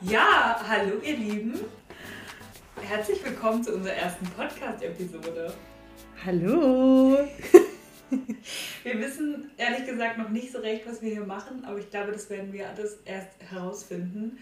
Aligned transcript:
Ja, 0.00 0.60
hallo 0.68 1.00
ihr 1.02 1.16
Lieben. 1.16 1.60
Herzlich 2.80 3.24
willkommen 3.24 3.62
zu 3.62 3.74
unserer 3.74 3.94
ersten 3.94 4.26
Podcast-Episode. 4.26 5.52
Hallo. 6.24 7.18
Wir 8.84 9.00
wissen 9.00 9.50
ehrlich 9.56 9.86
gesagt 9.86 10.18
noch 10.18 10.28
nicht 10.28 10.52
so 10.52 10.58
recht, 10.58 10.86
was 10.86 11.00
wir 11.00 11.12
hier 11.12 11.24
machen, 11.24 11.64
aber 11.64 11.78
ich 11.78 11.88
glaube, 11.88 12.12
das 12.12 12.28
werden 12.28 12.52
wir 12.52 12.68
alles 12.68 12.98
erst 13.06 13.30
herausfinden. 13.50 14.38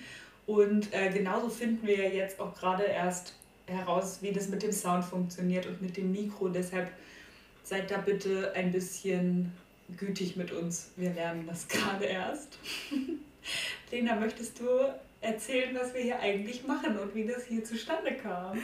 Und 0.47 0.93
äh, 0.93 1.11
genauso 1.11 1.49
finden 1.49 1.87
wir 1.87 2.13
jetzt 2.13 2.41
auch 2.41 2.55
gerade 2.55 2.83
erst 2.83 3.35
heraus, 3.67 4.19
wie 4.23 4.33
das 4.33 4.49
mit 4.49 4.63
dem 4.63 4.73
Sound 4.73 5.05
funktioniert 5.05 5.67
und 5.67 5.81
mit 5.81 5.97
dem 5.97 6.11
Mikro. 6.11 6.49
Deshalb 6.49 6.91
seid 7.63 7.91
da 7.91 7.99
bitte 7.99 8.53
ein 8.57 8.73
bisschen 8.73 9.53
gütig 9.97 10.37
mit 10.37 10.53
uns. 10.53 10.91
Wir 10.97 11.13
lernen 11.13 11.47
das 11.47 11.69
gerade 11.69 12.05
erst. 12.05 12.59
Lena, 13.91 14.17
möchtest 14.17 14.61
du 14.61 14.65
erzählen, 15.21 15.77
was 15.79 15.95
wir 15.95 16.03
hier 16.03 16.21
eigentlich 16.21 16.67
machen 16.67 16.99
und 16.99 17.15
wie 17.15 17.27
das 17.27 17.45
hier 17.45 17.65
zustande 17.65 18.15
kam? 18.15 18.59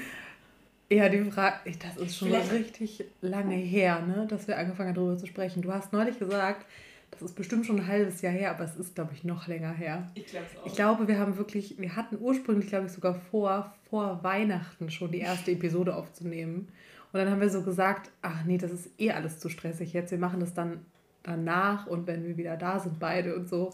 Ja, 0.88 1.08
die 1.08 1.24
Frage, 1.30 1.56
das 1.80 1.96
ist 1.96 2.18
schon 2.18 2.28
Vielleicht. 2.28 2.52
richtig 2.52 3.04
lange 3.20 3.56
her, 3.56 4.00
ne, 4.02 4.26
dass 4.28 4.46
wir 4.46 4.56
angefangen 4.56 4.90
haben, 4.90 4.94
darüber 4.94 5.18
zu 5.18 5.26
sprechen. 5.26 5.62
Du 5.62 5.72
hast 5.72 5.92
neulich 5.92 6.18
gesagt, 6.18 6.64
das 7.10 7.22
ist 7.22 7.34
bestimmt 7.34 7.66
schon 7.66 7.80
ein 7.80 7.86
halbes 7.86 8.22
Jahr 8.22 8.32
her, 8.32 8.50
aber 8.50 8.64
es 8.64 8.76
ist, 8.76 8.94
glaube 8.94 9.12
ich, 9.14 9.24
noch 9.24 9.48
länger 9.48 9.72
her. 9.72 10.08
Ich 10.14 10.26
glaube 10.26 10.46
auch. 10.62 10.66
Ich 10.66 10.74
glaube, 10.74 11.08
wir 11.08 11.18
haben 11.18 11.36
wirklich, 11.38 11.76
wir 11.78 11.96
hatten 11.96 12.18
ursprünglich, 12.20 12.68
glaube 12.68 12.86
ich, 12.86 12.92
sogar 12.92 13.14
vor, 13.14 13.74
vor 13.90 14.22
Weihnachten 14.22 14.90
schon 14.90 15.10
die 15.10 15.20
erste 15.20 15.50
Episode 15.50 15.96
aufzunehmen. 15.96 16.68
Und 17.12 17.20
dann 17.20 17.30
haben 17.30 17.40
wir 17.40 17.50
so 17.50 17.62
gesagt, 17.62 18.10
ach 18.22 18.44
nee, 18.44 18.58
das 18.58 18.70
ist 18.70 18.90
eh 18.98 19.10
alles 19.10 19.38
zu 19.40 19.48
stressig 19.48 19.92
jetzt. 19.92 20.10
Wir 20.10 20.18
machen 20.18 20.40
das 20.40 20.54
dann 20.54 20.84
danach 21.26 21.86
und 21.86 22.06
wenn 22.06 22.24
wir 22.24 22.36
wieder 22.36 22.56
da 22.56 22.78
sind, 22.78 22.98
beide 22.98 23.34
und 23.34 23.48
so. 23.48 23.72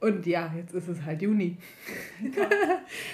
Und 0.00 0.26
ja, 0.26 0.52
jetzt 0.56 0.74
ist 0.74 0.88
es 0.88 1.02
halt 1.02 1.22
Juni. 1.22 1.56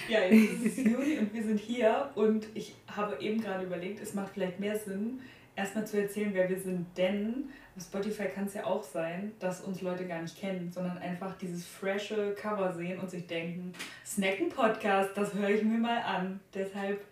ja, 0.09 0.19
jetzt 0.25 0.65
ist 0.65 0.77
es 0.77 0.85
Juni 0.85 1.17
und 1.17 1.33
wir 1.33 1.43
sind 1.43 1.59
hier 1.59 2.11
und 2.15 2.47
ich 2.53 2.75
habe 2.87 3.19
eben 3.21 3.41
gerade 3.41 3.65
überlegt, 3.65 4.01
es 4.01 4.13
macht 4.13 4.33
vielleicht 4.33 4.59
mehr 4.59 4.77
Sinn, 4.77 5.19
erstmal 5.55 5.87
zu 5.87 5.99
erzählen, 5.99 6.31
wer 6.33 6.49
wir 6.49 6.59
sind, 6.59 6.85
denn 6.97 7.49
auf 7.75 7.83
Spotify 7.83 8.25
kann 8.25 8.45
es 8.45 8.53
ja 8.53 8.65
auch 8.65 8.83
sein, 8.83 9.33
dass 9.39 9.61
uns 9.61 9.81
Leute 9.81 10.07
gar 10.07 10.21
nicht 10.21 10.37
kennen, 10.39 10.71
sondern 10.71 10.97
einfach 10.97 11.37
dieses 11.37 11.65
frische 11.65 12.33
Cover 12.35 12.73
sehen 12.73 12.99
und 12.99 13.09
sich 13.09 13.27
denken, 13.27 13.73
Snacken 14.05 14.49
Podcast, 14.49 15.11
das 15.15 15.33
höre 15.33 15.49
ich 15.49 15.63
mir 15.63 15.77
mal 15.77 16.01
an. 16.01 16.39
Deshalb, 16.53 17.03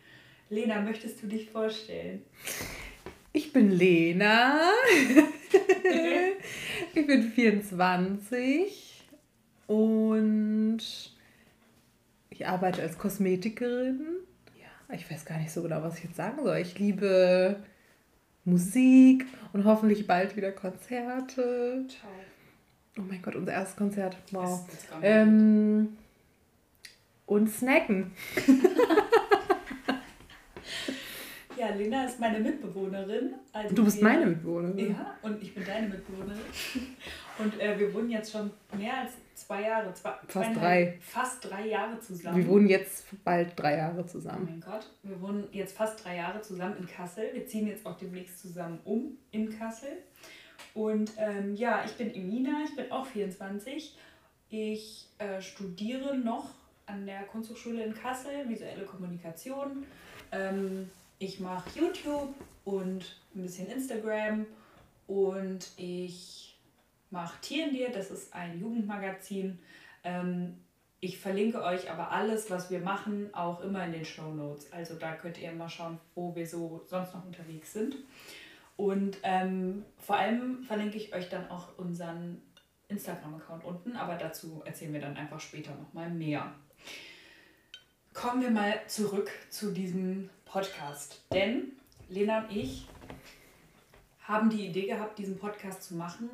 Lena, 0.50 0.82
möchtest 0.82 1.22
du 1.22 1.28
dich 1.28 1.50
vorstellen? 1.50 2.22
Ich 3.36 3.52
bin 3.52 3.72
Lena. 3.72 4.62
ich 6.94 7.08
bin 7.08 7.24
24 7.32 9.04
und 9.66 10.80
ich 12.30 12.48
arbeite 12.48 12.84
als 12.84 13.00
Kosmetikerin. 13.00 14.02
Ja, 14.60 14.96
ich 14.96 15.10
weiß 15.10 15.26
gar 15.26 15.40
nicht 15.40 15.52
so 15.52 15.64
genau, 15.64 15.82
was 15.82 15.98
ich 15.98 16.04
jetzt 16.04 16.16
sagen 16.16 16.44
soll. 16.44 16.58
Ich 16.58 16.78
liebe 16.78 17.56
Musik 18.46 19.26
und 19.52 19.66
hoffentlich 19.66 20.06
bald 20.06 20.38
wieder 20.38 20.52
Konzerte. 20.52 21.86
Ciao. 21.88 22.12
Oh 23.00 23.02
mein 23.10 23.24
Gott, 23.24 23.36
unser 23.36 23.54
erstes 23.54 23.76
Konzert. 23.76 24.16
Wow. 24.30 24.68
Ähm, 25.02 25.98
und 27.26 27.50
snacken. 27.50 28.12
ja, 31.58 31.70
Lena 31.70 32.06
ist 32.06 32.20
meine 32.20 32.40
Mitbewohnerin. 32.40 33.36
Also 33.52 33.76
du 33.76 33.84
bist 33.86 33.98
wir, 33.98 34.04
meine 34.04 34.26
Mitbewohnerin. 34.28 34.92
Ja, 34.92 35.18
und 35.22 35.42
ich 35.42 35.54
bin 35.54 35.66
deine 35.66 35.88
Mitbewohnerin. 35.88 36.42
Und 37.40 37.60
äh, 37.60 37.80
wir 37.80 37.94
wohnen 37.94 38.10
jetzt 38.10 38.32
schon 38.32 38.52
mehr 38.78 38.98
als 39.00 39.14
zwei 39.34 39.64
Jahre, 39.64 39.94
zwei, 39.94 40.14
fast 40.28 40.56
drei. 40.56 40.98
Fast 41.02 41.50
drei 41.50 41.68
Jahre 41.68 42.00
zusammen. 42.00 42.38
Wir 42.38 42.48
wohnen 42.48 42.68
jetzt 42.68 43.06
bald 43.24 43.60
drei 43.60 43.78
Jahre 43.78 44.06
zusammen. 44.06 44.48
Oh 44.48 44.52
mein 44.52 44.62
Gott, 44.62 44.90
wir 45.04 45.22
wohnen 45.22 45.48
jetzt 45.52 45.76
fast 45.76 46.04
drei 46.04 46.18
Jahre 46.18 46.42
zusammen 46.42 46.78
in 46.78 46.88
Kassel. 46.88 47.30
Wir 47.34 47.48
ziehen 47.48 47.68
jetzt 47.68 47.86
auch 47.86 47.98
demnächst 47.98 48.40
zusammen 48.40 48.80
um 48.86 49.18
in 49.32 49.58
Kassel. 49.58 49.90
Und 50.74 51.12
ähm, 51.18 51.56
ja, 51.56 51.84
ich 51.86 51.94
bin 51.94 52.14
Emina, 52.14 52.64
ich 52.66 52.76
bin 52.76 52.92
auch 52.92 53.06
24. 53.06 53.98
Ich 54.50 55.10
äh, 55.18 55.42
studiere 55.42 56.18
noch 56.18 56.52
an 56.86 57.06
der 57.06 57.24
Kunsthochschule 57.24 57.84
in 57.84 57.94
Kassel, 57.94 58.48
visuelle 58.48 58.86
Kommunikation. 58.86 59.86
Ähm, 60.32 60.90
ich 61.24 61.40
mache 61.40 61.80
YouTube 61.80 62.36
und 62.66 63.16
ein 63.34 63.44
bisschen 63.44 63.68
Instagram 63.68 64.46
und 65.08 65.72
ich 65.78 66.60
mache 67.12 67.40
Tierendir, 67.42 67.92
das 67.92 68.12
ist 68.12 68.34
ein 68.34 68.60
Jugendmagazin. 68.60 69.58
Ähm, 70.04 70.58
ich 71.00 71.18
verlinke 71.18 71.64
euch 71.64 71.90
aber 71.90 72.12
alles, 72.12 72.50
was 72.52 72.70
wir 72.70 72.80
machen, 72.80 73.34
auch 73.34 73.62
immer 73.62 73.86
in 73.86 73.94
den 73.94 74.06
Show 74.06 74.34
Notes. 74.34 74.72
Also 74.74 74.96
da 74.96 75.14
könnt 75.14 75.38
ihr 75.38 75.52
mal 75.54 75.70
schauen, 75.70 75.98
wo 76.14 76.36
wir 76.36 76.46
so 76.46 76.82
sonst 76.88 77.14
noch 77.14 77.26
unterwegs 77.26 77.72
sind. 77.72 77.96
Und 78.76 79.18
ähm, 79.24 79.86
vor 80.00 80.18
allem 80.18 80.64
verlinke 80.64 80.98
ich 80.98 81.16
euch 81.16 81.30
dann 81.30 81.50
auch 81.50 81.78
unseren 81.78 82.42
Instagram-Account 82.90 83.64
unten, 83.64 83.96
aber 83.96 84.16
dazu 84.16 84.62
erzählen 84.66 84.92
wir 84.92 85.02
dann 85.02 85.16
einfach 85.16 85.40
später 85.40 85.74
nochmal 85.76 86.10
mehr. 86.10 86.54
Kommen 88.14 88.42
wir 88.42 88.52
mal 88.52 88.82
zurück 88.88 89.32
zu 89.50 89.72
diesem 89.72 90.30
Podcast. 90.54 91.20
Denn 91.34 91.72
Lena 92.10 92.44
und 92.44 92.56
ich 92.56 92.88
haben 94.22 94.52
die 94.52 94.68
Idee 94.68 94.86
gehabt, 94.86 95.18
diesen 95.18 95.40
Podcast 95.40 95.82
zu 95.82 95.96
machen, 95.96 96.30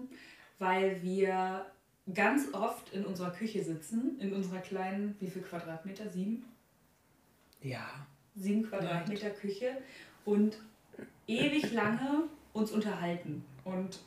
weil 0.60 1.02
wir 1.02 1.66
ganz 2.14 2.54
oft 2.54 2.92
in 2.92 3.06
unserer 3.06 3.32
Küche 3.32 3.64
sitzen, 3.64 4.20
in 4.20 4.34
unserer 4.34 4.60
kleinen, 4.60 5.16
wie 5.22 5.28
viel 5.28 5.42
Quadratmeter? 5.42 6.10
Sieben? 6.10 6.44
Ja. 7.62 8.06
Sieben 8.36 8.64
Quadratmeter 8.64 9.28
Right. 9.28 9.40
Küche 9.40 9.78
und 10.26 10.58
ewig 11.26 11.72
lange 11.72 12.24
uns 12.52 12.72
unterhalten. 12.72 13.46
Und 13.64 14.00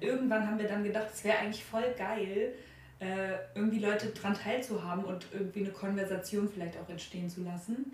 irgendwann 0.00 0.48
haben 0.48 0.58
wir 0.58 0.66
dann 0.66 0.82
gedacht, 0.82 1.10
es 1.14 1.22
wäre 1.22 1.38
eigentlich 1.38 1.64
voll 1.64 1.94
geil, 1.96 2.56
äh, 2.98 3.34
irgendwie 3.54 3.78
Leute 3.78 4.08
dran 4.08 4.34
teilzuhaben 4.34 5.04
und 5.04 5.28
irgendwie 5.32 5.60
eine 5.60 5.72
Konversation 5.72 6.48
vielleicht 6.48 6.76
auch 6.76 6.88
entstehen 6.88 7.30
zu 7.30 7.44
lassen 7.44 7.92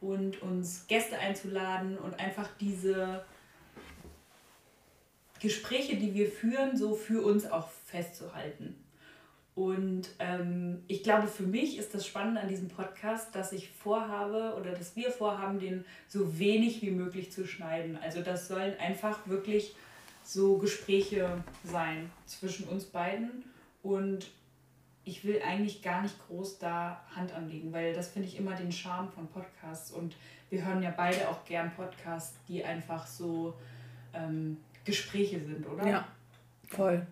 und 0.00 0.40
uns 0.42 0.86
Gäste 0.86 1.18
einzuladen 1.18 1.98
und 1.98 2.18
einfach 2.18 2.48
diese 2.60 3.24
Gespräche, 5.40 5.96
die 5.96 6.14
wir 6.14 6.30
führen, 6.30 6.76
so 6.76 6.94
für 6.94 7.22
uns 7.22 7.50
auch 7.50 7.68
festzuhalten. 7.86 8.76
Und 9.54 10.08
ähm, 10.20 10.82
ich 10.86 11.02
glaube, 11.02 11.26
für 11.26 11.42
mich 11.42 11.76
ist 11.76 11.94
das 11.94 12.06
Spannende 12.06 12.40
an 12.40 12.48
diesem 12.48 12.68
Podcast, 12.68 13.34
dass 13.34 13.52
ich 13.52 13.68
vorhabe 13.68 14.54
oder 14.58 14.72
dass 14.72 14.96
wir 14.96 15.10
vorhaben, 15.10 15.58
den 15.58 15.84
so 16.08 16.38
wenig 16.38 16.80
wie 16.82 16.90
möglich 16.90 17.32
zu 17.32 17.46
schneiden. 17.46 17.98
Also 18.00 18.22
das 18.22 18.48
sollen 18.48 18.78
einfach 18.78 19.26
wirklich 19.26 19.74
so 20.22 20.58
Gespräche 20.58 21.42
sein 21.64 22.10
zwischen 22.26 22.68
uns 22.68 22.84
beiden. 22.84 23.44
Und 23.82 24.30
ich 25.04 25.24
will 25.24 25.40
eigentlich 25.42 25.82
gar 25.82 26.02
nicht 26.02 26.16
groß 26.26 26.58
da 26.58 27.00
Hand 27.14 27.32
anlegen, 27.32 27.72
weil 27.72 27.94
das 27.94 28.08
finde 28.08 28.28
ich 28.28 28.38
immer 28.38 28.54
den 28.54 28.70
Charme 28.70 29.08
von 29.08 29.26
Podcasts. 29.28 29.90
Und 29.90 30.16
wir 30.50 30.64
hören 30.64 30.82
ja 30.82 30.92
beide 30.94 31.28
auch 31.28 31.44
gern 31.44 31.72
Podcasts, 31.74 32.36
die 32.48 32.64
einfach 32.64 33.06
so 33.06 33.54
ähm, 34.12 34.58
Gespräche 34.84 35.40
sind, 35.40 35.66
oder? 35.66 35.86
Ja, 35.86 36.08
voll. 36.68 37.06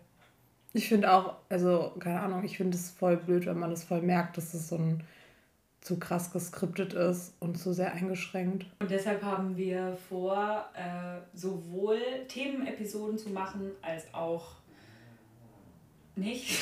Ich 0.75 0.89
finde 0.89 1.13
auch, 1.13 1.37
also 1.49 1.95
keine 1.99 2.21
Ahnung, 2.21 2.45
ich 2.45 2.57
finde 2.57 2.77
es 2.77 2.91
voll 2.91 3.17
blöd, 3.17 3.47
wenn 3.47 3.59
man 3.59 3.73
es 3.73 3.85
voll 3.85 4.03
merkt, 4.03 4.37
dass 4.37 4.53
es 4.55 4.69
so 4.69 4.77
ein 4.77 5.03
zu 5.81 5.99
krass 5.99 6.33
geskriptet 6.33 6.93
ist 6.93 7.35
und 7.41 7.57
zu 7.57 7.73
sehr 7.73 7.93
eingeschränkt. 7.93 8.67
Und 8.81 8.91
deshalb 8.91 9.23
haben 9.23 9.57
wir 9.57 9.97
vor, 10.09 10.69
äh, 10.75 11.21
sowohl 11.35 11.99
Themenepisoden 12.27 13.17
zu 13.17 13.31
machen, 13.31 13.71
als 13.81 14.13
auch 14.13 14.57
nicht. 16.19 16.59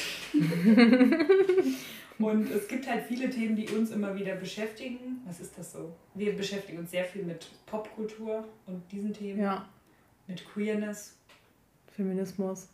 und 2.18 2.50
es 2.50 2.68
gibt 2.68 2.88
halt 2.88 3.04
viele 3.06 3.30
Themen, 3.30 3.56
die 3.56 3.68
uns 3.68 3.90
immer 3.90 4.14
wieder 4.14 4.36
beschäftigen. 4.36 5.22
Was 5.26 5.40
ist 5.40 5.58
das 5.58 5.72
so? 5.72 5.94
Wir 6.14 6.36
beschäftigen 6.36 6.78
uns 6.78 6.90
sehr 6.90 7.04
viel 7.04 7.24
mit 7.24 7.48
Popkultur 7.66 8.46
und 8.66 8.82
diesen 8.92 9.12
Themen. 9.12 9.40
Ja. 9.40 9.68
Mit 10.26 10.44
Queerness. 10.48 11.16
Feminismus. 11.92 12.68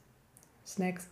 Snacks. 0.67 1.09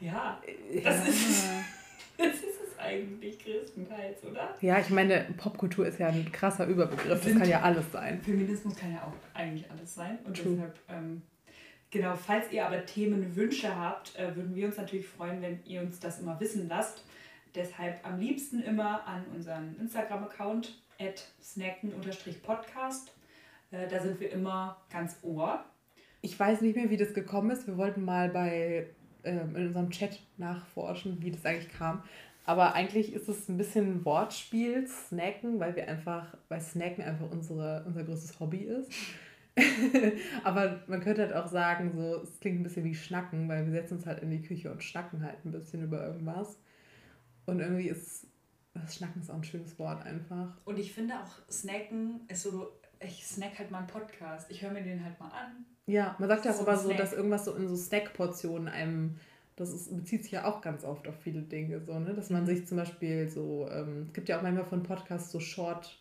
ja, 0.00 0.40
das, 0.74 0.84
ja. 0.84 1.04
Ist, 1.04 1.44
das 2.18 2.34
ist 2.34 2.60
es 2.66 2.78
eigentlich 2.78 3.38
größtenteils, 3.38 4.24
oder? 4.24 4.56
Ja, 4.60 4.78
ich 4.80 4.90
meine, 4.90 5.26
Popkultur 5.36 5.86
ist 5.86 5.98
ja 5.98 6.08
ein 6.08 6.30
krasser 6.32 6.66
Überbegriff. 6.66 7.24
Das 7.24 7.32
kann 7.32 7.48
ja 7.48 7.62
alles 7.62 7.90
sein. 7.92 8.20
Feminismus 8.22 8.76
kann 8.76 8.92
ja 8.92 9.02
auch 9.02 9.14
eigentlich 9.34 9.70
alles 9.70 9.94
sein. 9.94 10.18
Und 10.24 10.36
True. 10.36 10.52
deshalb, 10.54 10.78
ähm, 10.88 11.22
genau, 11.90 12.16
falls 12.16 12.50
ihr 12.52 12.66
aber 12.66 12.84
Themenwünsche 12.84 13.74
habt, 13.76 14.16
äh, 14.16 14.34
würden 14.34 14.54
wir 14.54 14.66
uns 14.66 14.76
natürlich 14.76 15.06
freuen, 15.06 15.42
wenn 15.42 15.60
ihr 15.64 15.80
uns 15.80 16.00
das 16.00 16.20
immer 16.20 16.38
wissen 16.40 16.68
lasst. 16.68 17.04
Deshalb 17.54 18.06
am 18.06 18.20
liebsten 18.20 18.60
immer 18.62 19.06
an 19.06 19.24
unseren 19.34 19.76
Instagram-Account 19.80 20.80
snacken-podcast. 21.42 23.12
Äh, 23.70 23.88
da 23.88 24.00
sind 24.00 24.20
wir 24.20 24.32
immer 24.32 24.80
ganz 24.90 25.16
ohr. 25.22 25.64
Ich 26.20 26.38
weiß 26.38 26.60
nicht 26.60 26.76
mehr, 26.76 26.90
wie 26.90 26.96
das 26.96 27.14
gekommen 27.14 27.50
ist. 27.50 27.66
Wir 27.66 27.76
wollten 27.76 28.04
mal 28.04 28.28
bei 28.28 28.88
ähm, 29.24 29.54
in 29.56 29.66
unserem 29.68 29.90
Chat 29.90 30.20
nachforschen, 30.36 31.18
wie 31.20 31.30
das 31.30 31.44
eigentlich 31.44 31.72
kam. 31.72 32.02
Aber 32.44 32.74
eigentlich 32.74 33.12
ist 33.12 33.28
es 33.28 33.48
ein 33.48 33.58
bisschen 33.58 34.04
Wortspiel, 34.04 34.86
Snacken, 34.86 35.60
weil 35.60 35.76
wir 35.76 35.86
einfach, 35.86 36.34
weil 36.48 36.60
Snacken 36.60 37.04
einfach 37.04 37.30
unsere, 37.30 37.84
unser 37.86 38.04
größtes 38.04 38.40
Hobby 38.40 38.58
ist. 38.58 38.90
Aber 40.44 40.80
man 40.86 41.00
könnte 41.00 41.22
halt 41.22 41.34
auch 41.34 41.48
sagen, 41.48 41.92
so, 41.94 42.22
es 42.22 42.40
klingt 42.40 42.60
ein 42.60 42.62
bisschen 42.62 42.84
wie 42.84 42.94
Schnacken, 42.94 43.48
weil 43.48 43.64
wir 43.64 43.72
setzen 43.72 43.94
uns 43.94 44.06
halt 44.06 44.22
in 44.22 44.30
die 44.30 44.42
Küche 44.42 44.70
und 44.70 44.82
schnacken 44.82 45.22
halt 45.22 45.44
ein 45.44 45.52
bisschen 45.52 45.82
über 45.82 46.06
irgendwas. 46.06 46.58
Und 47.46 47.60
irgendwie 47.60 47.88
ist 47.88 48.26
das 48.74 48.96
Schnacken 48.96 49.22
ist 49.22 49.30
auch 49.30 49.36
ein 49.36 49.44
schönes 49.44 49.78
Wort 49.78 50.04
einfach. 50.04 50.56
Und 50.64 50.78
ich 50.78 50.92
finde 50.92 51.14
auch 51.14 51.50
Snacken 51.50 52.20
ist 52.28 52.42
so, 52.42 52.68
ich 53.00 53.26
snack 53.26 53.58
halt 53.58 53.70
mal 53.70 53.78
einen 53.78 53.86
Podcast. 53.86 54.50
Ich 54.50 54.62
höre 54.62 54.72
mir 54.72 54.82
den 54.82 55.02
halt 55.02 55.18
mal 55.18 55.28
an. 55.28 55.64
Ja, 55.86 56.16
man 56.18 56.28
sagt 56.28 56.44
ja 56.44 56.52
auch 56.52 56.60
immer 56.60 56.76
so, 56.76 56.92
dass 56.92 57.12
irgendwas 57.12 57.44
so 57.44 57.54
in 57.54 57.68
so 57.68 57.76
Snackportionen 57.76 58.68
einem, 58.68 59.16
das 59.56 59.72
ist, 59.72 59.94
bezieht 59.96 60.22
sich 60.22 60.32
ja 60.32 60.44
auch 60.44 60.60
ganz 60.60 60.84
oft 60.84 61.08
auf 61.08 61.18
viele 61.22 61.42
Dinge, 61.42 61.80
so, 61.80 61.98
ne? 61.98 62.14
Dass 62.14 62.30
man 62.30 62.42
mhm. 62.42 62.46
sich 62.46 62.66
zum 62.66 62.76
Beispiel 62.76 63.28
so, 63.28 63.68
ähm, 63.70 64.04
es 64.08 64.12
gibt 64.12 64.28
ja 64.28 64.38
auch 64.38 64.42
manchmal 64.42 64.64
von 64.64 64.82
Podcasts 64.82 65.32
so 65.32 65.40
Short- 65.40 65.98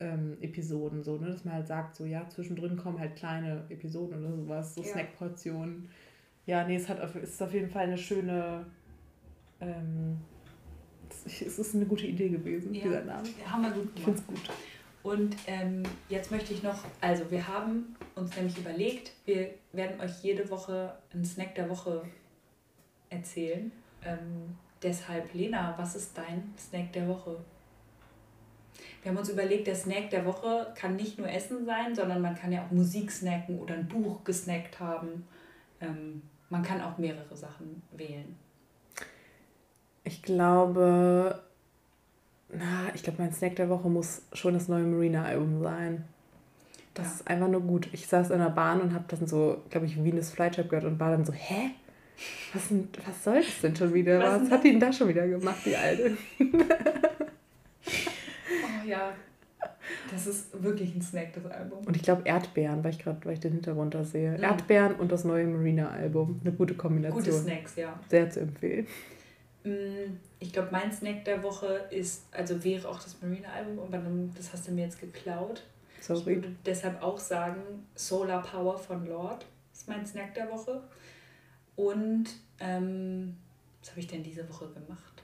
ähm, 0.00 0.36
Episoden, 0.40 1.02
so, 1.02 1.16
ne? 1.16 1.30
dass 1.30 1.44
man 1.44 1.54
halt 1.54 1.66
sagt, 1.66 1.96
so 1.96 2.04
ja, 2.04 2.28
zwischendrin 2.28 2.76
kommen 2.76 2.98
halt 2.98 3.16
kleine 3.16 3.64
Episoden 3.68 4.24
oder 4.24 4.36
sowas, 4.36 4.74
so 4.74 4.82
ja. 4.82 4.88
Snackportionen. 4.88 5.88
Ja, 6.44 6.64
nee, 6.66 6.76
es 6.76 6.88
hat 6.88 6.98
ist 7.16 7.42
auf 7.42 7.52
jeden 7.52 7.70
Fall 7.70 7.84
eine 7.84 7.98
schöne, 7.98 8.66
ähm, 9.60 10.18
es 11.24 11.58
ist 11.58 11.74
eine 11.74 11.86
gute 11.86 12.06
Idee 12.06 12.28
gewesen, 12.28 12.74
ja. 12.74 12.84
dieser 12.84 13.04
Name. 13.04 13.28
Haben 13.46 13.62
wir 13.62 13.70
gut 13.70 13.82
gemacht. 13.82 13.96
Ich 13.96 14.04
finde 14.04 14.18
es 14.18 14.26
gut. 14.26 14.50
Und 15.02 15.36
ähm, 15.46 15.84
jetzt 16.08 16.32
möchte 16.32 16.52
ich 16.52 16.64
noch, 16.64 16.82
also 17.00 17.30
wir 17.30 17.46
haben 17.46 17.94
uns 18.16 18.34
nämlich 18.34 18.58
überlegt, 18.58 19.12
wir 19.24 19.50
werden 19.72 20.00
euch 20.00 20.22
jede 20.22 20.50
Woche 20.50 20.96
einen 21.14 21.24
Snack 21.24 21.54
der 21.54 21.70
Woche 21.70 22.02
erzählen. 23.08 23.70
Ähm, 24.04 24.56
deshalb, 24.82 25.32
Lena, 25.32 25.74
was 25.78 25.94
ist 25.94 26.18
dein 26.18 26.52
Snack 26.58 26.92
der 26.92 27.06
Woche? 27.06 27.38
Wir 29.02 29.12
haben 29.12 29.18
uns 29.18 29.28
überlegt, 29.28 29.66
der 29.66 29.76
Snack 29.76 30.10
der 30.10 30.24
Woche 30.24 30.72
kann 30.74 30.96
nicht 30.96 31.18
nur 31.18 31.28
Essen 31.28 31.64
sein, 31.64 31.94
sondern 31.94 32.20
man 32.20 32.34
kann 32.34 32.50
ja 32.50 32.64
auch 32.64 32.70
Musik 32.72 33.10
snacken 33.10 33.58
oder 33.58 33.74
ein 33.74 33.86
Buch 33.86 34.24
gesnackt 34.24 34.80
haben. 34.80 35.26
Ähm, 35.80 36.22
man 36.50 36.62
kann 36.62 36.80
auch 36.80 36.98
mehrere 36.98 37.36
Sachen 37.36 37.82
wählen. 37.92 38.36
Ich 40.04 40.22
glaube, 40.22 41.40
na, 42.50 42.94
ich 42.94 43.02
glaube, 43.02 43.22
mein 43.22 43.32
Snack 43.32 43.56
der 43.56 43.68
Woche 43.68 43.88
muss 43.88 44.22
schon 44.32 44.54
das 44.54 44.68
neue 44.68 44.84
Marina-Album 44.84 45.62
sein. 45.62 46.04
Das 46.94 47.06
ja. 47.06 47.12
ist 47.12 47.28
einfach 47.28 47.48
nur 47.48 47.60
gut. 47.60 47.88
Ich 47.92 48.06
saß 48.06 48.30
in 48.30 48.38
der 48.38 48.50
Bahn 48.50 48.80
und 48.80 48.94
habe 48.94 49.04
dann 49.08 49.26
so, 49.26 49.62
glaube 49.70 49.86
ich, 49.86 50.02
Venus 50.02 50.30
Flytrap 50.30 50.68
gehört 50.68 50.86
und 50.86 50.98
war 50.98 51.10
dann 51.10 51.24
so, 51.24 51.32
hä? 51.32 51.70
Was, 52.54 52.68
denn, 52.68 52.88
was 53.04 53.24
soll 53.24 53.36
das 53.36 53.60
denn 53.60 53.76
schon 53.76 53.92
wieder? 53.92 54.18
Was, 54.18 54.42
was 54.42 54.50
hat 54.50 54.64
die 54.64 54.70
denn 54.70 54.80
da 54.80 54.92
schon 54.92 55.08
wieder 55.08 55.26
gemacht, 55.26 55.58
die 55.64 55.76
Alte? 55.76 56.16
ja. 58.86 59.12
Das 60.10 60.26
ist 60.26 60.62
wirklich 60.62 60.94
ein 60.94 61.02
Snack, 61.02 61.32
das 61.32 61.46
Album. 61.46 61.84
Und 61.84 61.96
ich 61.96 62.02
glaube 62.02 62.22
Erdbeeren, 62.24 62.84
weil 62.84 62.92
ich 62.92 62.98
gerade, 62.98 63.24
weil 63.24 63.34
ich 63.34 63.40
den 63.40 63.52
Hintergrund 63.52 63.94
da 63.94 64.04
sehe. 64.04 64.32
Mhm. 64.32 64.42
Erdbeeren 64.42 64.96
und 64.96 65.10
das 65.10 65.24
neue 65.24 65.46
Marina-Album. 65.46 66.40
Eine 66.42 66.52
gute 66.52 66.74
Kombination. 66.74 67.22
Gute 67.22 67.36
Snacks, 67.36 67.76
ja. 67.76 67.98
Sehr 68.08 68.30
zu 68.30 68.40
empfehlen. 68.40 68.86
Mm, 69.64 70.18
ich 70.38 70.52
glaube, 70.52 70.68
mein 70.70 70.92
Snack 70.92 71.24
der 71.24 71.42
Woche 71.42 71.86
ist, 71.90 72.26
also 72.32 72.62
wäre 72.62 72.88
auch 72.88 73.02
das 73.02 73.20
Marina-Album, 73.20 73.78
aber 73.78 74.00
das 74.36 74.52
hast 74.52 74.68
du 74.68 74.72
mir 74.72 74.84
jetzt 74.84 75.00
geklaut. 75.00 75.64
Sorry. 76.00 76.18
Ich 76.18 76.26
würde 76.26 76.56
deshalb 76.64 77.02
auch 77.02 77.18
sagen, 77.18 77.60
Solar 77.94 78.42
Power 78.42 78.78
von 78.78 79.06
Lord 79.06 79.46
ist 79.72 79.88
mein 79.88 80.06
Snack 80.06 80.34
der 80.34 80.50
Woche. 80.50 80.82
Und 81.74 82.26
ähm, 82.60 83.36
was 83.80 83.90
habe 83.90 84.00
ich 84.00 84.06
denn 84.06 84.22
diese 84.22 84.48
Woche 84.48 84.68
gemacht? 84.68 85.22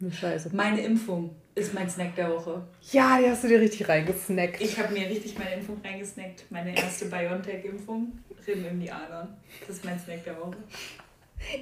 Scheiße. 0.00 0.50
Meine 0.54 0.80
Impfung 0.82 1.34
ist 1.54 1.74
mein 1.74 1.90
Snack 1.90 2.14
der 2.14 2.30
Woche. 2.30 2.62
Ja, 2.92 3.18
die 3.18 3.28
hast 3.28 3.42
du 3.42 3.48
dir 3.48 3.60
richtig 3.60 3.88
reingesnackt. 3.88 4.60
Ich 4.60 4.78
habe 4.78 4.92
mir 4.92 5.08
richtig 5.08 5.36
meine 5.36 5.54
Impfung 5.54 5.80
reingesnackt. 5.84 6.44
Meine 6.50 6.76
erste 6.76 7.06
BioNTech-Impfung. 7.06 8.12
Rippen 8.46 8.64
in 8.64 8.80
die 8.80 8.90
Adern. 8.90 9.36
Das 9.66 9.76
ist 9.76 9.84
mein 9.84 9.98
Snack 9.98 10.24
der 10.24 10.38
Woche. 10.38 10.56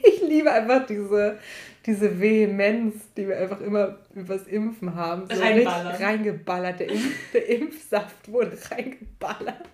Ich 0.03 0.23
liebe 0.23 0.51
einfach 0.51 0.87
diese, 0.87 1.39
diese 1.85 2.19
Vehemenz, 2.21 2.95
die 3.17 3.29
wir 3.29 3.39
einfach 3.39 3.61
immer 3.61 3.99
übers 4.15 4.47
Impfen 4.47 4.95
haben. 4.95 5.27
So 5.31 5.41
reingeballert. 5.41 6.81
Der, 6.81 6.91
Impf, 6.91 7.33
der 7.33 7.49
Impfsaft 7.49 8.31
wurde 8.31 8.59
reingeballert. 8.71 9.71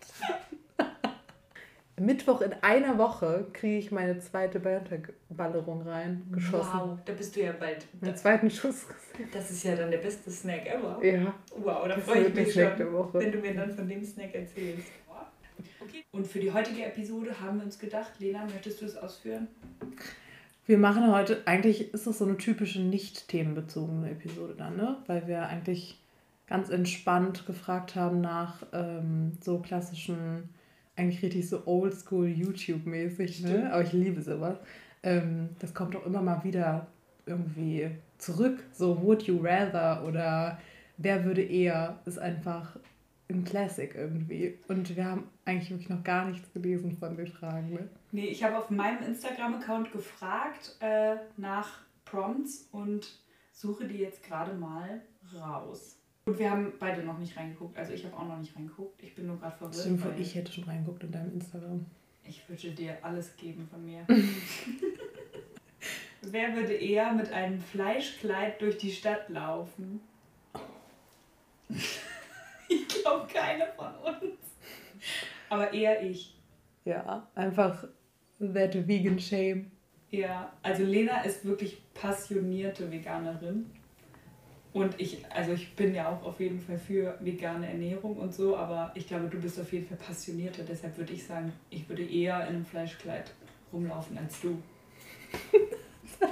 Mittwoch 2.01 2.41
in 2.41 2.53
einer 2.63 2.99
Woche 2.99 3.47
kriege 3.53 3.79
ich 3.79 3.93
meine 3.93 4.19
zweite 4.19 4.61
BioNTech-Ballerung 4.61 5.83
rein, 5.83 6.27
geschossen. 6.33 6.71
Wow, 6.73 6.99
da 7.05 7.13
bist 7.13 7.37
du 7.37 7.43
ja 7.43 7.53
bald. 7.53 7.87
Den 8.01 8.17
zweiten 8.17 8.51
Schuss 8.51 8.87
gesehen. 8.89 9.29
Das 9.33 9.51
ist 9.51 9.63
ja 9.63 9.77
dann 9.77 9.91
der 9.91 9.99
beste 9.99 10.31
Snack 10.31 10.67
ever. 10.67 11.05
Ja. 11.05 11.35
Wow, 11.57 11.87
da 11.87 11.99
freue 11.99 12.27
ich 12.27 12.35
mich 12.35 12.53
schon, 12.53 13.13
wenn 13.13 13.33
du 13.33 13.39
mir 13.39 13.55
dann 13.55 13.71
von 13.71 13.87
dem 13.87 14.05
Snack 14.05 14.35
erzählst. 14.35 14.89
Okay. 15.81 16.05
Und 16.13 16.27
für 16.27 16.41
die 16.41 16.53
heutige 16.53 16.85
Episode 16.85 17.39
haben 17.41 17.59
wir 17.59 17.65
uns 17.65 17.79
gedacht, 17.79 18.13
Lena, 18.19 18.45
möchtest 18.45 18.81
du 18.81 18.87
es 18.87 18.97
ausführen? 18.97 19.49
Wir 20.65 20.79
machen 20.79 21.13
heute, 21.13 21.43
eigentlich 21.45 21.93
ist 21.93 22.07
das 22.07 22.19
so 22.19 22.25
eine 22.25 22.37
typische 22.37 22.81
nicht 22.81 23.29
themenbezogene 23.29 24.11
Episode 24.11 24.55
dann, 24.57 24.77
ne? 24.77 24.97
Weil 25.07 25.27
wir 25.27 25.47
eigentlich 25.47 26.01
ganz 26.47 26.71
entspannt 26.71 27.47
gefragt 27.47 27.97
haben 27.97 28.21
nach 28.21 28.63
ähm, 28.73 29.33
so 29.41 29.59
klassischen 29.59 30.49
eigentlich 30.97 31.23
richtig 31.23 31.49
so 31.49 31.67
oldschool 31.67 32.29
YouTube-mäßig, 32.29 33.43
ne? 33.43 33.73
Aber 33.73 33.83
ich 33.83 33.93
liebe 33.93 34.23
sowas. 34.23 34.59
Ähm, 35.03 35.51
das 35.59 35.75
kommt 35.75 35.97
auch 35.97 36.07
immer 36.07 36.23
mal 36.23 36.45
wieder 36.45 36.87
irgendwie 37.27 37.91
zurück. 38.19 38.63
So 38.73 39.01
Would 39.03 39.23
You 39.23 39.41
Rather 39.43 40.05
oder 40.07 40.59
Wer 41.03 41.25
würde 41.25 41.43
eher 41.43 41.99
ist 42.05 42.19
einfach 42.19 42.77
ein 43.29 43.45
Classic 43.45 43.93
irgendwie. 43.95 44.59
Und 44.69 44.95
wir 44.95 45.05
haben 45.05 45.29
eigentlich 45.45 45.71
wirklich 45.71 45.89
noch 45.89 46.05
gar 46.05 46.27
nichts 46.27 46.53
gelesen 46.53 46.97
von 46.97 47.17
den 47.17 47.27
Fragen. 47.27 47.73
Ne? 47.73 47.89
Nee, 48.13 48.27
ich 48.27 48.45
habe 48.45 48.57
auf 48.59 48.71
meinem 48.71 49.03
Instagram-Account 49.03 49.91
gefragt 49.91 50.77
äh, 50.81 51.17
nach 51.37 51.81
Prompts 52.05 52.69
und 52.73 53.19
suche 53.53 53.87
die 53.87 53.99
jetzt 53.99 54.23
gerade 54.23 54.55
mal 54.55 55.03
raus. 55.35 55.99
Und 56.25 56.39
wir 56.39 56.51
haben 56.51 56.73
beide 56.79 57.03
noch 57.03 57.19
nicht 57.19 57.37
reingeguckt. 57.37 57.77
Also 57.77 57.93
ich 57.93 58.05
habe 58.05 58.17
auch 58.17 58.27
noch 58.27 58.39
nicht 58.39 58.55
reingeguckt. 58.55 59.03
Ich 59.03 59.15
bin 59.15 59.27
nur 59.27 59.39
gerade 59.39 59.57
verwirrt. 59.57 59.81
Stimmt, 59.81 60.05
ich 60.19 60.35
hätte 60.35 60.53
schon 60.53 60.65
reingeguckt 60.65 61.03
in 61.03 61.11
deinem 61.11 61.33
Instagram. 61.33 61.85
Ich 62.25 62.49
würde 62.49 62.71
dir 62.71 62.97
alles 63.03 63.37
geben 63.37 63.67
von 63.69 63.85
mir. 63.85 64.07
Wer 66.23 66.55
würde 66.55 66.75
eher 66.75 67.13
mit 67.13 67.33
einem 67.33 67.61
Fleischkleid 67.61 68.61
durch 68.61 68.79
die 68.79 68.93
Stadt 68.93 69.29
laufen? 69.29 70.01
ich 72.69 72.89
glaube 72.89 73.27
keine 73.33 73.67
von 73.77 73.93
uns. 74.05 74.39
Aber 75.49 75.73
eher 75.73 76.03
ich. 76.03 76.37
Ja, 76.85 77.29
einfach 77.35 77.85
that 78.39 78.87
vegan 78.87 79.19
shame. 79.19 79.71
Ja, 80.11 80.53
also 80.63 80.85
Lena 80.85 81.23
ist 81.23 81.45
wirklich 81.45 81.83
passionierte 81.95 82.91
Veganerin. 82.91 83.71
Und 84.73 84.95
ich, 84.99 85.19
also 85.29 85.53
ich 85.53 85.75
bin 85.77 85.95
ja 85.95 86.09
auch 86.09 86.25
auf 86.25 86.41
jeden 86.41 86.59
Fall 86.59 86.79
für 86.79 87.19
vegane 87.21 87.69
Ernährung 87.69 88.17
und 88.17 88.35
so, 88.35 88.57
aber 88.57 88.91
ich 88.95 89.07
glaube, 89.07 89.29
du 89.29 89.39
bist 89.39 89.61
auf 89.61 89.71
jeden 89.73 89.87
Fall 89.87 89.99
passionierter. 89.99 90.63
Deshalb 90.67 90.97
würde 90.97 91.13
ich 91.13 91.25
sagen, 91.25 91.53
ich 91.69 91.87
würde 91.89 92.03
eher 92.03 92.41
in 92.49 92.55
einem 92.55 92.65
Fleischkleid 92.65 93.33
rumlaufen 93.71 94.17
als 94.17 94.41
du. 94.41 94.57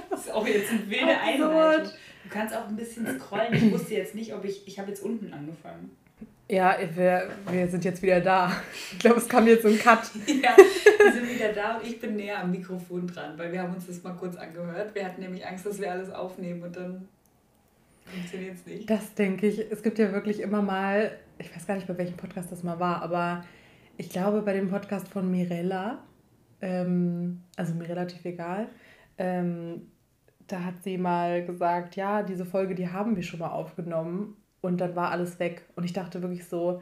das 0.09 0.21
ist 0.21 0.31
auch 0.31 0.47
jetzt 0.47 0.71
eine 0.71 0.89
wilde 0.89 1.19
Einleitung. 1.19 1.93
Du 2.23 2.29
kannst 2.29 2.55
auch 2.55 2.67
ein 2.67 2.75
bisschen 2.75 3.05
scrollen. 3.19 3.53
Ich 3.53 3.71
wusste 3.71 3.93
jetzt 3.93 4.15
nicht, 4.15 4.33
ob 4.33 4.43
ich. 4.43 4.67
Ich 4.67 4.79
habe 4.79 4.89
jetzt 4.89 5.03
unten 5.03 5.31
angefangen. 5.33 5.91
Ja, 6.49 6.77
wir, 6.95 7.29
wir 7.49 7.67
sind 7.67 7.85
jetzt 7.85 8.01
wieder 8.01 8.19
da. 8.19 8.51
Ich 8.91 8.99
glaube, 8.99 9.19
es 9.19 9.29
kam 9.29 9.47
jetzt 9.47 9.61
so 9.61 9.69
ein 9.69 9.79
Cut. 9.79 9.99
ja, 10.27 10.55
wir 10.57 11.13
sind 11.13 11.29
wieder 11.29 11.53
da 11.53 11.77
und 11.77 11.87
ich 11.87 11.99
bin 11.99 12.15
näher 12.15 12.39
am 12.39 12.51
Mikrofon 12.51 13.07
dran, 13.07 13.37
weil 13.37 13.51
wir 13.53 13.61
haben 13.61 13.73
uns 13.73 13.87
das 13.87 14.03
mal 14.03 14.13
kurz 14.13 14.35
angehört. 14.35 14.93
Wir 14.93 15.05
hatten 15.05 15.21
nämlich 15.21 15.45
Angst, 15.45 15.65
dass 15.65 15.79
wir 15.79 15.91
alles 15.91 16.09
aufnehmen 16.09 16.63
und 16.63 16.75
dann 16.75 17.07
funktioniert 18.11 18.55
es 18.55 18.65
nicht. 18.65 18.89
Das 18.89 19.13
denke 19.13 19.47
ich. 19.47 19.59
Es 19.71 19.81
gibt 19.83 19.99
ja 19.99 20.11
wirklich 20.11 20.39
immer 20.39 20.61
mal, 20.61 21.11
ich 21.37 21.55
weiß 21.55 21.67
gar 21.67 21.75
nicht, 21.75 21.87
bei 21.87 21.97
welchem 21.97 22.17
Podcast 22.17 22.51
das 22.51 22.63
mal 22.63 22.79
war, 22.79 23.01
aber 23.01 23.43
ich 23.97 24.09
glaube 24.09 24.41
bei 24.41 24.53
dem 24.53 24.69
Podcast 24.69 25.07
von 25.07 25.29
Mirella, 25.29 26.03
ähm, 26.61 27.43
also 27.55 27.73
mir 27.73 27.89
relativ 27.89 28.23
egal, 28.25 28.67
ähm, 29.17 29.87
da 30.47 30.63
hat 30.63 30.83
sie 30.83 30.97
mal 30.97 31.45
gesagt, 31.45 31.95
ja, 31.95 32.23
diese 32.23 32.45
Folge, 32.45 32.75
die 32.75 32.89
haben 32.89 33.15
wir 33.15 33.23
schon 33.23 33.39
mal 33.39 33.51
aufgenommen 33.51 34.35
und 34.61 34.81
dann 34.81 34.95
war 34.95 35.11
alles 35.11 35.39
weg. 35.39 35.65
Und 35.75 35.83
ich 35.83 35.93
dachte 35.93 36.21
wirklich 36.21 36.45
so, 36.45 36.81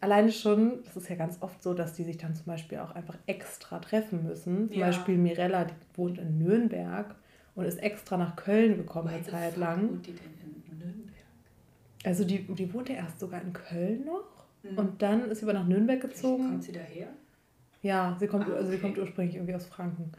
alleine 0.00 0.32
schon, 0.32 0.82
das 0.84 0.96
ist 0.96 1.08
ja 1.08 1.16
ganz 1.16 1.42
oft 1.42 1.62
so, 1.62 1.74
dass 1.74 1.92
die 1.94 2.04
sich 2.04 2.18
dann 2.18 2.34
zum 2.34 2.46
Beispiel 2.46 2.78
auch 2.78 2.92
einfach 2.92 3.18
extra 3.26 3.78
treffen 3.78 4.24
müssen. 4.24 4.68
Zum 4.70 4.78
ja. 4.78 4.86
Beispiel 4.86 5.18
Mirella, 5.18 5.64
die 5.64 5.74
wohnt 5.94 6.18
in 6.18 6.38
Nürnberg 6.38 7.14
und 7.56 7.64
ist 7.64 7.82
extra 7.82 8.16
nach 8.16 8.36
Köln 8.36 8.76
gekommen 8.76 9.08
eine 9.08 9.24
Zeit 9.24 9.56
lang. 9.56 9.88
Wohnt 9.88 10.06
die 10.06 10.12
denn 10.12 10.34
in 10.70 10.78
Nürnberg? 10.78 11.16
Also 12.04 12.24
die, 12.24 12.42
die 12.42 12.72
wohnte 12.72 12.92
erst 12.92 13.18
sogar 13.18 13.42
in 13.42 13.52
Köln 13.52 14.04
noch 14.04 14.46
mhm. 14.62 14.78
und 14.78 15.02
dann 15.02 15.28
ist 15.30 15.40
sie 15.40 15.46
aber 15.46 15.54
nach 15.54 15.66
Nürnberg 15.66 16.00
gezogen. 16.00 16.44
Wie 16.44 16.50
kommt 16.50 16.64
sie 16.64 16.72
daher? 16.72 17.08
Ja, 17.82 18.16
sie 18.20 18.26
kommt, 18.26 18.44
ah, 18.44 18.48
okay. 18.48 18.58
also 18.58 18.70
sie 18.70 18.78
kommt 18.78 18.98
ursprünglich 18.98 19.36
irgendwie 19.36 19.54
aus 19.54 19.66
Franken. 19.66 20.12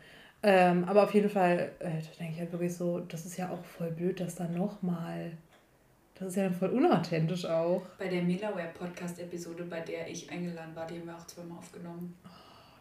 Ähm, 0.44 0.84
aber 0.86 1.04
auf 1.04 1.14
jeden 1.14 1.30
Fall, 1.30 1.72
äh, 1.80 1.90
da 1.90 2.10
denke 2.20 2.34
ich 2.34 2.40
halt 2.40 2.52
wirklich 2.52 2.76
so, 2.76 3.00
das 3.00 3.26
ist 3.26 3.38
ja 3.38 3.50
auch 3.50 3.64
voll 3.64 3.92
blöd, 3.92 4.20
dass 4.20 4.36
da 4.36 4.48
nochmal. 4.48 5.32
Das 6.16 6.30
ist 6.30 6.36
ja 6.36 6.50
voll 6.50 6.70
unauthentisch 6.70 7.46
auch. 7.46 7.84
Bei 8.00 8.08
der 8.08 8.24
Melaware 8.24 8.70
Podcast-Episode, 8.74 9.66
bei 9.66 9.82
der 9.82 10.10
ich 10.10 10.32
eingeladen 10.32 10.76
war, 10.76 10.88
die 10.88 10.96
haben 10.96 11.06
wir 11.06 11.16
auch 11.16 11.28
zweimal 11.28 11.60
aufgenommen. 11.60 12.16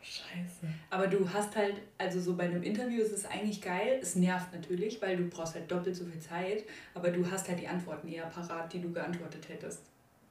Scheiße. 0.08 0.72
Aber 0.90 1.08
du 1.08 1.28
hast 1.28 1.56
halt, 1.56 1.74
also 1.98 2.20
so 2.20 2.36
bei 2.36 2.44
einem 2.44 2.62
Interview 2.62 3.02
ist 3.02 3.12
es 3.12 3.26
eigentlich 3.26 3.60
geil. 3.60 3.98
Es 4.00 4.14
nervt 4.14 4.52
natürlich, 4.52 5.02
weil 5.02 5.16
du 5.16 5.24
brauchst 5.24 5.54
halt 5.54 5.70
doppelt 5.70 5.96
so 5.96 6.04
viel 6.04 6.20
Zeit, 6.20 6.64
aber 6.94 7.10
du 7.10 7.28
hast 7.28 7.48
halt 7.48 7.60
die 7.60 7.66
Antworten 7.66 8.06
eher 8.08 8.26
parat, 8.26 8.72
die 8.72 8.80
du 8.80 8.92
geantwortet 8.92 9.48
hättest. 9.48 9.82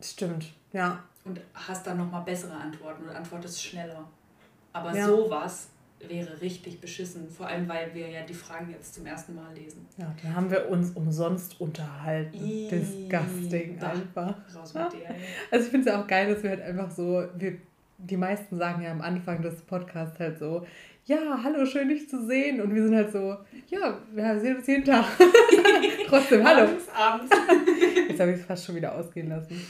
Stimmt, 0.02 0.54
ja. 0.72 1.04
Und 1.26 1.42
hast 1.54 1.86
dann 1.88 1.98
nochmal 1.98 2.24
bessere 2.24 2.54
Antworten 2.54 3.04
und 3.04 3.10
antwortest 3.10 3.62
schneller. 3.62 4.08
Aber 4.72 4.96
ja. 4.96 5.08
sowas 5.08 5.70
wäre 6.08 6.40
richtig 6.42 6.80
beschissen. 6.80 7.30
Vor 7.30 7.48
allem, 7.48 7.68
weil 7.68 7.94
wir 7.94 8.08
ja 8.10 8.22
die 8.24 8.34
Fragen 8.34 8.70
jetzt 8.72 8.94
zum 8.94 9.06
ersten 9.06 9.36
Mal 9.36 9.54
lesen. 9.56 9.86
Ja, 9.98 10.14
da 10.22 10.30
haben 10.34 10.52
wir 10.52 10.70
uns 10.70 10.92
umsonst 10.92 11.60
unterhalten. 11.60 12.38
Iii, 12.38 12.70
Disgusting 12.70 13.80
bah, 13.80 13.90
einfach. 13.90 14.56
Raus 14.56 14.74
mit 14.74 14.94
dir, 14.94 15.16
Also 15.52 15.66
ich 15.66 15.72
finde 15.72 15.90
es 15.90 15.96
ja 15.96 16.02
auch 16.02 16.08
geil, 16.08 16.34
dass 16.34 16.44
wir 16.44 16.52
halt 16.52 16.62
einfach 16.62 16.92
so, 16.92 17.26
wir, 17.36 17.58
die 17.98 18.18
meisten 18.18 18.58
sagen 18.58 18.82
ja 18.84 18.92
am 18.92 19.02
Anfang 19.02 19.42
des 19.42 19.62
Podcasts 19.62 20.20
halt 20.20 20.40
so, 20.40 20.66
ja, 21.06 21.40
hallo, 21.44 21.66
schön 21.66 21.90
dich 21.90 22.10
zu 22.10 22.26
sehen. 22.26 22.62
Und 22.62 22.74
wir 22.74 22.84
sind 22.84 22.96
halt 22.96 23.12
so, 23.12 23.38
ja, 23.68 24.00
wir 24.14 24.40
sehen 24.40 24.58
uns 24.58 24.68
jeden 24.68 24.86
Tag. 24.86 25.06
Trotzdem, 26.08 26.44
hallo. 26.44 26.64
Abends, 26.64 26.90
abends. 26.90 27.36
Jetzt 28.10 28.20
habe 28.20 28.32
ich 28.32 28.40
es 28.40 28.46
fast 28.46 28.66
schon 28.66 28.76
wieder 28.76 28.96
ausgehen 28.96 29.30
lassen. 29.30 29.62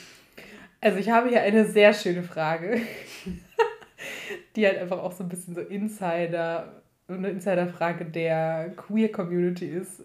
Also 0.79 0.99
ich 0.99 1.09
habe 1.09 1.29
hier 1.29 1.41
eine 1.41 1.65
sehr 1.65 1.93
schöne 1.93 2.23
Frage 2.23 2.81
die 4.55 4.65
halt 4.65 4.77
einfach 4.77 4.99
auch 4.99 5.11
so 5.11 5.23
ein 5.23 5.29
bisschen 5.29 5.55
so 5.55 5.61
Insider, 5.61 6.81
eine 7.07 7.29
Insiderfrage 7.29 8.05
der 8.05 8.73
Queer-Community 8.75 9.67
ist 9.67 10.03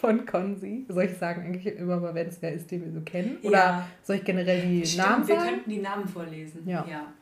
von 0.00 0.26
Konzi. 0.26 0.86
Soll 0.88 1.04
ich 1.04 1.16
sagen, 1.16 1.42
eigentlich 1.42 1.66
immer 1.66 1.98
mal, 1.98 2.14
wenn 2.14 2.26
es 2.26 2.40
wer 2.42 2.52
ist, 2.52 2.70
den 2.70 2.84
wir 2.84 2.92
so 2.92 3.00
kennen? 3.02 3.38
Oder 3.42 3.58
ja. 3.58 3.88
soll 4.02 4.16
ich 4.16 4.24
generell 4.24 4.62
die 4.62 4.84
Stimmt, 4.84 5.08
Namen 5.08 5.24
sagen? 5.24 5.40
Wir 5.40 5.50
könnten 5.50 5.70
die 5.70 5.78
Namen 5.78 6.08
vorlesen. 6.08 6.68
Ja. 6.68 6.86
ja. 6.88 7.12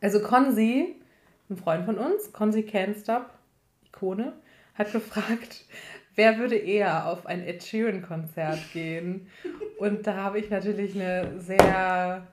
Also 0.00 0.20
Konzi, 0.20 0.96
ein 1.48 1.56
Freund 1.56 1.84
von 1.84 1.98
uns, 1.98 2.32
Konzi 2.32 2.60
Can't 2.60 3.00
Stop, 3.00 3.30
Ikone, 3.86 4.32
hat 4.74 4.92
gefragt, 4.92 5.64
wer 6.14 6.38
würde 6.38 6.56
eher 6.56 7.06
auf 7.06 7.26
ein 7.26 7.42
Ed 7.46 7.62
Sheeran-Konzert 7.62 8.72
gehen? 8.72 9.26
Und 9.78 10.06
da 10.06 10.16
habe 10.16 10.38
ich 10.38 10.50
natürlich 10.50 10.94
eine 10.94 11.40
sehr 11.40 12.26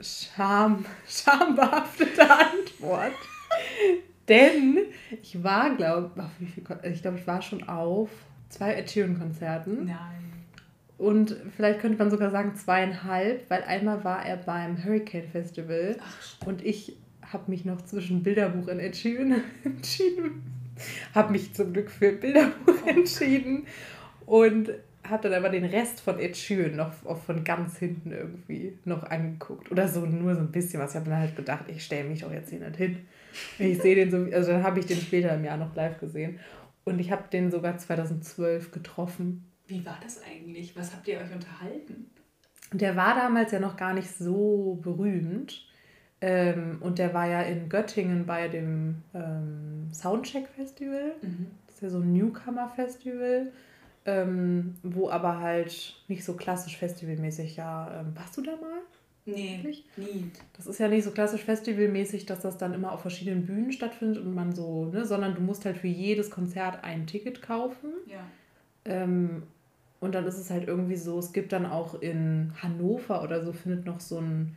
Scham, 0.00 0.84
schambehaftete 1.08 2.22
Antwort. 2.22 3.12
Denn 4.28 4.78
ich 5.22 5.42
war, 5.42 5.74
glaube 5.76 6.10
ich, 6.56 6.64
glaube, 7.02 7.18
ich 7.18 7.26
war 7.26 7.42
schon 7.42 7.66
auf 7.68 8.10
zwei 8.48 8.74
Ed 8.74 8.90
Sheeran-Konzerten. 8.90 9.86
Nein. 9.86 10.27
Und 10.98 11.36
vielleicht 11.56 11.78
könnte 11.78 11.96
man 11.96 12.10
sogar 12.10 12.30
sagen 12.30 12.56
zweieinhalb, 12.56 13.48
weil 13.48 13.62
einmal 13.62 14.02
war 14.02 14.26
er 14.26 14.36
beim 14.36 14.84
Hurricane 14.84 15.28
Festival 15.28 15.96
Ach, 16.00 16.46
und 16.46 16.64
ich 16.64 16.96
habe 17.32 17.50
mich 17.50 17.64
noch 17.64 17.82
zwischen 17.82 18.22
Bilderbuch 18.22 18.68
und 18.68 18.80
Ed 18.80 18.96
Sheeran 18.96 19.42
entschieden. 19.64 20.42
Habe 21.14 21.32
mich 21.32 21.54
zum 21.54 21.72
Glück 21.72 21.90
für 21.90 22.12
Bilderbuch 22.12 22.74
oh. 22.84 22.88
entschieden 22.88 23.66
und 24.26 24.70
habe 25.02 25.28
dann 25.28 25.34
aber 25.34 25.48
den 25.48 25.64
Rest 25.64 26.00
von 26.00 26.20
Ed 26.20 26.36
Sheeran 26.36 26.76
noch 26.76 26.92
von 27.24 27.42
ganz 27.42 27.78
hinten 27.78 28.12
irgendwie 28.12 28.78
noch 28.84 29.02
angeguckt. 29.02 29.70
Oder 29.72 29.88
so 29.88 30.06
nur 30.06 30.34
so 30.34 30.40
ein 30.40 30.52
bisschen 30.52 30.80
was. 30.80 30.90
Ich 30.90 30.96
habe 30.96 31.10
dann 31.10 31.18
halt 31.18 31.34
gedacht, 31.34 31.64
ich 31.68 31.84
stelle 31.84 32.08
mich 32.08 32.20
doch 32.20 32.32
jetzt 32.32 32.50
hier 32.50 32.60
nicht 32.60 32.76
hin. 32.76 32.98
Ich 33.58 33.80
sehe 33.80 33.94
den 33.94 34.10
so, 34.10 34.36
also 34.36 34.52
dann 34.52 34.62
habe 34.62 34.78
ich 34.80 34.86
den 34.86 34.98
später 34.98 35.34
im 35.34 35.44
Jahr 35.44 35.56
noch 35.56 35.74
live 35.74 35.98
gesehen. 35.98 36.38
Und 36.84 36.98
ich 37.00 37.10
habe 37.10 37.24
den 37.32 37.50
sogar 37.50 37.76
2012 37.76 38.70
getroffen. 38.70 39.47
Wie 39.68 39.84
war 39.86 39.98
das 40.02 40.20
eigentlich? 40.22 40.76
Was 40.76 40.92
habt 40.92 41.06
ihr 41.06 41.18
euch 41.18 41.32
unterhalten? 41.32 42.10
Der 42.72 42.96
war 42.96 43.14
damals 43.14 43.52
ja 43.52 43.60
noch 43.60 43.76
gar 43.76 43.94
nicht 43.94 44.10
so 44.10 44.78
berühmt. 44.82 45.64
Ähm, 46.20 46.78
und 46.80 46.98
der 46.98 47.14
war 47.14 47.28
ja 47.28 47.42
in 47.42 47.68
Göttingen 47.68 48.26
bei 48.26 48.48
dem 48.48 48.96
ähm, 49.14 49.88
Soundcheck 49.92 50.48
Festival. 50.48 51.12
Mhm. 51.22 51.46
Das 51.66 51.76
ist 51.76 51.82
ja 51.82 51.90
so 51.90 52.00
ein 52.00 52.12
Newcomer-Festival 52.12 53.52
ähm, 54.08 54.74
wo 54.82 55.10
aber 55.10 55.38
halt 55.38 55.94
nicht 56.08 56.24
so 56.24 56.34
klassisch 56.34 56.78
festivalmäßig, 56.78 57.56
ja, 57.56 58.00
ähm, 58.00 58.16
warst 58.16 58.36
du 58.36 58.42
da 58.42 58.52
mal? 58.52 58.80
Nee, 59.26 59.58
Wirklich? 59.58 59.84
nie. 59.98 60.30
Das 60.56 60.66
ist 60.66 60.80
ja 60.80 60.88
nicht 60.88 61.04
so 61.04 61.10
klassisch 61.10 61.44
festivalmäßig, 61.44 62.24
dass 62.24 62.40
das 62.40 62.56
dann 62.56 62.72
immer 62.72 62.92
auf 62.92 63.02
verschiedenen 63.02 63.44
Bühnen 63.44 63.72
stattfindet 63.72 64.24
und 64.24 64.34
man 64.34 64.54
so, 64.54 64.86
ne, 64.86 65.04
sondern 65.04 65.34
du 65.34 65.42
musst 65.42 65.66
halt 65.66 65.76
für 65.76 65.88
jedes 65.88 66.30
Konzert 66.30 66.82
ein 66.82 67.06
Ticket 67.06 67.42
kaufen. 67.42 67.92
Ja. 68.06 68.24
Und 70.00 70.14
dann 70.14 70.26
ist 70.26 70.38
es 70.38 70.50
halt 70.50 70.68
irgendwie 70.68 70.96
so, 70.96 71.18
es 71.18 71.32
gibt 71.32 71.52
dann 71.52 71.66
auch 71.66 72.00
in 72.00 72.52
Hannover 72.62 73.22
oder 73.22 73.44
so, 73.44 73.52
findet 73.52 73.84
noch 73.84 74.00
so 74.00 74.18
ein 74.18 74.56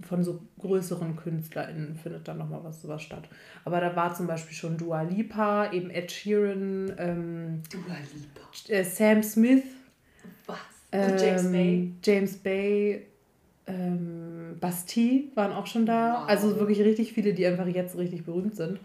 von 0.00 0.22
so 0.22 0.40
größeren 0.60 1.16
KünstlerInnen 1.16 1.96
findet 1.96 2.28
dann 2.28 2.38
nochmal 2.38 2.62
was 2.62 2.80
sowas 2.82 3.02
statt. 3.02 3.28
Aber 3.64 3.80
da 3.80 3.96
war 3.96 4.14
zum 4.14 4.26
Beispiel 4.26 4.54
schon 4.54 4.76
Dua 4.76 5.02
Lipa, 5.02 5.72
eben 5.72 5.90
Ed 5.90 6.12
Sheeran, 6.12 6.92
ähm, 6.98 7.62
Dua 7.70 7.96
Lipa. 8.14 8.72
Äh, 8.72 8.84
Sam 8.84 9.22
Smith. 9.22 9.64
Was? 10.46 10.58
Ähm, 10.92 11.16
James 11.18 11.50
Bay. 11.50 11.92
James 12.04 12.36
Bay, 12.36 13.06
ähm, 13.66 14.56
Bastille 14.60 15.24
waren 15.34 15.52
auch 15.52 15.66
schon 15.66 15.84
da. 15.84 16.22
Wow. 16.22 16.28
Also 16.28 16.58
wirklich 16.58 16.80
richtig 16.80 17.12
viele, 17.12 17.34
die 17.34 17.46
einfach 17.46 17.66
jetzt 17.66 17.96
richtig 17.98 18.24
berühmt 18.24 18.56
sind. 18.56 18.80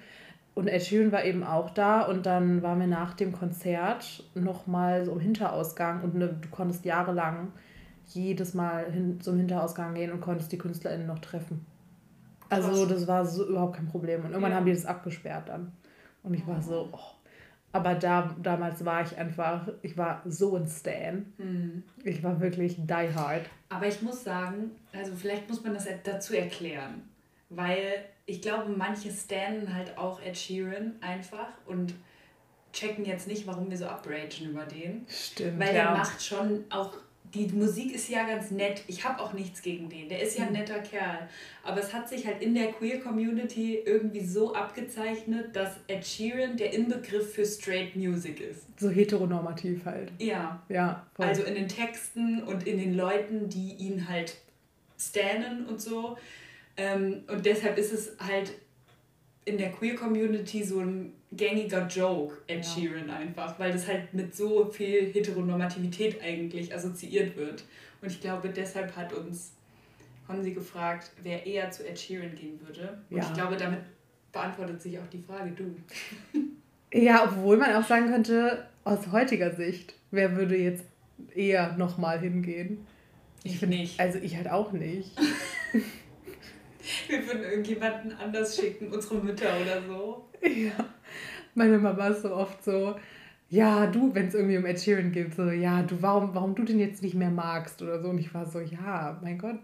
Und 0.55 0.67
Ed 0.67 0.83
Sheeran 0.83 1.11
war 1.11 1.23
eben 1.25 1.43
auch 1.43 1.71
da 1.71 2.03
und 2.03 2.25
dann 2.25 2.61
waren 2.61 2.79
wir 2.79 2.87
nach 2.87 3.15
dem 3.15 3.31
Konzert 3.31 4.23
nochmal 4.35 5.03
so 5.03 5.13
im 5.13 5.19
Hinterausgang 5.19 6.03
und 6.03 6.15
ne, 6.15 6.37
du 6.39 6.49
konntest 6.49 6.85
jahrelang 6.85 7.51
jedes 8.07 8.53
Mal 8.53 8.91
hin, 8.91 9.19
zum 9.19 9.37
Hinterausgang 9.37 9.95
gehen 9.95 10.11
und 10.11 10.21
konntest 10.21 10.51
die 10.51 10.57
KünstlerInnen 10.57 11.07
noch 11.07 11.19
treffen. 11.19 11.65
Also 12.49 12.69
Krass. 12.69 12.89
das 12.89 13.07
war 13.07 13.25
so 13.25 13.47
überhaupt 13.47 13.77
kein 13.77 13.87
Problem. 13.87 14.21
Und 14.21 14.31
irgendwann 14.31 14.51
ja. 14.51 14.57
haben 14.57 14.65
die 14.65 14.73
das 14.73 14.85
abgesperrt 14.85 15.49
dann. 15.49 15.71
Und 16.21 16.33
ich 16.35 16.45
war 16.45 16.61
so, 16.61 16.89
oh. 16.91 16.99
Aber 17.71 17.95
da, 17.95 18.35
damals 18.41 18.85
war 18.85 19.01
ich 19.01 19.17
einfach, 19.17 19.67
ich 19.81 19.97
war 19.97 20.21
so 20.25 20.55
ein 20.55 20.67
Stan. 20.67 21.25
Mhm. 21.39 21.83
Ich 22.03 22.23
war 22.23 22.39
wirklich 22.39 22.77
die 22.77 22.93
hard. 22.93 23.49
Aber 23.69 23.87
ich 23.87 24.03
muss 24.03 24.23
sagen, 24.23 24.71
also 24.95 25.13
vielleicht 25.15 25.49
muss 25.49 25.63
man 25.63 25.73
das 25.73 25.87
dazu 26.03 26.35
erklären. 26.35 27.01
Weil 27.55 28.05
ich 28.25 28.41
glaube, 28.41 28.71
manche 28.71 29.11
stanen 29.11 29.73
halt 29.73 29.97
auch 29.97 30.21
Ed 30.21 30.37
Sheeran 30.37 30.95
einfach 31.01 31.49
und 31.65 31.93
checken 32.71 33.05
jetzt 33.05 33.27
nicht, 33.27 33.45
warum 33.45 33.69
wir 33.69 33.77
so 33.77 33.85
upragen 33.85 34.49
über 34.49 34.65
den. 34.65 35.05
Stimmt. 35.07 35.59
Weil 35.59 35.75
ja. 35.75 35.83
der 35.83 35.91
macht 35.91 36.23
schon 36.23 36.65
auch 36.69 36.93
die 37.33 37.47
Musik 37.47 37.95
ist 37.95 38.09
ja 38.09 38.27
ganz 38.27 38.51
nett. 38.51 38.83
Ich 38.87 39.03
habe 39.03 39.19
auch 39.19 39.33
nichts 39.33 39.61
gegen 39.61 39.89
den. 39.89 40.07
Der 40.07 40.21
ist 40.21 40.37
ja 40.37 40.45
ein 40.45 40.51
mhm. 40.51 40.59
netter 40.59 40.79
Kerl. 40.79 41.27
Aber 41.63 41.79
es 41.79 41.91
hat 41.91 42.07
sich 42.07 42.27
halt 42.27 42.41
in 42.41 42.53
der 42.53 42.71
Queer 42.71 42.99
Community 42.99 43.81
irgendwie 43.83 44.23
so 44.23 44.53
abgezeichnet, 44.53 45.55
dass 45.55 45.77
Ed 45.87 46.05
Sheeran 46.05 46.57
der 46.57 46.73
Inbegriff 46.73 47.33
für 47.33 47.45
Straight 47.45 47.95
Music 47.95 48.39
ist. 48.39 48.67
So 48.79 48.89
heteronormativ 48.89 49.83
halt. 49.85 50.11
Ja. 50.19 50.61
Ja. 50.69 51.07
Voll. 51.15 51.25
Also 51.25 51.43
in 51.43 51.55
den 51.55 51.67
Texten 51.67 52.43
und 52.43 52.67
in 52.67 52.77
den 52.77 52.93
Leuten, 52.93 53.49
die 53.49 53.73
ihn 53.77 54.07
halt 54.07 54.37
stannen 54.99 55.65
und 55.65 55.81
so. 55.81 56.17
Ähm, 56.77 57.23
und 57.27 57.45
deshalb 57.45 57.77
ist 57.77 57.93
es 57.93 58.15
halt 58.19 58.53
in 59.45 59.57
der 59.57 59.71
Queer 59.71 59.95
Community 59.95 60.63
so 60.63 60.79
ein 60.79 61.13
gängiger 61.31 61.87
Joke, 61.87 62.37
Ed 62.47 62.57
ja. 62.57 62.63
Sheeran 62.63 63.09
einfach, 63.09 63.57
weil 63.59 63.71
das 63.71 63.87
halt 63.87 64.13
mit 64.13 64.35
so 64.35 64.65
viel 64.65 65.11
Heteronormativität 65.11 66.21
eigentlich 66.21 66.73
assoziiert 66.73 67.35
wird. 67.35 67.63
Und 68.01 68.11
ich 68.11 68.21
glaube, 68.21 68.49
deshalb 68.49 68.95
hat 68.95 69.13
uns 69.13 69.53
Honsi 70.27 70.51
gefragt, 70.51 71.11
wer 71.21 71.45
eher 71.45 71.69
zu 71.71 71.87
Ed 71.87 71.99
Sheeran 71.99 72.35
gehen 72.35 72.59
würde. 72.65 72.97
Und 73.09 73.17
ja. 73.17 73.23
ich 73.23 73.33
glaube, 73.33 73.57
damit 73.57 73.79
beantwortet 74.31 74.81
sich 74.81 74.97
auch 74.97 75.07
die 75.11 75.21
Frage, 75.21 75.51
du. 75.51 75.75
Ja, 76.95 77.23
obwohl 77.23 77.57
man 77.57 77.73
auch 77.73 77.87
sagen 77.87 78.07
könnte, 78.07 78.67
aus 78.83 79.11
heutiger 79.11 79.55
Sicht, 79.55 79.95
wer 80.11 80.35
würde 80.35 80.55
jetzt 80.55 80.85
eher 81.33 81.75
nochmal 81.75 82.19
hingehen? 82.19 82.85
Ich, 83.43 83.53
ich 83.53 83.59
finde 83.59 83.77
nicht. 83.77 83.99
Also 83.99 84.19
ich 84.19 84.35
halt 84.35 84.47
auch 84.47 84.73
nicht. 84.73 85.11
Wir 87.07 87.25
würden 87.25 87.43
irgendjemanden 87.43 88.13
anders 88.13 88.55
schicken, 88.57 88.91
unsere 88.91 89.15
Mütter 89.15 89.49
oder 89.61 89.81
so. 89.87 90.25
Ja. 90.41 90.71
Meine 91.55 91.77
Mama 91.77 92.07
ist 92.07 92.23
so 92.23 92.35
oft 92.35 92.63
so, 92.63 92.95
ja, 93.49 93.87
du, 93.87 94.13
wenn 94.15 94.27
es 94.27 94.33
irgendwie 94.33 94.57
um 94.57 94.65
Ed 94.65 94.79
Sheeran 94.79 95.11
geht, 95.11 95.35
so, 95.35 95.43
ja, 95.43 95.83
du, 95.83 96.01
warum, 96.01 96.33
warum 96.33 96.55
du 96.55 96.63
den 96.63 96.79
jetzt 96.79 97.03
nicht 97.03 97.13
mehr 97.13 97.29
magst 97.29 97.81
oder 97.81 98.01
so. 98.01 98.09
Und 98.09 98.17
ich 98.17 98.33
war 98.33 98.45
so, 98.45 98.59
ja, 98.59 99.19
mein 99.21 99.37
Gott. 99.37 99.59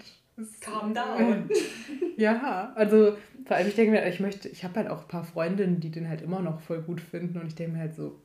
Calm 0.62 0.94
down. 0.94 1.50
ja, 2.18 2.72
also 2.76 3.18
vor 3.46 3.58
allem, 3.58 3.68
ich 3.68 3.76
denke 3.76 3.92
mir, 3.92 4.08
ich 4.08 4.20
möchte, 4.20 4.48
ich 4.48 4.64
habe 4.64 4.76
halt 4.76 4.90
auch 4.90 5.02
ein 5.02 5.08
paar 5.08 5.24
Freundinnen, 5.24 5.80
die 5.80 5.90
den 5.90 6.08
halt 6.08 6.22
immer 6.22 6.40
noch 6.40 6.62
voll 6.62 6.82
gut 6.82 7.02
finden 7.02 7.40
und 7.40 7.48
ich 7.48 7.56
denke 7.56 7.74
mir 7.74 7.80
halt 7.80 7.96
so, 7.96 8.20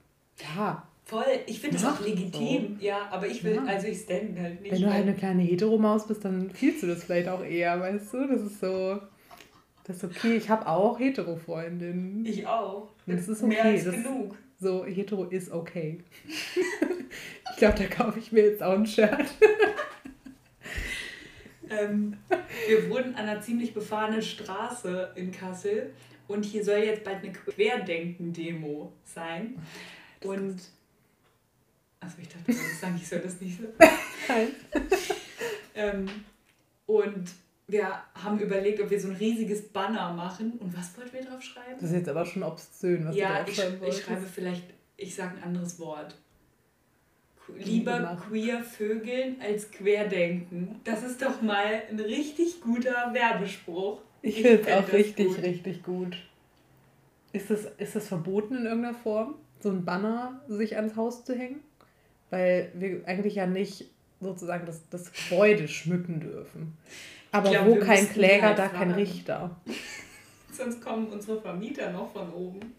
ja. 0.55 0.87
Voll, 1.07 1.25
ich 1.47 1.61
finde 1.61 1.77
das 1.77 1.85
auch 1.85 2.01
legitim, 2.01 2.79
so. 2.79 2.85
ja, 2.85 3.09
aber 3.11 3.27
ich 3.27 3.45
will, 3.45 3.57
ja. 3.57 3.65
also 3.65 3.87
ich 3.87 4.01
stand 4.01 4.39
halt 4.39 4.63
nicht. 4.63 4.73
Wenn 4.73 4.81
du 4.81 4.93
halt 4.93 5.03
eine 5.03 5.15
kleine 5.15 5.43
Heteromaus 5.43 6.07
bist, 6.07 6.25
dann 6.25 6.51
fühlst 6.51 6.83
du 6.83 6.87
das 6.87 7.05
vielleicht 7.05 7.29
auch 7.29 7.45
eher, 7.45 7.79
weißt 7.79 8.15
du? 8.15 8.27
Das 8.27 8.41
ist 8.41 8.61
so. 8.61 8.99
Das 9.87 9.99
ist 9.99 10.05
okay. 10.05 10.37
Ich 10.37 10.49
habe 10.49 10.67
auch 10.67 10.99
Hetero-Freundinnen. 10.99 12.25
Ich 12.25 12.47
auch. 12.47 12.89
Das 13.07 13.29
ist 13.29 13.43
okay. 13.43 13.53
Mehr 13.53 13.65
als 13.65 13.85
das, 13.85 13.95
genug. 13.95 14.35
So, 14.59 14.87
hetero 14.87 15.25
ist 15.25 15.51
okay. 15.51 15.99
ich 16.27 17.57
glaube, 17.59 17.77
da 17.77 17.87
kaufe 17.87 18.19
ich 18.19 18.33
mir 18.33 18.47
jetzt 18.47 18.63
auch 18.63 18.73
ein 18.73 18.87
Shirt. 18.87 19.27
Ähm, 21.71 22.17
wir 22.67 22.89
wohnen 22.91 23.15
an 23.15 23.29
einer 23.29 23.41
ziemlich 23.41 23.75
befahrenen 23.75 24.23
Straße 24.23 25.13
in 25.17 25.33
Kassel 25.33 25.93
und 26.29 26.45
hier 26.45 26.65
soll 26.65 26.79
jetzt 26.79 27.05
bald 27.05 27.23
eine 27.23 27.33
Querdenken-Demo 27.33 28.93
sein. 29.05 29.57
Und. 30.23 30.63
Achso, 32.05 32.19
ich 32.21 32.29
dachte, 32.29 32.51
ich 32.51 32.79
sagen, 32.79 32.97
ich 33.01 33.09
soll 33.09 33.21
das 33.21 33.41
nicht 33.41 33.59
so. 33.59 33.65
Nein. 34.29 34.49
ähm, 35.75 36.07
und 36.87 37.31
wir 37.67 38.03
haben 38.15 38.39
überlegt, 38.39 38.81
ob 38.81 38.91
wir 38.91 39.01
so 39.01 39.09
ein 39.09 39.17
riesiges 39.17 39.69
Banner 39.69 40.13
machen. 40.13 40.53
Und 40.59 40.77
was 40.77 40.97
wollten 40.99 41.15
wir 41.15 41.25
drauf 41.25 41.43
schreiben? 41.43 41.77
Das 41.81 41.91
ist 41.91 41.97
jetzt 41.97 42.09
aber 42.09 42.27
schon 42.27 42.43
obszön, 42.43 43.07
was 43.07 43.17
ja, 43.17 43.43
du 43.43 43.51
ich, 43.51 43.57
draufschreiben 43.57 43.75
ich 43.75 43.81
wolltest. 43.81 44.03
schreibe 44.03 44.27
vielleicht, 44.27 44.65
ich 44.97 45.15
sage 45.15 45.37
ein 45.37 45.43
anderes 45.43 45.79
Wort. 45.79 46.15
Lieber 47.59 48.19
queer 48.29 48.63
Vögeln 48.63 49.37
als 49.41 49.71
Querdenken. 49.71 50.81
Das 50.85 51.03
ist 51.03 51.21
doch 51.21 51.43
mal 51.43 51.83
ein 51.91 52.01
richtig 52.01 52.61
guter 52.63 53.13
Werbespruch. 53.13 54.01
Ich 54.23 54.37
finde 54.37 54.63
es 54.63 54.69
auch 54.69 54.93
richtig, 54.93 55.27
gut. 55.29 55.43
richtig 55.43 55.83
gut. 55.83 56.17
Ist 57.33 57.51
das, 57.51 57.67
ist 57.77 57.97
das 57.97 58.09
verboten 58.09 58.57
in 58.57 58.65
irgendeiner 58.65 58.95
Form, 58.95 59.35
so 59.61 59.69
ein 59.69 59.85
Banner 59.85 60.43
sich 60.49 60.77
ans 60.77 60.97
Haus 60.97 61.25
zu 61.25 61.35
hängen? 61.35 61.61
Weil 62.35 62.73
wir 62.75 63.07
eigentlich 63.07 63.37
ja 63.37 63.47
nicht 63.47 63.85
sozusagen 64.21 64.67
das, 64.67 64.81
das 64.91 65.12
Gebäude 65.12 65.69
schmücken 65.69 66.19
dürfen. 66.19 66.76
Aber 67.31 67.49
glaub, 67.49 67.67
wo 67.67 67.76
kein 67.76 68.09
Kläger, 68.09 68.49
halt 68.49 68.59
da 68.59 68.67
kein 68.67 68.88
fragen. 68.88 68.95
Richter. 68.95 69.57
Sonst 70.50 70.81
kommen 70.81 71.07
unsere 71.07 71.41
Vermieter 71.41 71.93
noch 71.93 72.12
von 72.12 72.33
oben 72.33 72.75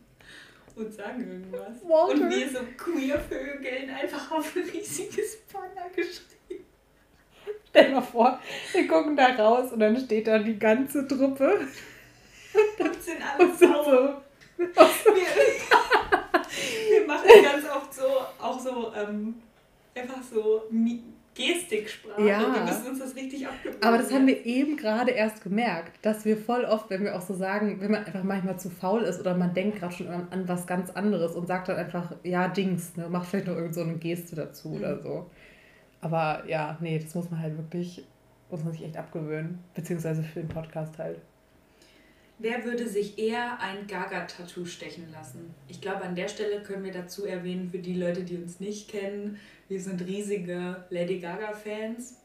und 0.76 0.94
sagen 0.94 1.26
irgendwas. 1.26 1.82
Walter. 1.88 2.22
Und 2.22 2.30
wir 2.32 2.50
so 2.50 2.60
queer 2.76 3.18
Vögeln 3.18 3.90
einfach 3.92 4.30
auf 4.30 4.54
ein 4.58 4.64
riesiges 4.64 5.38
Banner 5.54 5.90
geschrieben. 5.96 6.66
Stell 7.70 7.88
dir 7.88 7.96
mal 7.96 8.02
vor, 8.02 8.38
wir 8.74 8.88
gucken 8.90 9.16
da 9.16 9.28
raus 9.28 9.72
und 9.72 9.80
dann 9.80 9.98
steht 9.98 10.28
da 10.28 10.38
die 10.38 10.60
ganze 10.60 11.08
Truppe 11.08 11.62
Und 12.54 13.02
sind 13.02 13.22
alle 13.22 13.46
und 13.46 13.58
sind 13.58 13.74
so. 13.86 14.16
Wir, 16.90 17.08
machen 17.08 17.28
ganz 17.44 17.66
oft 17.66 17.94
so, 17.94 18.04
auch 18.42 18.60
so, 18.60 18.92
ähm, 18.96 19.36
einfach 19.96 20.22
so 20.22 20.64
Gestiksprache. 21.36 22.26
Ja. 22.26 22.40
Wir 22.40 22.64
müssen 22.64 22.88
uns 22.88 23.00
das 23.00 23.16
richtig 23.16 23.46
abgewöhnen. 23.46 23.84
Aber 23.84 23.98
das 23.98 24.12
haben 24.12 24.26
wir 24.26 24.46
eben 24.46 24.78
gerade 24.78 25.12
erst 25.12 25.44
gemerkt, 25.44 26.00
dass 26.02 26.24
wir 26.24 26.38
voll 26.38 26.64
oft, 26.64 26.90
wenn 26.90 27.04
wir 27.04 27.16
auch 27.16 27.22
so 27.22 27.34
sagen, 27.34 27.82
wenn 27.82 27.92
man 27.92 28.06
einfach 28.06 28.24
manchmal 28.24 28.58
zu 28.58 28.70
faul 28.70 29.02
ist 29.04 29.20
oder 29.20 29.36
man 29.36 29.54
denkt 29.54 29.80
gerade 29.80 29.94
schon 29.94 30.08
an, 30.08 30.28
an 30.32 30.48
was 30.48 30.66
ganz 30.66 30.90
anderes 30.92 31.36
und 31.36 31.48
sagt 31.48 31.68
dann 31.68 31.76
einfach, 31.78 32.14
ja, 32.24 32.48
Dings, 32.48 32.96
ne, 32.96 33.08
mach 33.10 33.26
vielleicht 33.26 33.48
noch 33.48 33.56
irgend 33.56 33.76
so 33.76 33.82
eine 33.82 33.96
Geste 33.96 34.36
dazu 34.36 34.70
Mhm. 34.70 34.78
oder 34.78 35.02
so. 35.02 35.30
Aber 36.02 36.44
ja, 36.48 36.78
nee, 36.80 37.00
das 37.00 37.14
muss 37.16 37.30
man 37.30 37.42
halt 37.42 37.58
wirklich, 37.58 38.06
muss 38.50 38.64
man 38.64 38.72
sich 38.72 38.84
echt 38.86 38.96
abgewöhnen. 38.96 39.60
Beziehungsweise 39.74 40.24
für 40.24 40.40
den 40.40 40.50
Podcast 40.50 40.98
halt. 41.00 41.20
Wer 42.38 42.66
würde 42.66 42.88
sich 42.88 43.18
eher 43.18 43.60
ein 43.62 43.88
Gaga-Tattoo 43.88 44.66
stechen 44.66 45.10
lassen? 45.12 45.54
Ich 45.70 45.80
glaube, 45.80 46.02
an 46.04 46.16
der 46.16 46.28
Stelle 46.28 46.62
können 46.62 46.84
wir 46.84 46.92
dazu 46.92 47.26
erwähnen, 47.26 47.70
für 47.70 47.80
die 47.80 47.94
Leute, 47.94 48.24
die 48.24 48.36
uns 48.36 48.60
nicht 48.60 48.90
kennen, 48.90 49.40
wir 49.70 49.80
sind 49.80 50.06
riesige 50.06 50.84
Lady 50.90 51.20
Gaga-Fans 51.20 52.18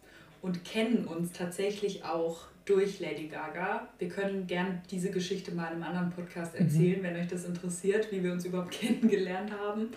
und 0.43 0.65
kennen 0.65 1.07
uns 1.07 1.33
tatsächlich 1.33 2.05
auch 2.05 2.49
durch 2.65 3.01
Lady 3.01 3.29
Gaga. 3.29 3.89
Wir 3.99 4.09
können 4.09 4.47
gern 4.47 4.83
diese 4.91 5.11
Geschichte 5.11 5.53
mal 5.53 5.69
in 5.69 5.75
einem 5.75 5.83
anderen 5.85 6.11
Podcast 6.11 6.55
erzählen, 6.55 7.03
wenn 7.03 7.17
euch 7.17 7.29
das 7.29 7.45
interessiert, 7.45 8.11
wie 8.11 8.23
wir 8.23 8.33
uns 8.33 8.45
überhaupt 8.45 8.71
kennengelernt 8.81 9.53
haben. 9.53 9.91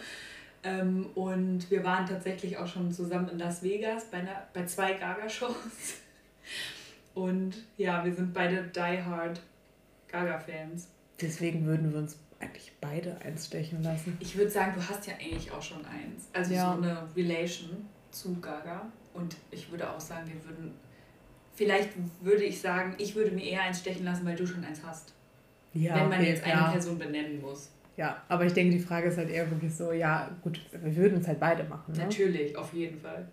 Ähm, 0.63 1.07
und 1.15 1.69
wir 1.69 1.83
waren 1.83 2.05
tatsächlich 2.05 2.57
auch 2.57 2.67
schon 2.67 2.91
zusammen 2.91 3.29
in 3.29 3.39
Las 3.39 3.63
Vegas 3.63 4.05
bei, 4.05 4.19
einer, 4.19 4.47
bei 4.53 4.65
zwei 4.65 4.93
Gaga-Shows. 4.93 5.55
Und 7.13 7.53
ja, 7.77 8.03
wir 8.03 8.13
sind 8.13 8.33
beide 8.33 8.63
Die 8.75 9.03
Hard 9.03 9.39
Gaga-Fans. 10.13 10.89
Deswegen 11.19 11.65
würden 11.65 11.91
wir 11.91 11.99
uns 11.99 12.17
eigentlich 12.39 12.71
beide 12.79 13.19
eins 13.21 13.47
stechen 13.47 13.83
lassen. 13.83 14.15
Ich 14.19 14.37
würde 14.37 14.51
sagen, 14.51 14.73
du 14.75 14.87
hast 14.87 15.07
ja 15.07 15.13
eigentlich 15.15 15.51
auch 15.51 15.61
schon 15.61 15.79
eins. 15.85 16.29
Also 16.33 16.53
Ja. 16.53 16.71
so 16.71 16.81
eine 16.81 17.07
Relation 17.15 17.85
zu 18.11 18.39
Gaga. 18.39 18.85
Und 19.13 19.35
ich 19.51 19.69
würde 19.71 19.89
auch 19.89 19.99
sagen, 19.99 20.27
wir 20.27 20.43
würden. 20.49 20.71
Vielleicht 21.55 21.89
würde 22.21 22.43
ich 22.43 22.59
sagen, 22.59 22.95
ich 22.97 23.15
würde 23.15 23.31
mir 23.31 23.43
eher 23.43 23.61
eins 23.61 23.79
stechen 23.79 24.05
lassen, 24.05 24.25
weil 24.25 24.35
du 24.35 24.45
schon 24.45 24.63
eins 24.63 24.81
hast. 24.83 25.13
Ja, 25.73 25.95
wenn 25.95 26.09
man 26.09 26.19
okay, 26.19 26.29
jetzt 26.29 26.43
eine 26.43 26.53
ja. 26.53 26.71
Person 26.71 26.97
benennen 26.97 27.41
muss. 27.41 27.69
Ja, 27.95 28.23
aber 28.27 28.45
ich 28.45 28.53
denke, 28.53 28.75
die 28.75 28.81
Frage 28.81 29.09
ist 29.09 29.17
halt 29.17 29.29
eher 29.29 29.49
wirklich 29.49 29.73
so, 29.73 29.91
ja, 29.91 30.35
gut, 30.41 30.59
wir 30.71 30.95
würden 30.95 31.21
es 31.21 31.27
halt 31.27 31.39
beide 31.39 31.63
machen. 31.63 31.93
Ne? 31.93 31.99
Natürlich, 31.99 32.55
auf 32.55 32.73
jeden 32.73 32.99
Fall. 32.99 33.27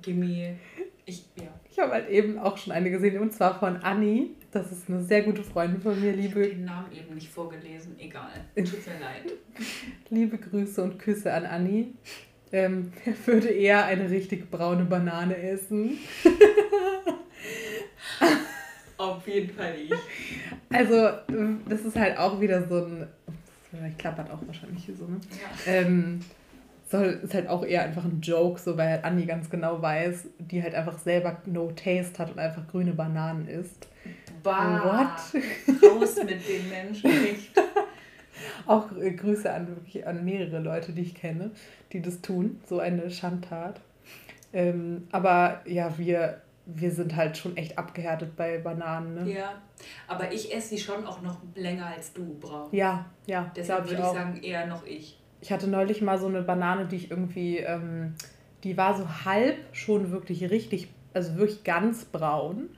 Gimme. 0.00 0.56
Ich, 1.04 1.24
ja. 1.36 1.48
Ich 1.70 1.78
habe 1.78 1.92
halt 1.92 2.08
eben 2.08 2.38
auch 2.38 2.56
schon 2.56 2.72
eine 2.72 2.90
gesehen, 2.90 3.20
und 3.20 3.32
zwar 3.32 3.58
von 3.58 3.76
Anni. 3.76 4.30
Das 4.52 4.70
ist 4.72 4.88
eine 4.88 5.02
sehr 5.02 5.22
gute 5.22 5.42
Freundin 5.42 5.80
von 5.80 6.00
mir, 6.00 6.14
Ich 6.14 6.30
habe 6.30 6.40
liebe 6.40 6.54
den 6.54 6.64
Namen 6.64 6.92
eben 6.92 7.14
nicht 7.14 7.28
vorgelesen. 7.28 7.96
Egal. 7.98 8.30
Tut 8.56 8.86
mir 8.86 9.00
leid. 9.00 9.32
Liebe 10.08 10.38
Grüße 10.38 10.82
und 10.82 10.98
Küsse 10.98 11.32
an 11.32 11.44
Anni. 11.44 11.94
Ähm, 12.52 12.92
er 13.04 13.14
würde 13.26 13.48
eher 13.48 13.84
eine 13.84 14.08
richtig 14.08 14.50
braune 14.50 14.84
Banane 14.84 15.36
essen. 15.36 15.98
Auf 18.96 19.26
jeden 19.28 19.54
Fall 19.54 19.74
ich. 19.78 19.92
Also, 20.70 21.10
das 21.68 21.80
ist 21.82 21.96
halt 21.96 22.16
auch 22.18 22.40
wieder 22.40 22.66
so 22.66 22.84
ein. 22.84 23.06
Vielleicht 23.70 23.98
klappert 23.98 24.30
auch 24.30 24.38
wahrscheinlich 24.46 24.84
hier 24.84 24.96
so, 24.96 25.06
ne? 25.06 25.20
Ja. 25.66 25.72
Ähm, 25.72 26.20
soll, 26.88 27.20
ist 27.22 27.34
halt 27.34 27.48
auch 27.48 27.64
eher 27.64 27.82
einfach 27.82 28.04
ein 28.04 28.20
Joke, 28.20 28.60
so 28.60 28.76
weil 28.76 28.88
halt 28.88 29.04
Anni 29.04 29.26
ganz 29.26 29.50
genau 29.50 29.82
weiß, 29.82 30.28
die 30.38 30.62
halt 30.62 30.74
einfach 30.74 30.98
selber 30.98 31.36
no 31.46 31.72
taste 31.72 32.18
hat 32.18 32.30
und 32.30 32.38
einfach 32.38 32.66
grüne 32.68 32.92
Bananen 32.92 33.48
isst. 33.48 33.88
Bah. 34.46 34.84
What? 34.84 35.42
Raus 35.82 36.16
mit 36.24 36.48
den 36.48 36.68
Menschen 36.68 37.10
nicht. 37.22 37.50
Auch 38.66 38.88
Grüße 38.88 39.52
an 39.52 39.68
wirklich 39.68 40.06
an 40.06 40.24
mehrere 40.24 40.60
Leute, 40.60 40.92
die 40.92 41.02
ich 41.02 41.14
kenne, 41.14 41.50
die 41.92 42.00
das 42.00 42.20
tun. 42.20 42.60
So 42.66 42.78
eine 42.78 43.10
Schandtat. 43.10 43.80
Ähm, 44.52 45.08
aber 45.10 45.62
ja, 45.66 45.96
wir, 45.98 46.42
wir 46.66 46.90
sind 46.90 47.16
halt 47.16 47.36
schon 47.36 47.56
echt 47.56 47.76
abgehärtet 47.76 48.36
bei 48.36 48.58
Bananen. 48.58 49.14
Ne? 49.14 49.32
Ja, 49.32 49.62
aber 50.06 50.32
ich 50.32 50.54
esse 50.54 50.68
sie 50.70 50.78
schon 50.78 51.04
auch 51.06 51.22
noch 51.22 51.38
länger 51.54 51.86
als 51.86 52.12
du 52.12 52.36
brauchst. 52.40 52.72
Ja, 52.72 53.06
ja, 53.26 53.50
Deshalb 53.56 53.84
würde 53.84 53.96
ich 53.96 54.02
auch. 54.02 54.14
sagen, 54.14 54.40
eher 54.42 54.66
noch 54.66 54.86
ich. 54.86 55.18
Ich 55.40 55.52
hatte 55.52 55.68
neulich 55.68 56.02
mal 56.02 56.18
so 56.18 56.26
eine 56.26 56.42
Banane, 56.42 56.86
die 56.86 56.96
ich 56.96 57.10
irgendwie, 57.10 57.58
ähm, 57.58 58.14
die 58.64 58.76
war 58.76 58.96
so 58.96 59.06
halb 59.24 59.56
schon 59.72 60.10
wirklich 60.10 60.48
richtig, 60.50 60.88
also 61.14 61.36
wirklich 61.36 61.64
ganz 61.64 62.04
braun. 62.04 62.70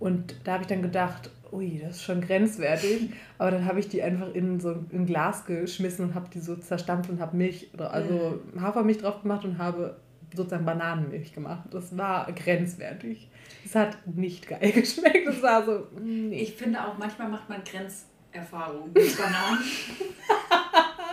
Und 0.00 0.34
da 0.44 0.54
habe 0.54 0.62
ich 0.62 0.68
dann 0.68 0.82
gedacht, 0.82 1.30
ui, 1.52 1.80
das 1.80 1.96
ist 1.96 2.02
schon 2.02 2.20
grenzwertig. 2.20 3.10
Aber 3.38 3.52
dann 3.52 3.66
habe 3.66 3.78
ich 3.78 3.88
die 3.88 4.02
einfach 4.02 4.34
in 4.34 4.58
so 4.58 4.70
ein 4.92 5.06
Glas 5.06 5.44
geschmissen 5.44 6.06
und 6.06 6.14
habe 6.14 6.28
die 6.32 6.40
so 6.40 6.56
zerstampft 6.56 7.10
und 7.10 7.20
habe 7.20 7.36
Milch, 7.36 7.70
also 7.78 8.40
Hafermilch 8.58 8.98
drauf 8.98 9.22
gemacht 9.22 9.44
und 9.44 9.58
habe 9.58 9.96
sozusagen 10.34 10.64
Bananenmilch 10.64 11.34
gemacht. 11.34 11.64
Das 11.70 11.96
war 11.96 12.30
grenzwertig. 12.32 13.28
Es 13.64 13.74
hat 13.74 13.96
nicht 14.06 14.48
geil 14.48 14.72
geschmeckt. 14.74 15.28
Es 15.28 15.42
war 15.42 15.64
so, 15.64 15.86
nee. 16.00 16.40
Ich 16.40 16.54
finde 16.54 16.84
auch, 16.84 16.96
manchmal 16.98 17.28
macht 17.28 17.48
man 17.48 17.62
Grenzerfahrungen 17.64 18.92
mit 18.94 19.16
Bananen. 19.16 19.58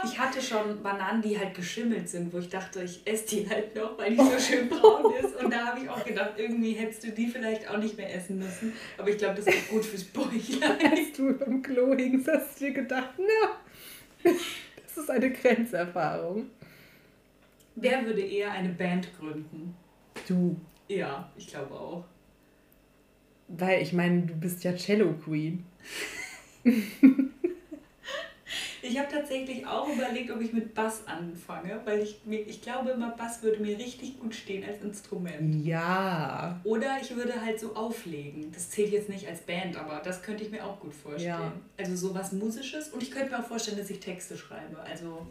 Ich 0.03 0.19
hatte 0.19 0.41
schon 0.41 0.81
Bananen, 0.83 1.21
die 1.21 1.37
halt 1.37 1.53
geschimmelt 1.55 2.07
sind, 2.09 2.31
wo 2.33 2.37
ich 2.39 2.49
dachte, 2.49 2.83
ich 2.83 3.01
esse 3.05 3.27
die 3.27 3.49
halt 3.49 3.75
noch, 3.75 3.97
weil 3.97 4.11
die 4.11 4.17
so 4.17 4.39
schön 4.39 4.69
braun 4.69 5.13
ist. 5.13 5.35
Und 5.41 5.51
da 5.51 5.67
habe 5.67 5.79
ich 5.81 5.89
auch 5.89 6.03
gedacht, 6.03 6.33
irgendwie 6.37 6.73
hättest 6.73 7.03
du 7.03 7.11
die 7.11 7.27
vielleicht 7.27 7.69
auch 7.69 7.77
nicht 7.77 7.97
mehr 7.97 8.13
essen 8.13 8.37
müssen. 8.39 8.73
Aber 8.97 9.09
ich 9.09 9.17
glaube, 9.17 9.35
das 9.35 9.47
ist 9.47 9.69
gut 9.69 9.85
fürs 9.85 10.03
Bäuchlein. 10.03 10.77
Als 10.91 11.13
du 11.15 11.33
beim 11.37 11.61
Klo 11.61 11.95
hingst, 11.95 12.27
hast 12.27 12.59
du 12.59 12.65
dir 12.65 12.73
gedacht, 12.73 13.13
na, 13.17 14.31
das 14.83 14.97
ist 14.97 15.09
eine 15.09 15.31
Grenzerfahrung. 15.31 16.47
Wer 17.75 18.05
würde 18.05 18.21
eher 18.21 18.51
eine 18.51 18.69
Band 18.69 19.07
gründen? 19.19 19.75
Du, 20.27 20.55
Ja, 20.87 21.31
ich 21.37 21.47
glaube 21.47 21.73
auch. 21.75 22.05
weil 23.49 23.81
ich 23.81 23.93
meine, 23.93 24.23
du 24.23 24.33
bist 24.33 24.63
ja 24.63 24.75
Cello 24.75 25.13
Queen. 25.13 25.65
Ich 28.81 28.97
habe 28.99 29.07
tatsächlich 29.11 29.65
auch 29.65 29.87
überlegt, 29.87 30.31
ob 30.31 30.41
ich 30.41 30.53
mit 30.53 30.73
Bass 30.73 31.03
anfange, 31.07 31.81
weil 31.85 31.99
ich, 31.99 32.19
mir, 32.25 32.39
ich 32.39 32.61
glaube 32.61 32.91
immer, 32.91 33.11
Bass 33.11 33.41
würde 33.41 33.61
mir 33.61 33.77
richtig 33.77 34.19
gut 34.19 34.35
stehen 34.35 34.63
als 34.67 34.81
Instrument. 34.81 35.65
Ja. 35.65 36.59
Oder 36.63 36.97
ich 37.01 37.15
würde 37.15 37.41
halt 37.43 37.59
so 37.59 37.75
auflegen. 37.75 38.51
Das 38.51 38.69
zählt 38.69 38.91
jetzt 38.91 39.09
nicht 39.09 39.27
als 39.27 39.41
Band, 39.41 39.77
aber 39.77 40.01
das 40.03 40.21
könnte 40.21 40.43
ich 40.43 40.51
mir 40.51 40.63
auch 40.63 40.79
gut 40.79 40.93
vorstellen. 40.93 41.25
Ja. 41.25 41.53
Also 41.77 41.95
sowas 41.95 42.31
Musisches 42.31 42.89
und 42.89 43.01
ich 43.01 43.11
könnte 43.11 43.31
mir 43.31 43.39
auch 43.39 43.47
vorstellen, 43.47 43.77
dass 43.77 43.89
ich 43.89 43.99
Texte 43.99 44.37
schreibe. 44.37 44.79
Also 44.79 45.27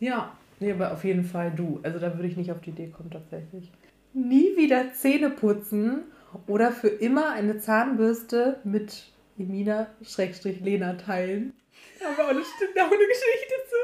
Ja. 0.00 0.36
Nee, 0.60 0.72
aber 0.72 0.92
auf 0.92 1.04
jeden 1.04 1.24
Fall 1.24 1.50
du. 1.50 1.80
Also 1.82 1.98
da 1.98 2.14
würde 2.14 2.28
ich 2.28 2.36
nicht 2.36 2.52
auf 2.52 2.60
die 2.60 2.70
Idee 2.70 2.88
kommen 2.88 3.10
tatsächlich. 3.10 3.70
Nie 4.14 4.56
wieder 4.56 4.92
Zähne 4.92 5.30
putzen 5.30 6.02
Oder 6.46 6.72
für 6.72 6.88
immer 6.88 7.30
eine 7.30 7.58
Zahnbürste 7.58 8.60
mit 8.64 9.04
Emina-Lena 9.38 10.94
teilen. 10.94 11.52
Da 11.98 12.06
haben 12.06 12.16
wir 12.16 12.24
auch 12.24 12.30
eine, 12.30 12.40
auch 12.40 12.92
eine 12.92 13.06
Geschichte 13.06 13.54
zu. 13.68 13.80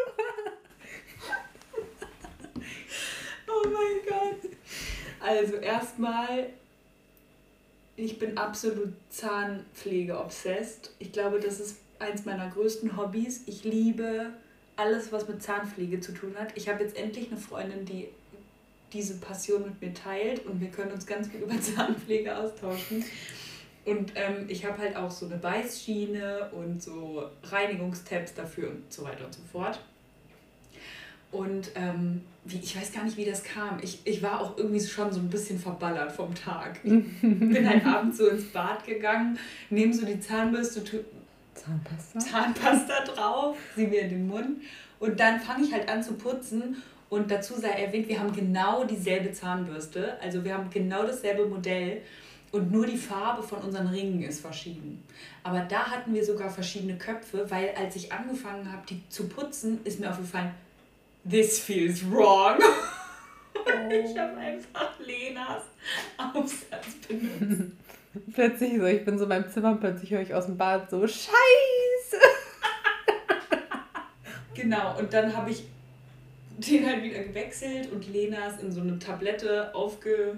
oh 3.49 3.69
mein 3.69 4.07
Gott. 4.09 4.51
Also 5.21 5.57
erstmal, 5.57 6.51
ich 7.97 8.19
bin 8.19 8.37
absolut 8.39 8.93
Zahnpflege-obsessed. 9.11 10.95
Ich 10.99 11.13
glaube, 11.13 11.41
das 11.41 11.61
ist 11.61 11.79
eins 11.99 12.25
meiner 12.25 12.49
größten 12.49 12.97
Hobbys. 12.97 13.43
Ich 13.47 13.65
liebe 13.65 14.33
alles, 14.77 15.11
was 15.13 15.29
mit 15.29 15.43
Zahnpflege 15.43 16.01
zu 16.01 16.13
tun 16.13 16.35
hat. 16.39 16.57
Ich 16.57 16.69
habe 16.69 16.83
jetzt 16.83 16.97
endlich 16.97 17.31
eine 17.31 17.41
Freundin, 17.41 17.85
die 17.85 18.09
diese 18.93 19.19
Passion 19.19 19.63
mit 19.65 19.81
mir 19.81 19.93
teilt 19.93 20.47
und 20.47 20.61
wir 20.61 20.69
können 20.69 20.93
uns 20.93 21.07
ganz 21.07 21.29
viel 21.29 21.41
über 21.41 21.61
Zahnpflege 21.61 22.37
austauschen. 22.37 23.05
Und 23.89 24.13
ähm, 24.17 24.45
ich 24.49 24.67
habe 24.67 24.77
halt 24.77 24.97
auch 24.97 25.11
so 25.11 25.25
eine 25.25 25.37
Beißschiene 25.37 26.51
und 26.53 26.83
so 26.83 27.25
Reinigungstabs 27.43 28.35
dafür 28.35 28.69
und 28.69 28.93
so 28.93 29.03
weiter 29.03 29.25
und 29.25 29.33
so 29.33 29.41
fort. 29.51 29.81
Und 31.33 31.71
ähm, 31.75 32.21
wie, 32.45 32.59
ich 32.59 32.77
weiß 32.79 32.93
gar 32.93 33.05
nicht, 33.05 33.17
wie 33.17 33.25
das 33.25 33.43
kam. 33.43 33.79
Ich, 33.83 34.01
ich 34.05 34.23
war 34.23 34.41
auch 34.41 34.59
irgendwie 34.59 34.81
schon 34.81 35.11
so 35.11 35.21
ein 35.21 35.31
bisschen 35.31 35.59
verballert 35.59 36.13
vom 36.13 36.35
Tag. 36.35 36.81
Ich 36.85 36.93
bin 37.23 37.67
halt 37.67 37.87
abends 37.87 38.19
so 38.19 38.29
ins 38.29 38.45
Bad 38.53 38.85
gegangen, 38.85 39.39
nehme 39.71 39.95
so 39.95 40.05
die 40.05 40.21
Zahnbürste, 40.21 40.83
Zahnpasta, 41.55 42.19
Zahnpasta 42.19 43.05
drauf, 43.05 43.57
sie 43.75 43.87
mir 43.87 44.03
in 44.03 44.11
den 44.11 44.29
Mund 44.29 44.61
und 45.01 45.19
dann 45.19 45.41
fange 45.41 45.65
ich 45.65 45.73
halt 45.73 45.89
an 45.89 46.03
zu 46.03 46.13
putzen 46.15 46.77
und 47.09 47.31
dazu 47.31 47.55
sei 47.55 47.71
erwähnt, 47.71 48.07
wir 48.09 48.21
haben 48.21 48.35
genau 48.35 48.85
dieselbe 48.85 49.33
Zahnbürste, 49.33 50.19
also 50.23 50.45
wir 50.45 50.55
haben 50.55 50.69
genau 50.71 51.05
dasselbe 51.05 51.47
Modell 51.47 52.03
und 52.53 52.73
nur 52.73 52.87
die 52.87 52.97
Farbe 52.97 53.43
von 53.43 53.61
unseren 53.61 53.89
Ringen 53.89 54.23
ist 54.23 54.41
verschieden. 54.41 55.03
Aber 55.43 55.61
da 55.61 55.91
hatten 55.91 56.15
wir 56.15 56.25
sogar 56.25 56.51
verschiedene 56.51 56.97
Köpfe, 56.97 57.51
weil 57.51 57.75
als 57.77 57.97
ich 57.97 58.13
angefangen 58.13 58.71
habe, 58.71 58.83
die 58.89 59.03
zu 59.09 59.29
putzen, 59.29 59.81
ist 59.85 60.01
mir 60.01 60.11
aufgefallen, 60.11 60.53
this 61.29 61.59
feels 61.59 62.03
wrong. 62.11 62.59
Oh. 63.55 63.91
ich 63.91 64.17
habe 64.17 64.37
einfach 64.37 64.93
Lenas 65.05 65.65
Aufsatz 66.17 66.87
benutzt. 67.09 67.73
plötzlich 68.33 68.79
so, 68.79 68.85
ich 68.85 69.05
bin 69.05 69.19
so 69.19 69.25
in 69.25 69.29
meinem 69.29 69.51
Zimmer 69.51 69.73
und 69.73 69.81
plötzlich 69.81 70.11
höre 70.11 70.23
ich 70.23 70.35
aus 70.35 70.47
dem 70.47 70.57
Bad 70.57 70.91
so, 70.91 71.07
Scheiße! 71.07 71.31
genau, 74.55 74.99
und 74.99 75.13
dann 75.13 75.37
habe 75.37 75.51
ich 75.51 75.65
den 76.59 76.87
halt 76.87 77.03
wieder 77.03 77.21
gewechselt 77.21 77.93
und 77.93 78.13
Lenas 78.13 78.61
in 78.61 78.73
so 78.73 78.81
eine 78.81 78.99
Tablette 78.99 79.75
aufge 79.75 80.37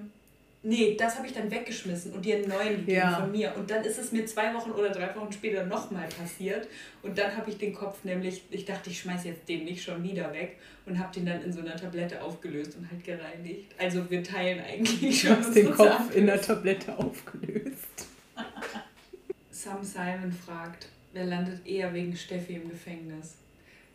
Nee, 0.62 0.94
das 0.98 1.16
habe 1.16 1.26
ich 1.26 1.32
dann 1.32 1.50
weggeschmissen 1.50 2.12
und 2.12 2.22
dir 2.22 2.36
einen 2.36 2.48
neuen 2.48 2.76
gegeben 2.76 2.92
ja. 2.92 3.20
von 3.20 3.32
mir. 3.32 3.54
Und 3.56 3.70
dann 3.70 3.82
ist 3.82 3.98
es 3.98 4.12
mir 4.12 4.26
zwei 4.26 4.52
Wochen 4.52 4.70
oder 4.72 4.90
drei 4.90 5.14
Wochen 5.16 5.32
später 5.32 5.64
nochmal 5.64 6.06
passiert. 6.08 6.68
Und 7.02 7.16
dann 7.16 7.34
habe 7.34 7.50
ich 7.50 7.56
den 7.56 7.72
Kopf 7.72 8.04
nämlich, 8.04 8.42
ich 8.50 8.66
dachte, 8.66 8.90
ich 8.90 9.00
schmeiße 9.00 9.28
jetzt 9.28 9.48
den 9.48 9.64
nicht 9.64 9.82
schon 9.82 10.02
wieder 10.02 10.30
weg 10.34 10.58
und 10.84 10.98
habe 10.98 11.14
den 11.14 11.24
dann 11.24 11.42
in 11.42 11.50
so 11.50 11.60
einer 11.60 11.76
Tablette 11.76 12.22
aufgelöst 12.22 12.76
und 12.76 12.90
halt 12.90 13.02
gereinigt. 13.02 13.74
Also 13.78 14.10
wir 14.10 14.22
teilen 14.22 14.62
eigentlich 14.62 15.22
schon. 15.22 15.30
Du 15.30 15.36
hast 15.36 15.56
den 15.56 15.70
Kopf 15.70 16.14
in 16.14 16.26
der 16.26 16.42
Tablette 16.42 16.98
aufgelöst. 16.98 18.08
Sam 19.50 19.82
Simon 19.82 20.32
fragt, 20.32 20.88
wer 21.14 21.24
landet 21.24 21.66
eher 21.66 21.92
wegen 21.94 22.14
Steffi 22.14 22.54
im 22.54 22.68
Gefängnis? 22.68 23.36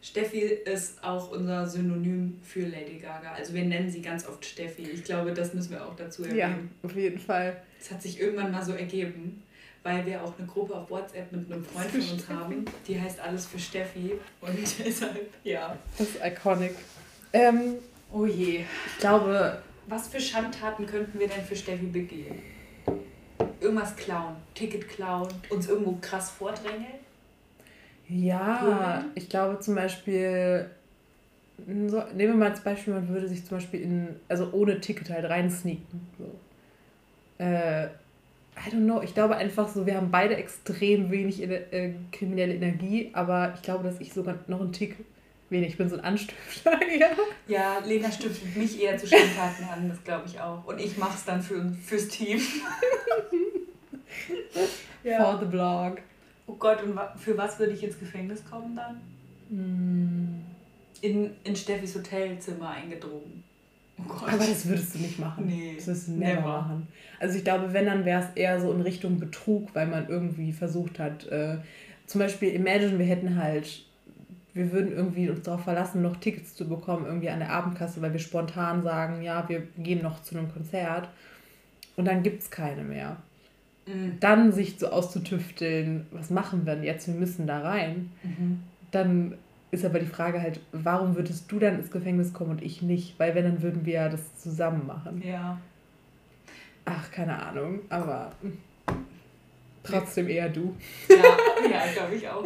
Steffi 0.06 0.40
ist 0.40 1.04
auch 1.04 1.32
unser 1.32 1.66
Synonym 1.66 2.40
für 2.44 2.62
Lady 2.62 3.00
Gaga. 3.00 3.32
Also 3.32 3.56
wir 3.56 3.66
nennen 3.66 3.90
sie 3.90 4.04
ganz 4.04 4.28
oft 4.28 4.46
Steffi. 4.46 4.84
Ich 4.84 5.04
glaube, 5.04 5.34
das 5.34 5.56
müssen 5.56 5.72
wir 5.72 5.84
auch 5.84 5.96
dazu 5.96 6.24
erwähnen. 6.24 6.38
Ja, 6.38 6.88
auf 6.88 6.96
jeden 6.96 7.18
Fall. 7.18 7.60
Es 7.82 7.90
hat 7.90 8.04
sich 8.04 8.20
irgendwann 8.20 8.52
mal 8.52 8.64
so 8.64 8.74
ergeben, 8.74 9.42
weil 9.82 10.06
wir 10.06 10.24
auch 10.24 10.38
eine 10.38 10.46
Gruppe 10.46 10.76
auf 10.76 10.92
WhatsApp 10.92 11.32
mit 11.32 11.52
einem 11.52 11.66
Freund 11.66 11.90
von 11.90 12.02
uns 12.02 12.30
haben. 12.30 12.66
Die 12.88 13.02
heißt 13.02 13.20
Alles 13.20 13.48
für 13.48 13.58
Steffi. 13.58 14.12
Und 14.42 14.56
deshalb, 14.86 15.28
ja. 15.44 15.76
Das 15.98 16.10
ist 16.10 16.20
iconic. 16.24 16.76
Ähm, 17.34 17.78
oh 18.14 18.28
je. 18.28 18.60
Ich 18.60 19.00
glaube, 19.00 19.60
was 19.88 20.08
für 20.10 20.20
Schandtaten 20.20 20.86
könnten 20.86 21.20
wir 21.20 21.28
denn 21.28 21.44
für 21.44 21.56
Steffi 21.56 21.88
begehen? 21.88 22.44
Irgendwas 23.60 23.96
klauen, 23.96 24.36
Ticket 24.54 24.88
klauen, 24.88 25.30
uns 25.50 25.68
irgendwo 25.68 25.98
krass 26.00 26.30
vordrängeln? 26.30 27.05
Ja, 28.08 29.04
mhm. 29.04 29.12
ich 29.16 29.30
glaube 29.30 29.60
zum 29.60 29.76
Beispiel, 29.76 30.70
so, 31.58 32.04
nehmen 32.14 32.34
wir 32.34 32.36
mal 32.36 32.52
als 32.52 32.62
Beispiel, 32.62 32.94
man 32.94 33.10
würde 33.10 33.28
sich 33.28 33.46
zum 33.46 33.58
Beispiel 33.58 33.82
in, 33.82 34.08
also 34.28 34.50
ohne 34.52 34.80
Ticket 34.80 35.10
halt 35.10 35.26
reinsneaken. 35.26 36.08
So. 36.18 37.44
Äh, 37.44 37.86
I 37.86 38.70
don't 38.70 38.86
know, 38.86 39.02
ich 39.02 39.14
glaube 39.14 39.36
einfach 39.36 39.68
so, 39.68 39.86
wir 39.86 39.96
haben 39.96 40.12
beide 40.12 40.38
extrem 40.38 41.12
wenig 41.12 41.42
äh, 41.42 41.94
kriminelle 42.12 42.56
Energie, 42.56 43.10
aber 43.14 43.54
ich 43.56 43.62
glaube, 43.62 43.84
dass 43.84 44.00
ich 44.00 44.14
sogar 44.14 44.36
noch 44.48 44.62
ein 44.62 44.72
Tick 44.72 44.96
wenig, 45.50 45.70
ich 45.70 45.78
bin 45.78 45.90
so 45.90 45.98
ein 45.98 46.04
Anstifter, 46.04 46.80
ja. 47.00 47.10
Ja, 47.48 47.80
Lena 47.86 48.12
stiftet 48.12 48.56
mich 48.56 48.82
eher 48.82 48.98
zu 48.98 49.08
Schandtaten 49.08 49.66
an, 49.66 49.90
das 49.90 50.04
glaube 50.04 50.24
ich 50.28 50.40
auch. 50.40 50.66
Und 50.66 50.80
ich 50.80 50.98
mache 50.98 51.16
es 51.16 51.26
dann 51.26 51.42
für, 51.42 51.72
fürs 51.84 52.08
Team. 52.08 52.40
ja. 55.04 55.24
For 55.24 55.40
the 55.40 55.46
blog. 55.46 56.00
Oh 56.48 56.56
Gott, 56.56 56.84
und 56.84 57.00
für 57.18 57.38
was 57.38 57.60
würde 57.60 57.74
ich 57.74 57.84
ins 57.84 58.00
Gefängnis 58.00 58.44
kommen 58.46 58.76
dann? 58.76 59.02
Mm. 59.50 60.42
In, 61.02 61.32
in 61.44 61.56
Steffis 61.56 61.96
Hotelzimmer 61.96 62.70
eingedrungen. 62.70 63.44
Oh 64.00 64.04
Gott. 64.08 64.30
Aber 64.34 64.46
das 64.46 64.66
würdest 64.66 64.96
du 64.96 65.00
nicht 65.00 65.20
machen. 65.20 65.46
Nee. 65.48 65.74
Das 65.76 65.88
würdest 65.88 66.08
du 66.08 66.12
never, 66.14 66.36
never. 66.36 66.48
machen. 66.48 66.88
Also 67.20 67.38
ich 67.38 67.44
glaube, 67.44 67.74
wenn, 67.74 67.86
dann 67.86 68.06
wäre 68.06 68.22
es 68.22 68.30
eher 68.36 68.60
so 68.60 68.72
in 68.72 68.82
Richtung 68.82 69.20
Betrug, 69.20 69.74
weil 69.74 69.88
man 69.88 70.08
irgendwie 70.10 70.52
versucht 70.52 71.00
hat, 71.00 71.26
äh, 71.28 71.58
zum 72.06 72.20
Beispiel, 72.20 72.50
imagine, 72.50 73.00
wir 73.00 73.06
hätten 73.06 73.38
halt, 73.38 73.84
wir 74.54 74.72
würden 74.72 74.92
irgendwie 74.92 75.30
uns 75.30 75.44
darauf 75.44 75.64
verlassen, 75.64 76.02
noch 76.02 76.18
Tickets 76.18 76.56
zu 76.56 76.68
bekommen, 76.68 77.06
irgendwie 77.06 77.30
an 77.30 77.40
der 77.40 77.52
Abendkasse, 77.52 78.02
weil 78.02 78.14
wir 78.14 78.20
spontan 78.20 78.84
sagen, 78.84 79.22
ja, 79.22 79.48
wir 79.50 79.64
gehen 79.78 80.02
noch 80.02 80.22
zu 80.22 80.38
einem 80.38 80.52
Konzert. 80.52 81.10
Und 81.96 82.06
dann 82.06 82.24
gibt 82.24 82.42
es 82.42 82.52
keine 82.52 82.84
mehr. 82.84 83.18
Mhm. 83.88 84.18
Dann 84.20 84.52
sich 84.52 84.80
so 84.80 84.88
auszutüfteln, 84.88 86.08
was 86.12 86.30
machen 86.30 86.66
wir 86.66 86.76
denn 86.76 86.84
jetzt? 86.84 87.08
Wir 87.08 87.16
müssen 87.16 87.48
da 87.48 87.60
rein. 87.62 88.12
Mhm. 88.24 88.64
Dann 88.92 89.38
ist 89.72 89.86
aber 89.86 90.00
die 90.00 90.06
Frage 90.06 90.42
halt, 90.42 90.60
warum 90.72 91.16
würdest 91.16 91.52
du 91.52 91.60
dann 91.60 91.76
ins 91.76 91.92
Gefängnis 91.92 92.34
kommen 92.34 92.52
und 92.52 92.64
ich 92.64 92.82
nicht? 92.82 93.20
Weil 93.20 93.36
wenn, 93.36 93.44
dann 93.44 93.62
würden 93.62 93.86
wir 93.86 93.94
ja 93.94 94.10
das 94.10 94.38
zusammen 94.38 94.88
machen. 94.88 95.22
Ja. 95.26 95.60
Ach, 96.86 97.12
keine 97.12 97.42
Ahnung, 97.42 97.80
aber 97.90 98.32
trotzdem 99.84 100.28
eher 100.28 100.50
du. 100.50 100.76
Ja, 101.10 101.16
ja 101.70 101.92
glaube 101.94 102.16
ich 102.16 102.28
auch. 102.30 102.46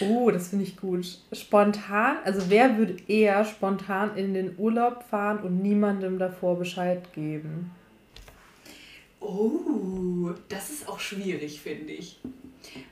Oh, 0.00 0.30
das 0.30 0.48
finde 0.48 0.64
ich 0.64 0.76
gut. 0.76 1.18
Spontan, 1.32 2.16
also 2.24 2.50
wer 2.50 2.76
würde 2.76 2.96
eher 3.08 3.44
spontan 3.44 4.16
in 4.16 4.34
den 4.34 4.58
Urlaub 4.58 5.04
fahren 5.04 5.38
und 5.38 5.62
niemandem 5.62 6.18
davor 6.18 6.58
Bescheid 6.58 7.12
geben? 7.14 7.70
Oh, 9.24 10.32
das 10.48 10.70
ist 10.70 10.88
auch 10.88 11.00
schwierig, 11.00 11.60
finde 11.60 11.92
ich. 11.92 12.20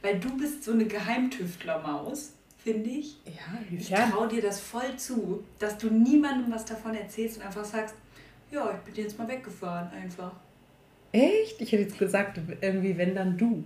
Weil 0.01 0.19
du 0.19 0.37
bist 0.37 0.65
so 0.65 0.73
eine 0.73 0.87
Geheimtüftlermaus, 0.87 2.33
finde 2.59 2.91
ich. 2.91 3.19
Ja, 3.27 3.59
ich 3.71 3.89
traue 3.89 4.29
dir 4.29 4.43
das 4.43 4.61
voll 4.61 4.97
zu, 4.97 5.45
dass 5.59 5.79
du 5.79 5.89
niemandem 5.89 6.53
was 6.53 6.65
davon 6.65 6.95
erzählst 6.95 7.39
und 7.39 7.45
einfach 7.45 7.65
sagst, 7.65 7.95
ja, 8.51 8.71
ich 8.73 8.93
bin 8.93 9.05
jetzt 9.05 9.19
mal 9.19 9.29
weggefahren, 9.29 9.91
einfach. 9.91 10.33
Echt? 11.13 11.61
Ich 11.61 11.73
hätte 11.73 11.83
jetzt 11.83 11.99
gesagt, 11.99 12.41
irgendwie, 12.61 12.97
wenn 12.97 13.15
dann 13.15 13.37
du. 13.37 13.65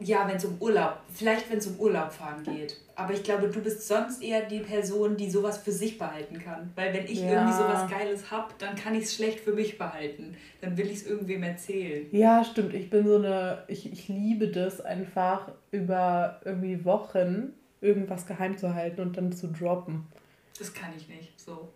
Ja, 0.00 0.26
wenn 0.26 0.36
es 0.36 0.44
um 0.44 0.56
Urlaub, 0.60 0.98
vielleicht 1.12 1.50
wenn 1.50 1.58
es 1.58 1.66
um 1.66 1.78
Urlaub 1.78 2.10
fahren 2.10 2.42
geht. 2.42 2.76
Aber 2.96 3.14
ich 3.14 3.22
glaube, 3.22 3.48
du 3.48 3.60
bist 3.60 3.86
sonst 3.86 4.22
eher 4.22 4.42
die 4.42 4.60
Person, 4.60 5.16
die 5.16 5.30
sowas 5.30 5.58
für 5.58 5.72
sich 5.72 5.96
behalten 5.98 6.38
kann. 6.38 6.72
Weil 6.74 6.92
wenn 6.92 7.06
ich 7.06 7.20
ja. 7.20 7.32
irgendwie 7.32 7.52
sowas 7.52 7.90
Geiles 7.90 8.30
habe, 8.30 8.52
dann 8.58 8.74
kann 8.74 8.94
ich 8.94 9.04
es 9.04 9.14
schlecht 9.14 9.40
für 9.40 9.52
mich 9.52 9.78
behalten. 9.78 10.36
Dann 10.60 10.76
will 10.76 10.86
ich 10.86 10.98
es 10.98 11.06
irgendwem 11.06 11.42
erzählen. 11.42 12.06
Ja, 12.10 12.44
stimmt. 12.44 12.74
Ich 12.74 12.90
bin 12.90 13.06
so 13.06 13.16
eine, 13.16 13.64
ich, 13.68 13.90
ich 13.92 14.08
liebe 14.08 14.48
das 14.48 14.80
einfach 14.80 15.52
über 15.70 16.40
irgendwie 16.44 16.84
Wochen 16.84 17.52
irgendwas 17.80 18.26
geheim 18.26 18.56
zu 18.56 18.74
halten 18.74 19.00
und 19.00 19.16
dann 19.16 19.32
zu 19.32 19.48
droppen. 19.48 20.06
Das 20.58 20.72
kann 20.72 20.90
ich 20.96 21.08
nicht, 21.08 21.38
so. 21.40 21.68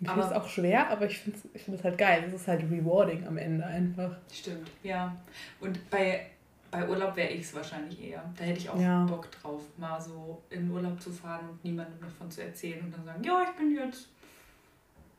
Ich 0.00 0.08
finde 0.08 0.26
es 0.26 0.32
auch 0.32 0.48
schwer, 0.48 0.90
aber 0.90 1.06
ich 1.06 1.18
finde 1.20 1.38
es 1.38 1.54
ich 1.54 1.62
find 1.62 1.84
halt 1.84 1.96
geil. 1.96 2.24
Es 2.26 2.32
ist 2.32 2.48
halt 2.48 2.64
rewarding 2.68 3.24
am 3.24 3.38
Ende 3.38 3.64
einfach. 3.64 4.16
Stimmt, 4.32 4.68
ja. 4.82 5.16
Und 5.60 5.88
bei 5.90 6.26
bei 6.72 6.88
Urlaub 6.88 7.14
wäre 7.14 7.28
ich 7.28 7.42
es 7.42 7.54
wahrscheinlich 7.54 8.02
eher. 8.02 8.24
Da 8.36 8.44
hätte 8.44 8.58
ich 8.58 8.70
auch 8.70 8.80
ja. 8.80 9.04
Bock 9.04 9.30
drauf, 9.30 9.60
mal 9.76 10.00
so 10.00 10.42
in 10.48 10.70
Urlaub 10.70 11.00
zu 11.00 11.12
fahren 11.12 11.50
und 11.50 11.62
niemandem 11.62 12.00
davon 12.00 12.30
zu 12.30 12.42
erzählen 12.42 12.80
und 12.80 12.96
dann 12.96 13.04
sagen, 13.04 13.22
ja, 13.22 13.42
ich 13.42 13.50
bin 13.56 13.76
jetzt 13.76 14.08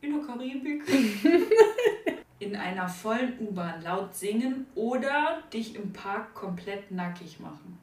in 0.02 0.18
der 0.18 0.26
Karibik. 0.26 0.82
in 2.40 2.56
einer 2.56 2.90
vollen 2.90 3.38
U-Bahn 3.40 3.84
laut 3.84 4.16
singen 4.16 4.66
oder 4.74 5.44
dich 5.54 5.76
im 5.76 5.94
Park 5.94 6.34
komplett 6.34 6.92
nackig 6.92 7.40
machen. 7.40 7.78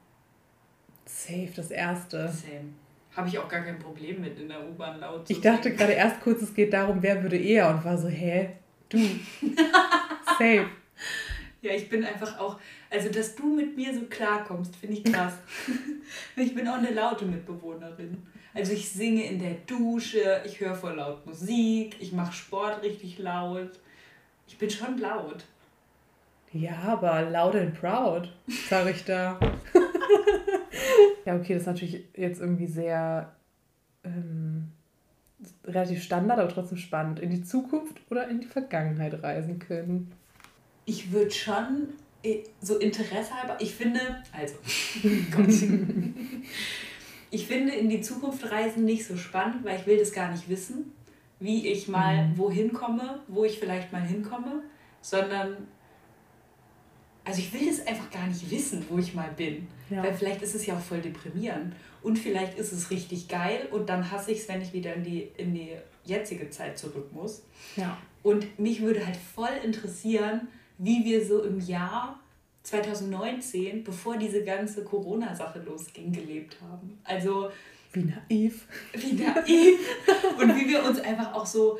Safe, 1.06 1.50
das 1.54 1.70
erste. 1.70 2.28
Same. 2.28 2.74
Habe 3.16 3.28
ich 3.28 3.38
auch 3.38 3.48
gar 3.48 3.62
kein 3.62 3.78
Problem 3.78 4.20
mit, 4.20 4.36
in 4.36 4.48
der 4.48 4.68
U-Bahn 4.68 4.98
laut 4.98 5.30
Ich 5.30 5.40
dachte 5.40 5.72
gerade 5.72 5.92
erst 5.92 6.20
kurz, 6.20 6.42
es 6.42 6.52
geht 6.52 6.72
darum, 6.72 7.00
wer 7.02 7.22
würde 7.22 7.38
eher 7.38 7.70
und 7.70 7.84
war 7.84 7.96
so, 7.96 8.08
hä? 8.08 8.50
Du. 8.88 8.98
Safe. 10.38 10.66
Ja, 11.62 11.72
ich 11.72 11.88
bin 11.88 12.04
einfach 12.04 12.38
auch, 12.38 12.58
also 12.90 13.08
dass 13.08 13.36
du 13.36 13.54
mit 13.54 13.76
mir 13.76 13.94
so 13.94 14.02
klarkommst, 14.10 14.74
finde 14.76 14.96
ich 14.96 15.04
krass. 15.04 15.34
ich 16.36 16.54
bin 16.54 16.66
auch 16.68 16.78
eine 16.78 16.90
laute 16.90 17.24
Mitbewohnerin. 17.24 18.22
Also 18.52 18.72
ich 18.72 18.90
singe 18.90 19.24
in 19.24 19.38
der 19.38 19.54
Dusche, 19.66 20.42
ich 20.44 20.60
höre 20.60 20.74
voll 20.74 20.96
laut 20.96 21.24
Musik, 21.24 21.96
ich 22.00 22.12
mache 22.12 22.32
Sport 22.32 22.82
richtig 22.82 23.18
laut. 23.18 23.70
Ich 24.48 24.58
bin 24.58 24.68
schon 24.68 24.98
laut. 24.98 25.44
Ja, 26.52 26.76
aber 26.78 27.30
loud 27.30 27.54
and 27.54 27.80
proud, 27.80 28.28
sage 28.68 28.90
ich 28.90 29.04
da. 29.04 29.38
ja, 31.24 31.36
okay, 31.36 31.54
das 31.54 31.62
ist 31.62 31.66
natürlich 31.66 32.08
jetzt 32.16 32.40
irgendwie 32.40 32.66
sehr 32.66 33.32
ähm, 34.02 34.72
relativ 35.64 36.02
Standard, 36.02 36.40
aber 36.40 36.48
trotzdem 36.48 36.78
spannend. 36.78 37.20
In 37.20 37.30
die 37.30 37.44
Zukunft 37.44 38.00
oder 38.10 38.26
in 38.26 38.40
die 38.40 38.48
Vergangenheit 38.48 39.22
reisen 39.22 39.60
können? 39.60 40.10
Ich 40.86 41.12
würde 41.12 41.30
schon 41.30 41.90
so 42.60 42.78
Interesse 42.78 43.34
halber, 43.34 43.56
ich 43.60 43.74
finde, 43.74 44.22
also, 44.32 44.54
ich 47.30 47.46
finde 47.46 47.72
in 47.72 47.88
die 47.88 48.00
Zukunft 48.00 48.50
reisen 48.50 48.84
nicht 48.84 49.06
so 49.06 49.16
spannend, 49.16 49.64
weil 49.64 49.78
ich 49.80 49.86
will 49.86 49.98
das 49.98 50.12
gar 50.12 50.30
nicht 50.30 50.48
wissen, 50.48 50.92
wie 51.38 51.68
ich 51.68 51.88
mal 51.88 52.28
mhm. 52.28 52.38
wohin 52.38 52.72
komme, 52.72 53.20
wo 53.28 53.44
ich 53.44 53.58
vielleicht 53.58 53.92
mal 53.92 54.02
hinkomme, 54.02 54.62
sondern 55.00 55.68
also 57.24 57.40
ich 57.40 57.52
will 57.52 57.68
das 57.68 57.86
einfach 57.86 58.10
gar 58.10 58.26
nicht 58.26 58.50
wissen, 58.50 58.84
wo 58.88 58.98
ich 58.98 59.14
mal 59.14 59.30
bin. 59.36 59.68
Ja. 59.88 60.02
Weil 60.02 60.14
vielleicht 60.14 60.42
ist 60.42 60.54
es 60.54 60.66
ja 60.66 60.74
auch 60.74 60.80
voll 60.80 61.00
deprimierend. 61.00 61.74
Und 62.02 62.18
vielleicht 62.18 62.58
ist 62.58 62.72
es 62.72 62.90
richtig 62.90 63.28
geil 63.28 63.68
und 63.70 63.88
dann 63.88 64.10
hasse 64.10 64.32
ich 64.32 64.40
es, 64.40 64.48
wenn 64.48 64.62
ich 64.62 64.72
wieder 64.72 64.94
in 64.94 65.04
die, 65.04 65.28
in 65.36 65.54
die 65.54 65.72
jetzige 66.04 66.48
Zeit 66.50 66.78
zurück 66.78 67.12
muss. 67.12 67.42
Ja. 67.76 67.98
Und 68.22 68.58
mich 68.58 68.80
würde 68.80 69.04
halt 69.04 69.16
voll 69.16 69.50
interessieren, 69.64 70.48
wie 70.80 71.04
wir 71.04 71.24
so 71.24 71.44
im 71.44 71.60
Jahr 71.60 72.18
2019, 72.62 73.84
bevor 73.84 74.16
diese 74.16 74.42
ganze 74.44 74.82
Corona-Sache 74.82 75.60
losging, 75.60 76.12
gelebt 76.12 76.56
haben. 76.62 76.98
Also. 77.04 77.50
Wie 77.92 78.04
naiv. 78.04 78.66
Wie 78.92 79.12
naiv. 79.12 79.78
und 80.40 80.56
wie 80.56 80.68
wir 80.68 80.84
uns 80.84 81.00
einfach 81.00 81.34
auch 81.34 81.46
so, 81.46 81.78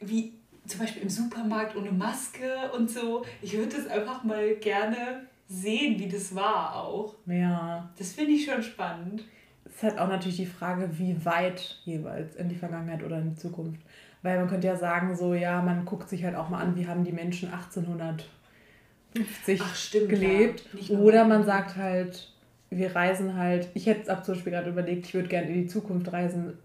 wie 0.00 0.32
zum 0.66 0.80
Beispiel 0.80 1.02
im 1.02 1.10
Supermarkt 1.10 1.76
ohne 1.76 1.92
Maske 1.92 2.70
und 2.76 2.90
so. 2.90 3.24
Ich 3.42 3.56
würde 3.56 3.76
das 3.76 3.86
einfach 3.86 4.24
mal 4.24 4.56
gerne 4.56 5.26
sehen, 5.46 5.98
wie 5.98 6.08
das 6.08 6.34
war 6.34 6.76
auch. 6.76 7.14
Ja. 7.26 7.92
Das 7.98 8.12
finde 8.12 8.32
ich 8.32 8.46
schon 8.46 8.62
spannend. 8.62 9.24
Es 9.66 9.74
ist 9.74 9.82
halt 9.82 9.98
auch 9.98 10.08
natürlich 10.08 10.36
die 10.36 10.46
Frage, 10.46 10.88
wie 10.98 11.24
weit 11.24 11.80
jeweils 11.84 12.36
in 12.36 12.48
die 12.48 12.54
Vergangenheit 12.54 13.02
oder 13.02 13.18
in 13.18 13.34
die 13.34 13.40
Zukunft. 13.40 13.80
Weil 14.24 14.38
man 14.38 14.48
könnte 14.48 14.66
ja 14.66 14.74
sagen, 14.74 15.14
so, 15.14 15.34
ja, 15.34 15.60
man 15.60 15.84
guckt 15.84 16.08
sich 16.08 16.24
halt 16.24 16.34
auch 16.34 16.48
mal 16.48 16.62
an, 16.62 16.74
wie 16.76 16.88
haben 16.88 17.04
die 17.04 17.12
Menschen 17.12 17.52
1850 17.52 19.60
Ach, 19.62 19.74
stimmt, 19.74 20.08
gelebt. 20.08 20.66
Ja. 20.80 20.98
Oder 20.98 21.26
man 21.26 21.44
sagt 21.44 21.76
halt, 21.76 22.32
wir 22.70 22.96
reisen 22.96 23.36
halt, 23.36 23.68
ich 23.74 23.84
hätte 23.84 24.00
es 24.00 24.08
ab 24.08 24.24
zum 24.24 24.32
Beispiel 24.34 24.52
gerade 24.52 24.70
überlegt, 24.70 25.04
ich 25.04 25.12
würde 25.12 25.28
gerne 25.28 25.48
in 25.48 25.64
die 25.64 25.66
Zukunft 25.66 26.10
reisen, 26.10 26.56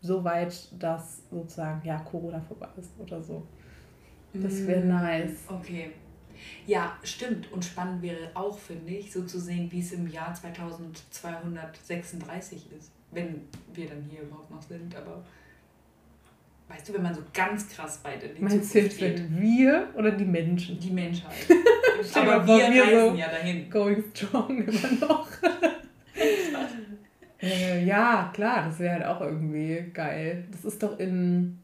so 0.00 0.24
weit, 0.24 0.70
dass 0.82 1.28
sozusagen 1.30 1.86
ja 1.86 1.98
Corona 1.98 2.40
vorbei 2.40 2.68
ist 2.78 2.98
oder 2.98 3.22
so. 3.22 3.46
Das 4.32 4.66
wäre 4.66 4.80
mm, 4.80 4.88
nice. 4.88 5.44
Okay. 5.46 5.90
Ja, 6.66 6.96
stimmt. 7.02 7.52
Und 7.52 7.66
spannend 7.66 8.00
wäre 8.00 8.30
auch, 8.32 8.58
finde 8.58 8.94
ich, 8.94 9.12
so 9.12 9.24
zu 9.24 9.38
sehen, 9.38 9.70
wie 9.70 9.80
es 9.80 9.92
im 9.92 10.08
Jahr 10.08 10.32
2236 10.32 12.72
ist. 12.78 12.92
Wenn 13.10 13.42
wir 13.74 13.90
dann 13.90 14.02
hier 14.08 14.22
überhaupt 14.22 14.50
noch 14.50 14.62
sind. 14.62 14.96
Aber 14.96 15.22
weißt 16.68 16.88
du, 16.88 16.94
wenn 16.94 17.02
man 17.02 17.14
so 17.14 17.22
ganz 17.32 17.68
krass 17.68 18.00
weit 18.04 18.22
in 18.22 18.34
die 18.34 18.42
Meinst 18.42 18.72
Zukunft 18.72 18.98
geht. 18.98 19.40
Wir 19.40 19.88
oder 19.96 20.10
die 20.10 20.24
Menschen? 20.24 20.78
Die 20.78 20.90
Menschheit. 20.90 21.32
aber 22.14 22.46
wir, 22.46 22.72
wir 22.72 22.82
reisen 22.82 23.10
so 23.10 23.14
ja 23.16 23.28
dahin. 23.28 23.70
Going 23.70 24.04
strong 24.14 24.64
immer 24.64 25.06
noch. 25.08 25.28
Äh, 27.44 27.84
ja, 27.84 28.30
klar, 28.32 28.64
das 28.64 28.78
wäre 28.78 28.94
halt 28.94 29.04
auch 29.04 29.20
irgendwie 29.20 29.90
geil. 29.92 30.44
Das 30.50 30.64
ist 30.64 30.82
doch 30.82 30.98
in. 30.98 31.58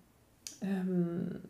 Ähm, 0.61 1.41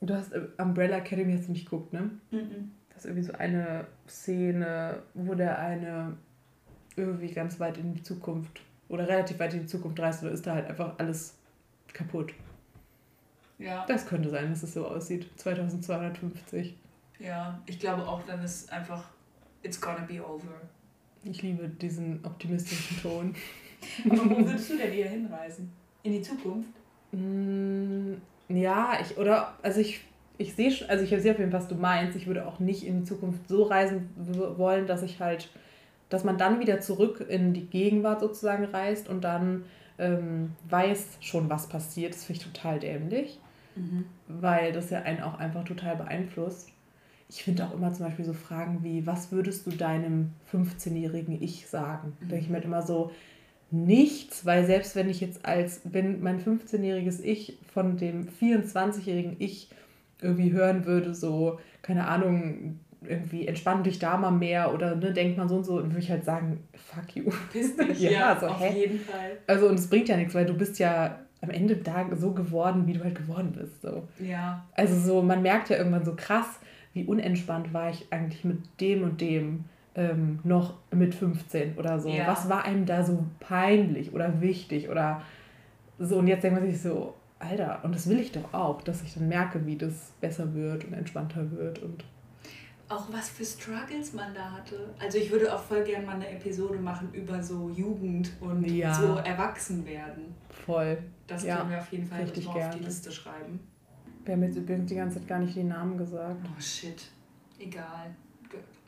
du 0.00 0.14
hast 0.14 0.32
äh, 0.32 0.40
Umbrella 0.58 0.96
Academy 0.96 1.32
hast 1.36 1.46
du 1.46 1.52
nicht 1.52 1.66
geguckt, 1.66 1.92
ne? 1.92 2.10
Mhm. 2.32 2.72
Das 2.88 2.98
ist 2.98 3.04
irgendwie 3.04 3.26
so 3.26 3.34
eine 3.34 3.86
Szene, 4.08 5.02
wo 5.14 5.34
der 5.34 5.60
eine 5.60 6.16
irgendwie 6.96 7.30
ganz 7.30 7.60
weit 7.60 7.78
in 7.78 7.94
die 7.94 8.02
Zukunft 8.02 8.60
oder 8.88 9.08
relativ 9.08 9.38
weit 9.38 9.54
in 9.54 9.60
die 9.60 9.66
Zukunft 9.66 10.00
reist 10.00 10.22
oder 10.22 10.32
ist 10.32 10.46
da 10.46 10.54
halt 10.54 10.66
einfach 10.66 10.98
alles 10.98 11.34
kaputt. 11.92 12.34
Ja. 13.62 13.84
Das 13.86 14.06
könnte 14.06 14.30
sein, 14.30 14.50
dass 14.50 14.62
es 14.62 14.74
so 14.74 14.86
aussieht. 14.86 15.26
2250. 15.36 16.76
Ja, 17.18 17.60
ich 17.66 17.78
glaube 17.78 18.06
auch, 18.06 18.22
dann 18.26 18.42
ist 18.42 18.72
einfach, 18.72 19.04
it's 19.62 19.80
gonna 19.80 20.04
be 20.08 20.24
over. 20.24 20.60
Ich 21.24 21.42
liebe 21.42 21.68
diesen 21.68 22.24
optimistischen 22.24 23.00
Ton. 23.00 23.34
Aber 24.10 24.30
wo 24.30 24.46
würdest 24.46 24.70
du 24.70 24.76
denn 24.76 24.92
eher 24.92 25.08
hinreisen? 25.08 25.72
In 26.02 26.12
die 26.12 26.22
Zukunft? 26.22 26.68
Mm, 27.12 28.14
ja, 28.48 28.98
ich, 29.00 29.16
oder, 29.16 29.54
also 29.62 29.80
ich, 29.80 30.00
ich 30.38 30.54
sehe 30.54 30.70
schon, 30.70 30.88
also 30.88 31.04
ich 31.04 31.10
sehe 31.10 31.32
auf 31.32 31.38
jeden 31.38 31.50
Fall, 31.50 31.60
was 31.60 31.68
du 31.68 31.76
meinst. 31.76 32.16
Ich 32.16 32.26
würde 32.26 32.46
auch 32.46 32.58
nicht 32.58 32.84
in 32.84 33.00
die 33.00 33.04
Zukunft 33.04 33.48
so 33.48 33.64
reisen 33.64 34.10
wollen, 34.56 34.86
dass 34.86 35.02
ich 35.02 35.20
halt, 35.20 35.48
dass 36.08 36.24
man 36.24 36.38
dann 36.38 36.58
wieder 36.58 36.80
zurück 36.80 37.24
in 37.28 37.54
die 37.54 37.66
Gegenwart 37.66 38.20
sozusagen 38.20 38.64
reist 38.64 39.08
und 39.08 39.22
dann 39.22 39.64
ähm, 39.98 40.52
weiß 40.68 41.18
schon, 41.20 41.48
was 41.48 41.68
passiert. 41.68 42.14
Das 42.14 42.24
finde 42.24 42.40
ich 42.40 42.46
total 42.52 42.80
dämlich, 42.80 43.38
mhm. 43.76 44.04
weil 44.28 44.72
das 44.72 44.90
ja 44.90 45.02
einen 45.02 45.22
auch 45.22 45.38
einfach 45.38 45.64
total 45.64 45.96
beeinflusst 45.96 46.72
ich 47.34 47.44
finde 47.44 47.64
auch 47.64 47.72
immer 47.72 47.92
zum 47.94 48.04
Beispiel 48.06 48.26
so 48.26 48.34
Fragen 48.34 48.80
wie, 48.82 49.06
was 49.06 49.32
würdest 49.32 49.66
du 49.66 49.70
deinem 49.70 50.32
15-jährigen 50.52 51.40
Ich 51.42 51.66
sagen? 51.66 52.14
Da 52.20 52.26
denke 52.26 52.44
ich 52.44 52.48
mir 52.50 52.56
halt 52.56 52.66
immer 52.66 52.82
so, 52.82 53.10
nichts, 53.70 54.44
weil 54.44 54.66
selbst 54.66 54.94
wenn 54.96 55.08
ich 55.08 55.20
jetzt 55.22 55.46
als, 55.46 55.80
wenn 55.84 56.20
mein 56.20 56.44
15-jähriges 56.44 57.22
Ich 57.22 57.58
von 57.72 57.96
dem 57.96 58.28
24-jährigen 58.28 59.36
Ich 59.38 59.70
irgendwie 60.20 60.52
hören 60.52 60.84
würde, 60.84 61.14
so, 61.14 61.58
keine 61.80 62.06
Ahnung, 62.06 62.78
irgendwie 63.02 63.48
entspann 63.48 63.82
dich 63.82 63.98
da 63.98 64.18
mal 64.18 64.30
mehr 64.30 64.74
oder 64.74 64.94
ne, 64.94 65.12
denkt 65.12 65.38
man 65.38 65.48
so 65.48 65.56
und 65.56 65.64
so, 65.64 65.80
dann 65.80 65.90
würde 65.90 66.04
ich 66.04 66.10
halt 66.10 66.26
sagen, 66.26 66.62
fuck 66.74 67.16
you. 67.16 67.32
Piss 67.50 67.74
dich, 67.76 67.98
ja, 68.00 68.10
ja 68.10 68.38
so, 68.38 68.46
auf 68.46 68.60
hä? 68.60 68.78
jeden 68.78 69.00
Fall. 69.00 69.38
Also 69.46 69.68
und 69.68 69.78
es 69.78 69.88
bringt 69.88 70.08
ja 70.08 70.18
nichts, 70.18 70.34
weil 70.34 70.44
du 70.44 70.54
bist 70.54 70.78
ja 70.78 71.18
am 71.42 71.50
Ende 71.50 71.76
da 71.76 72.06
so 72.16 72.32
geworden, 72.32 72.86
wie 72.86 72.94
du 72.94 73.04
halt 73.04 73.16
geworden 73.16 73.52
bist. 73.52 73.82
So. 73.82 74.08
Ja. 74.18 74.64
Also 74.74 74.98
so, 74.98 75.22
man 75.22 75.42
merkt 75.42 75.68
ja 75.68 75.76
irgendwann 75.76 76.04
so 76.04 76.14
krass, 76.16 76.46
wie 76.94 77.04
unentspannt 77.04 77.74
war 77.74 77.90
ich 77.90 78.06
eigentlich 78.10 78.44
mit 78.44 78.58
dem 78.80 79.02
und 79.02 79.20
dem 79.20 79.64
ähm, 79.94 80.38
noch 80.44 80.74
mit 80.90 81.14
15 81.14 81.76
oder 81.76 81.98
so. 81.98 82.08
Ja. 82.08 82.26
Was 82.28 82.48
war 82.48 82.64
einem 82.64 82.86
da 82.86 83.02
so 83.02 83.26
peinlich 83.40 84.14
oder 84.14 84.40
wichtig 84.40 84.88
oder 84.88 85.22
so? 85.98 86.18
Und 86.18 86.28
jetzt 86.28 86.44
denkt 86.44 86.60
man 86.60 86.70
sich 86.70 86.80
so, 86.80 87.14
Alter, 87.38 87.80
und 87.82 87.94
das 87.94 88.08
will 88.08 88.20
ich 88.20 88.30
doch 88.30 88.54
auch, 88.54 88.82
dass 88.82 89.02
ich 89.02 89.14
dann 89.14 89.28
merke, 89.28 89.66
wie 89.66 89.76
das 89.76 90.12
besser 90.20 90.54
wird 90.54 90.84
und 90.84 90.92
entspannter 90.92 91.50
wird 91.50 91.80
und 91.80 92.04
auch 92.92 93.12
was 93.12 93.30
für 93.30 93.44
Struggles 93.44 94.12
man 94.12 94.34
da 94.34 94.52
hatte. 94.52 94.94
Also 94.98 95.18
ich 95.18 95.30
würde 95.30 95.52
auch 95.54 95.62
voll 95.62 95.82
gerne 95.84 96.06
mal 96.06 96.16
eine 96.16 96.28
Episode 96.28 96.78
machen 96.78 97.08
über 97.12 97.42
so 97.42 97.70
Jugend 97.70 98.30
und 98.40 98.64
ja. 98.64 98.92
so 98.92 99.16
Erwachsenwerden. 99.16 100.34
Voll. 100.64 100.98
Das 101.26 101.44
ja. 101.44 101.58
können 101.58 101.70
wir 101.70 101.78
auf 101.78 101.90
jeden 101.92 102.06
Fall 102.06 102.22
Richtig 102.22 102.46
auf 102.46 102.70
die 102.70 102.84
Liste 102.84 103.10
schreiben. 103.10 103.60
Wir 104.24 104.34
haben 104.34 104.42
jetzt 104.42 104.56
übrigens 104.56 104.88
die 104.88 104.94
ganze 104.94 105.18
Zeit 105.18 105.28
gar 105.28 105.38
nicht 105.38 105.56
die 105.56 105.64
Namen 105.64 105.96
gesagt. 105.96 106.46
Oh 106.46 106.60
shit. 106.60 107.02
Egal. 107.58 108.14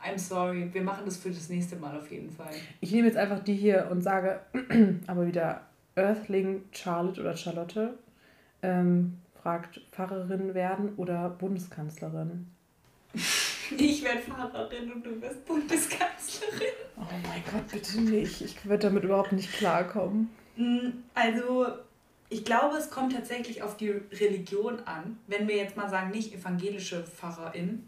I'm 0.01 0.19
sorry. 0.19 0.71
Wir 0.71 0.83
machen 0.83 1.03
das 1.05 1.17
für 1.17 1.29
das 1.29 1.49
nächste 1.49 1.75
Mal 1.77 1.97
auf 1.97 2.09
jeden 2.11 2.29
Fall. 2.29 2.53
Ich 2.79 2.91
nehme 2.91 3.07
jetzt 3.07 3.17
einfach 3.17 3.43
die 3.43 3.55
hier 3.55 3.87
und 3.91 4.01
sage 4.01 4.41
aber 5.07 5.25
wieder 5.25 5.61
Earthling 5.95 6.63
Charlotte 6.71 7.19
oder 7.21 7.35
Charlotte 7.35 7.97
ähm, 8.61 9.17
fragt 9.41 9.81
Pfarrerin 9.91 10.53
werden 10.53 10.93
oder 10.95 11.29
Bundeskanzlerin. 11.29 12.47
Ich 13.77 14.03
werde 14.03 14.19
Pfarrerin 14.19 14.91
und 14.91 15.05
du 15.05 15.21
wirst 15.21 15.45
Bundeskanzlerin. 15.45 16.73
Oh 16.97 17.01
mein 17.27 17.43
Gott, 17.51 17.67
bitte 17.71 18.01
nicht. 18.01 18.41
Ich 18.41 18.67
werde 18.67 18.87
damit 18.87 19.03
überhaupt 19.03 19.31
nicht 19.31 19.51
klarkommen. 19.53 20.29
Mm, 20.55 20.89
also 21.13 21.67
ich 22.29 22.43
glaube, 22.43 22.77
es 22.77 22.89
kommt 22.89 23.13
tatsächlich 23.13 23.63
auf 23.63 23.77
die 23.77 23.89
Religion 23.89 24.79
an. 24.85 25.17
Wenn 25.27 25.47
wir 25.47 25.55
jetzt 25.55 25.77
mal 25.77 25.89
sagen, 25.89 26.11
nicht 26.11 26.33
evangelische 26.33 27.03
Pfarrerin, 27.03 27.87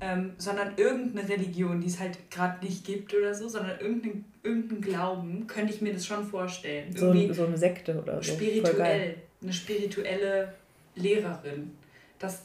ähm, 0.00 0.34
sondern 0.38 0.74
irgendeine 0.76 1.28
Religion, 1.28 1.80
die 1.80 1.88
es 1.88 1.98
halt 1.98 2.30
gerade 2.30 2.64
nicht 2.64 2.84
gibt 2.84 3.12
oder 3.14 3.34
so, 3.34 3.48
sondern 3.48 3.80
irgendeinen 3.80 4.24
irgendein 4.48 4.80
Glauben, 4.80 5.46
könnte 5.46 5.72
ich 5.72 5.80
mir 5.80 5.92
das 5.92 6.06
schon 6.06 6.24
vorstellen. 6.24 6.94
So, 6.96 7.12
so 7.32 7.46
eine 7.46 7.58
Sekte 7.58 8.00
oder 8.00 8.22
so. 8.22 8.32
Spirituell, 8.32 9.16
eine 9.42 9.52
spirituelle 9.52 10.54
Lehrerin. 10.94 11.72
Das, 12.18 12.42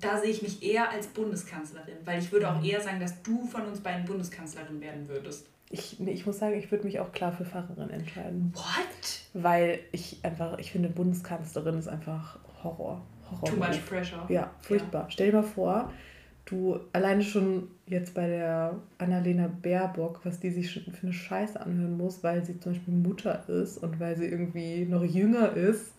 da 0.00 0.18
sehe 0.18 0.30
ich 0.30 0.42
mich 0.42 0.62
eher 0.62 0.90
als 0.90 1.06
Bundeskanzlerin, 1.08 1.96
weil 2.04 2.18
ich 2.18 2.30
würde 2.32 2.50
auch 2.50 2.58
mhm. 2.58 2.64
eher 2.64 2.80
sagen, 2.80 3.00
dass 3.00 3.22
du 3.22 3.46
von 3.46 3.62
uns 3.62 3.80
beiden 3.80 4.04
Bundeskanzlerin 4.04 4.80
werden 4.80 5.08
würdest. 5.08 5.46
Ich, 5.70 5.98
nee, 5.98 6.12
ich 6.12 6.26
muss 6.26 6.38
sagen, 6.38 6.54
ich 6.56 6.70
würde 6.70 6.84
mich 6.84 7.00
auch 7.00 7.10
klar 7.12 7.32
für 7.32 7.44
Pfarrerin 7.44 7.90
entscheiden. 7.90 8.52
What? 8.54 9.20
Weil 9.32 9.80
ich 9.92 10.18
einfach, 10.22 10.58
ich 10.58 10.70
finde, 10.70 10.88
Bundeskanzlerin 10.88 11.78
ist 11.78 11.88
einfach 11.88 12.38
Horror. 12.62 13.04
Horror 13.30 13.44
Too 13.48 13.56
much 13.56 13.84
pressure. 13.86 14.24
Ja, 14.28 14.54
furchtbar. 14.60 15.02
Ja. 15.04 15.10
Stell 15.10 15.30
dir 15.30 15.38
mal 15.38 15.42
vor, 15.42 15.90
Du, 16.46 16.78
alleine 16.92 17.22
schon 17.22 17.68
jetzt 17.86 18.12
bei 18.12 18.26
der 18.26 18.78
Annalena 18.98 19.48
Baerbock, 19.62 20.20
was 20.24 20.40
die 20.40 20.50
sich 20.50 20.72
für 20.72 21.02
eine 21.02 21.12
Scheiße 21.12 21.58
anhören 21.58 21.96
muss, 21.96 22.22
weil 22.22 22.44
sie 22.44 22.60
zum 22.60 22.72
Beispiel 22.72 22.92
Mutter 22.92 23.48
ist 23.48 23.78
und 23.78 23.98
weil 23.98 24.16
sie 24.16 24.26
irgendwie 24.26 24.84
noch 24.84 25.02
jünger 25.02 25.54
ist. 25.54 25.94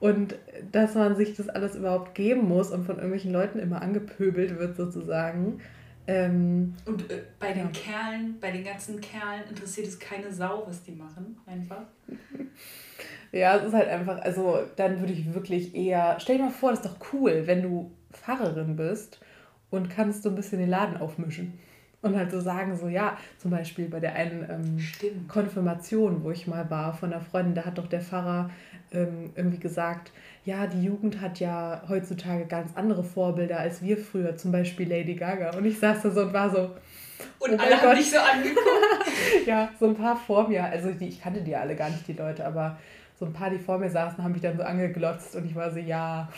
Und 0.00 0.34
dass 0.72 0.94
man 0.94 1.14
sich 1.14 1.36
das 1.36 1.48
alles 1.48 1.76
überhaupt 1.76 2.14
geben 2.14 2.48
muss 2.48 2.70
und 2.70 2.84
von 2.84 2.96
irgendwelchen 2.96 3.32
Leuten 3.32 3.58
immer 3.58 3.82
angepöbelt 3.82 4.58
wird, 4.58 4.76
sozusagen. 4.76 5.60
Ähm, 6.06 6.74
und 6.86 7.10
äh, 7.10 7.22
bei 7.38 7.52
den 7.52 7.66
ja. 7.66 7.70
Kerlen, 7.72 8.40
bei 8.40 8.50
den 8.50 8.64
ganzen 8.64 9.00
Kerlen 9.00 9.48
interessiert 9.48 9.86
es 9.86 9.98
keine 9.98 10.32
Sau, 10.32 10.64
was 10.66 10.82
die 10.82 10.92
machen, 10.92 11.38
einfach. 11.46 11.82
ja, 13.32 13.56
es 13.56 13.66
ist 13.66 13.74
halt 13.74 13.88
einfach, 13.88 14.20
also 14.22 14.60
dann 14.76 14.98
würde 15.00 15.12
ich 15.12 15.32
wirklich 15.34 15.74
eher, 15.74 16.16
stell 16.18 16.38
dir 16.38 16.44
mal 16.44 16.50
vor, 16.50 16.70
das 16.70 16.80
ist 16.80 16.86
doch 16.86 17.12
cool, 17.12 17.42
wenn 17.44 17.62
du 17.62 17.92
Pfarrerin 18.12 18.76
bist 18.76 19.20
und 19.70 19.90
kannst 19.90 20.22
so 20.22 20.30
ein 20.30 20.34
bisschen 20.34 20.58
den 20.58 20.70
Laden 20.70 20.96
aufmischen. 20.96 21.58
Und 22.02 22.16
halt 22.16 22.30
so 22.30 22.40
sagen, 22.40 22.76
so 22.76 22.88
ja, 22.88 23.18
zum 23.38 23.50
Beispiel 23.50 23.88
bei 23.88 24.00
der 24.00 24.14
einen 24.14 24.46
ähm, 24.48 25.28
Konfirmation, 25.28 26.24
wo 26.24 26.30
ich 26.30 26.46
mal 26.46 26.70
war 26.70 26.94
von 26.94 27.12
einer 27.12 27.20
Freundin, 27.20 27.54
da 27.54 27.66
hat 27.66 27.76
doch 27.76 27.88
der 27.88 28.00
Pfarrer 28.00 28.50
ähm, 28.90 29.32
irgendwie 29.36 29.58
gesagt, 29.58 30.10
ja, 30.44 30.66
die 30.66 30.82
Jugend 30.82 31.20
hat 31.20 31.40
ja 31.40 31.82
heutzutage 31.88 32.46
ganz 32.46 32.74
andere 32.74 33.04
Vorbilder 33.04 33.58
als 33.58 33.82
wir 33.82 33.98
früher, 33.98 34.36
zum 34.36 34.50
Beispiel 34.50 34.88
Lady 34.88 35.14
Gaga. 35.14 35.56
Und 35.56 35.66
ich 35.66 35.78
saß 35.78 36.02
da 36.02 36.10
so 36.10 36.22
und 36.22 36.32
war 36.32 36.48
so. 36.48 36.70
Und 37.38 37.52
oh 37.52 37.58
alle 37.58 37.80
haben 37.82 37.96
dich 37.96 38.10
so 38.10 38.18
angeguckt. 38.18 38.66
ja, 39.46 39.68
so 39.78 39.88
ein 39.88 39.94
paar 39.94 40.16
vor 40.16 40.48
mir, 40.48 40.64
also 40.64 40.90
die, 40.92 41.08
ich 41.08 41.20
kannte 41.20 41.42
die 41.42 41.54
alle 41.54 41.76
gar 41.76 41.90
nicht, 41.90 42.08
die 42.08 42.14
Leute, 42.14 42.46
aber 42.46 42.78
so 43.18 43.26
ein 43.26 43.34
paar, 43.34 43.50
die 43.50 43.58
vor 43.58 43.78
mir 43.78 43.90
saßen, 43.90 44.24
haben 44.24 44.32
mich 44.32 44.40
dann 44.40 44.56
so 44.56 44.62
angeglotzt 44.62 45.36
und 45.36 45.44
ich 45.44 45.54
war 45.54 45.70
so, 45.70 45.78
ja. 45.78 46.30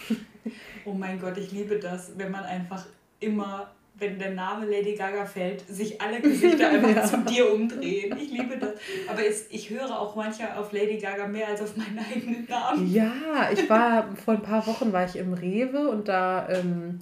oh 0.84 0.92
mein 0.92 1.20
Gott, 1.20 1.38
ich 1.38 1.52
liebe 1.52 1.78
das, 1.78 2.12
wenn 2.16 2.32
man 2.32 2.42
einfach 2.42 2.84
immer, 3.20 3.70
wenn 4.02 4.18
der 4.18 4.32
Name 4.32 4.66
Lady 4.66 4.94
Gaga 4.94 5.24
fällt, 5.24 5.66
sich 5.66 6.00
alle 6.00 6.20
Gesichter 6.20 6.68
einfach 6.68 6.94
ja. 6.94 7.04
zu 7.04 7.18
dir 7.18 7.52
umdrehen. 7.52 8.14
Ich 8.20 8.30
liebe 8.30 8.58
das. 8.58 8.72
Aber 9.08 9.24
es, 9.24 9.46
ich 9.50 9.70
höre 9.70 9.98
auch 9.98 10.14
manchmal 10.14 10.58
auf 10.58 10.72
Lady 10.72 10.98
Gaga 10.98 11.26
mehr 11.26 11.48
als 11.48 11.62
auf 11.62 11.76
meinen 11.76 11.98
eigenen 11.98 12.46
Namen. 12.46 12.92
Ja, 12.92 13.50
ich 13.52 13.70
war 13.70 14.14
vor 14.16 14.34
ein 14.34 14.42
paar 14.42 14.66
Wochen 14.66 14.92
war 14.92 15.04
ich 15.04 15.16
im 15.16 15.32
Rewe 15.32 15.88
und 15.88 16.08
da 16.08 16.48
ähm, 16.50 16.98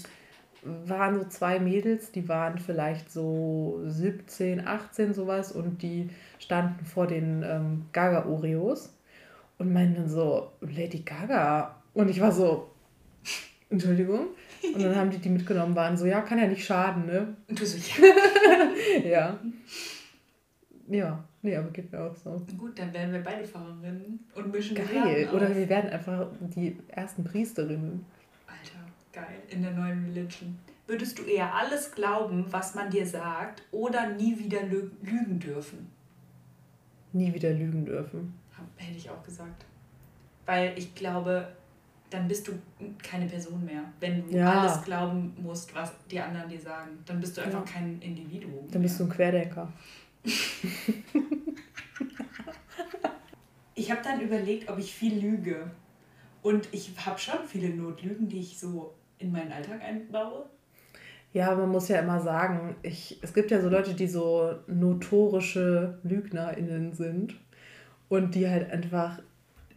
waren 0.62 1.18
so 1.18 1.24
zwei 1.28 1.58
Mädels, 1.58 2.12
die 2.12 2.28
waren 2.28 2.58
vielleicht 2.58 3.10
so 3.10 3.80
17, 3.86 4.66
18 4.66 5.14
sowas 5.14 5.52
und 5.52 5.82
die 5.82 6.10
standen 6.38 6.84
vor 6.84 7.06
den 7.06 7.42
ähm, 7.42 7.86
Gaga 7.92 8.26
Oreos 8.26 8.94
und 9.58 9.72
meinten 9.72 10.08
so 10.08 10.52
Lady 10.60 11.00
Gaga 11.00 11.76
und 11.94 12.08
ich 12.10 12.20
war 12.20 12.32
so 12.32 12.70
Entschuldigung 13.70 14.26
und 14.62 14.82
dann 14.82 14.96
haben 14.96 15.10
die 15.10 15.18
die 15.18 15.28
mitgenommen, 15.28 15.74
waren 15.74 15.96
so, 15.96 16.06
ja, 16.06 16.20
kann 16.20 16.38
ja 16.38 16.46
nicht 16.46 16.64
schaden, 16.64 17.06
ne? 17.06 17.36
Und 17.48 17.60
du 17.60 17.66
so, 17.66 17.78
ja. 17.78 19.08
ja. 19.08 19.38
Ja, 20.88 21.24
nee, 21.42 21.56
aber 21.56 21.70
geht 21.70 21.92
mir 21.92 22.00
auch 22.00 22.16
so. 22.16 22.44
Gut, 22.58 22.78
dann 22.78 22.92
werden 22.92 23.12
wir 23.12 23.22
beide 23.22 23.44
Fahrerinnen 23.44 24.18
und 24.34 24.52
mischen 24.52 24.74
Geil. 24.74 25.28
Oder 25.32 25.54
wir 25.54 25.68
werden 25.68 25.90
einfach 25.90 26.26
die 26.40 26.76
ersten 26.88 27.22
Priesterinnen. 27.22 28.04
Alter, 28.46 28.80
geil. 29.12 29.38
In 29.50 29.62
der 29.62 29.70
neuen 29.70 30.04
Religion. 30.06 30.58
Würdest 30.88 31.20
du 31.20 31.22
eher 31.22 31.54
alles 31.54 31.92
glauben, 31.92 32.46
was 32.50 32.74
man 32.74 32.90
dir 32.90 33.06
sagt, 33.06 33.62
oder 33.70 34.10
nie 34.10 34.36
wieder 34.36 34.64
lügen 34.64 35.38
dürfen? 35.38 35.88
Nie 37.12 37.32
wieder 37.32 37.52
lügen 37.52 37.84
dürfen. 37.84 38.34
Hätte 38.76 38.98
ich 38.98 39.08
auch 39.08 39.22
gesagt. 39.22 39.64
Weil 40.46 40.72
ich 40.76 40.94
glaube, 40.96 41.46
dann 42.10 42.28
bist 42.28 42.46
du 42.48 42.52
keine 43.02 43.26
Person 43.26 43.64
mehr. 43.64 43.82
Wenn 44.00 44.28
du 44.28 44.36
ja. 44.36 44.60
alles 44.60 44.82
glauben 44.84 45.34
musst, 45.40 45.74
was 45.74 45.92
die 46.10 46.20
anderen 46.20 46.50
dir 46.50 46.60
sagen, 46.60 46.98
dann 47.06 47.20
bist 47.20 47.36
du 47.36 47.40
einfach 47.42 47.64
ja. 47.64 47.72
kein 47.72 48.00
Individuum. 48.02 48.68
Dann 48.70 48.82
bist 48.82 48.98
du 48.98 49.04
ein 49.04 49.10
Querdenker. 49.10 49.72
ich 53.74 53.90
habe 53.90 54.02
dann 54.02 54.20
überlegt, 54.20 54.68
ob 54.68 54.78
ich 54.78 54.92
viel 54.92 55.18
lüge. 55.18 55.70
Und 56.42 56.68
ich 56.72 56.92
habe 57.04 57.18
schon 57.18 57.38
viele 57.46 57.70
Notlügen, 57.70 58.28
die 58.28 58.40
ich 58.40 58.58
so 58.58 58.94
in 59.18 59.30
meinen 59.30 59.52
Alltag 59.52 59.82
einbaue. 59.82 60.46
Ja, 61.32 61.54
man 61.54 61.68
muss 61.68 61.86
ja 61.88 62.00
immer 62.00 62.20
sagen, 62.20 62.74
ich, 62.82 63.18
es 63.22 63.32
gibt 63.32 63.52
ja 63.52 63.60
so 63.60 63.68
Leute, 63.68 63.94
die 63.94 64.08
so 64.08 64.56
notorische 64.66 66.00
LügnerInnen 66.02 66.92
sind 66.92 67.36
und 68.08 68.34
die 68.34 68.48
halt 68.48 68.68
einfach 68.72 69.20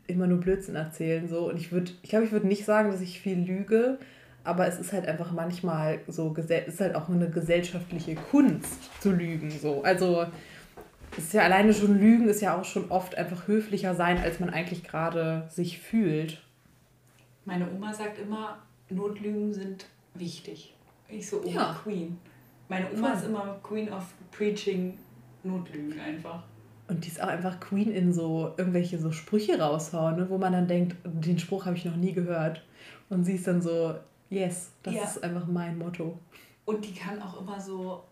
immer 0.07 0.27
nur 0.27 0.39
Blödsinn 0.39 0.75
erzählen. 0.75 1.27
So. 1.27 1.49
Und 1.49 1.57
ich 1.57 1.71
würde, 1.71 1.91
ich 2.01 2.09
glaube, 2.09 2.25
ich 2.25 2.31
würde 2.31 2.47
nicht 2.47 2.65
sagen, 2.65 2.91
dass 2.91 3.01
ich 3.01 3.19
viel 3.19 3.39
lüge, 3.39 3.97
aber 4.43 4.67
es 4.67 4.79
ist 4.79 4.91
halt 4.93 5.07
einfach 5.07 5.31
manchmal 5.31 5.99
so, 6.07 6.35
es 6.35 6.49
ist 6.49 6.81
halt 6.81 6.95
auch 6.95 7.09
eine 7.09 7.29
gesellschaftliche 7.29 8.15
Kunst 8.15 9.01
zu 9.01 9.11
lügen. 9.11 9.51
So. 9.51 9.83
Also 9.83 10.25
es 11.17 11.25
ist 11.25 11.33
ja 11.33 11.43
alleine 11.43 11.73
schon 11.73 11.99
Lügen, 11.99 12.27
ist 12.27 12.41
ja 12.41 12.59
auch 12.59 12.65
schon 12.65 12.89
oft 12.89 13.15
einfach 13.15 13.47
höflicher 13.47 13.95
sein, 13.95 14.17
als 14.17 14.39
man 14.39 14.49
eigentlich 14.49 14.83
gerade 14.83 15.47
sich 15.49 15.79
fühlt. 15.79 16.41
Meine 17.45 17.69
Oma 17.71 17.93
sagt 17.93 18.19
immer, 18.19 18.57
Notlügen 18.89 19.53
sind 19.53 19.85
wichtig. 20.15 20.73
Ich 21.09 21.29
so, 21.29 21.41
Oma 21.43 21.51
ja. 21.51 21.79
Queen. 21.83 22.17
Meine 22.67 22.87
Oma 22.91 23.09
Voll. 23.09 23.17
ist 23.17 23.25
immer 23.25 23.59
Queen 23.61 23.91
of 23.91 24.05
Preaching 24.31 24.97
Notlügen 25.43 25.99
einfach. 25.99 26.43
Und 26.93 27.05
die 27.05 27.09
ist 27.09 27.19
auch 27.19 27.27
einfach 27.27 27.59
Queen 27.59 27.91
in 27.91 28.13
so 28.13 28.53
irgendwelche 28.55 28.99
so 28.99 29.11
Sprüche 29.11 29.59
raushauen, 29.59 30.15
ne, 30.15 30.29
wo 30.29 30.37
man 30.37 30.53
dann 30.53 30.67
denkt, 30.67 30.95
den 31.03 31.39
Spruch 31.39 31.65
habe 31.65 31.75
ich 31.75 31.85
noch 31.85 31.95
nie 31.95 32.13
gehört. 32.13 32.63
Und 33.09 33.23
sie 33.23 33.33
ist 33.33 33.47
dann 33.47 33.63
so, 33.63 33.95
yes, 34.29 34.69
das 34.83 34.93
ja. 34.93 35.03
ist 35.03 35.23
einfach 35.23 35.47
mein 35.47 35.79
Motto. 35.79 36.19
Und 36.65 36.85
die 36.85 36.93
kann 36.93 37.19
auch 37.19 37.41
immer 37.41 37.59
so 37.59 38.03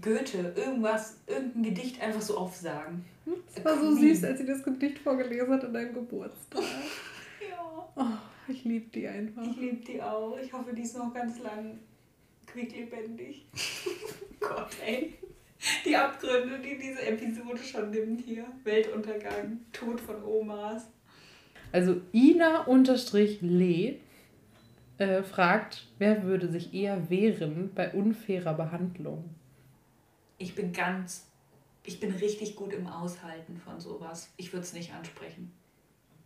Goethe, 0.00 0.54
irgendwas, 0.56 1.18
irgendein 1.26 1.64
Gedicht 1.64 2.00
einfach 2.00 2.22
so 2.22 2.38
aufsagen. 2.38 3.04
Das 3.54 3.62
war 3.62 3.76
Queen. 3.76 3.94
so 3.94 4.00
süß, 4.00 4.24
als 4.24 4.38
sie 4.38 4.46
das 4.46 4.62
Gedicht 4.62 4.98
vorgelesen 5.00 5.52
hat 5.52 5.64
an 5.64 5.74
deinem 5.74 5.92
Geburtstag. 5.92 6.62
ja. 7.50 7.88
Oh, 7.94 8.04
ich 8.48 8.64
liebe 8.64 8.88
die 8.88 9.06
einfach. 9.06 9.42
Ich 9.42 9.56
liebe 9.56 9.84
die 9.84 10.00
auch. 10.00 10.38
Ich 10.42 10.50
hoffe, 10.50 10.72
die 10.72 10.82
ist 10.82 10.96
noch 10.96 11.12
ganz 11.12 11.40
lang 11.40 11.78
quicklebendig. 12.46 13.44
Gott, 14.40 14.70
ey. 14.82 15.12
Die 15.84 15.96
Abgründe, 15.96 16.58
die 16.58 16.78
diese 16.78 17.02
Episode 17.06 17.58
schon 17.62 17.90
nimmt 17.90 18.20
hier. 18.20 18.44
Weltuntergang, 18.64 19.60
Tod 19.72 20.00
von 20.00 20.22
Omas. 20.22 20.86
Also 21.72 22.00
Ina-Le 22.12 23.96
äh, 24.98 25.22
fragt, 25.22 25.88
wer 25.98 26.22
würde 26.22 26.48
sich 26.48 26.72
eher 26.72 27.10
wehren 27.10 27.72
bei 27.74 27.92
unfairer 27.92 28.54
Behandlung? 28.54 29.34
Ich 30.38 30.54
bin 30.54 30.72
ganz, 30.72 31.26
ich 31.82 31.98
bin 31.98 32.12
richtig 32.12 32.56
gut 32.56 32.72
im 32.72 32.86
Aushalten 32.86 33.56
von 33.56 33.80
sowas. 33.80 34.30
Ich 34.36 34.52
würde 34.52 34.64
es 34.64 34.72
nicht 34.72 34.92
ansprechen. 34.92 35.52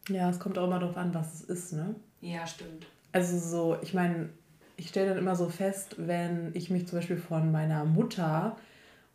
Ja, 0.09 0.29
es 0.31 0.39
kommt 0.39 0.59
auch 0.59 0.67
immer 0.67 0.79
darauf 0.79 0.97
an, 0.97 1.15
was 1.15 1.35
es 1.35 1.43
ist, 1.43 1.73
ne? 1.73 1.95
Ja, 2.21 2.47
stimmt. 2.47 2.87
Also 3.13 3.39
so, 3.39 3.79
ich 3.83 3.95
meine, 3.95 4.31
ich 4.77 4.89
stelle 4.89 5.11
dann 5.11 5.19
immer 5.19 5.37
so 5.37 5.49
fest, 5.49 5.97
wenn 5.99 6.51
ich 6.55 6.71
mich 6.71 6.87
zum 6.87 6.99
Beispiel 6.99 7.17
von 7.17 7.51
meiner 7.51 7.85
Mutter 7.85 8.57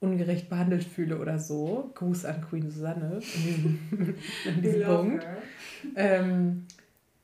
ungerecht 0.04 0.50
behandelt 0.50 0.84
fühle 0.84 1.18
oder 1.18 1.40
so. 1.40 1.90
Gruß 1.96 2.26
an 2.26 2.42
Queen 2.42 2.70
Susanne 2.70 3.22
in 3.36 3.44
diesem, 3.44 3.80
in 4.46 4.62
diesem 4.62 4.84
Punkt. 4.84 5.28
Ähm, 5.96 6.66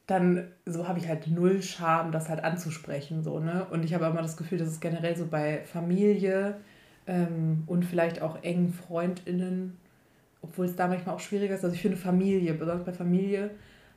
dann 0.08 0.48
so 0.66 0.88
habe 0.88 0.98
ich 0.98 1.08
halt 1.08 1.28
null 1.28 1.62
Scham, 1.62 2.12
das 2.12 2.30
halt 2.30 2.44
anzusprechen. 2.44 3.22
So, 3.22 3.40
ne? 3.40 3.68
Und 3.70 3.84
ich 3.84 3.94
habe 3.94 4.06
immer 4.06 4.22
das 4.22 4.38
Gefühl, 4.38 4.58
dass 4.58 4.70
es 4.70 4.80
generell 4.80 5.16
so 5.16 5.28
bei 5.28 5.62
Familie 5.66 6.56
ähm, 7.06 7.64
und 7.68 7.84
vielleicht 7.84 8.22
auch 8.22 8.42
engen 8.44 8.72
FreundInnen, 8.72 9.78
obwohl 10.42 10.66
es 10.66 10.76
da 10.78 10.88
manchmal 10.88 11.16
auch 11.16 11.20
schwieriger 11.20 11.56
ist. 11.56 11.64
Also 11.64 11.76
ich 11.76 11.82
finde 11.82 11.98
Familie, 11.98 12.54
besonders 12.54 12.86
bei 12.86 12.94
Familie, 12.94 13.52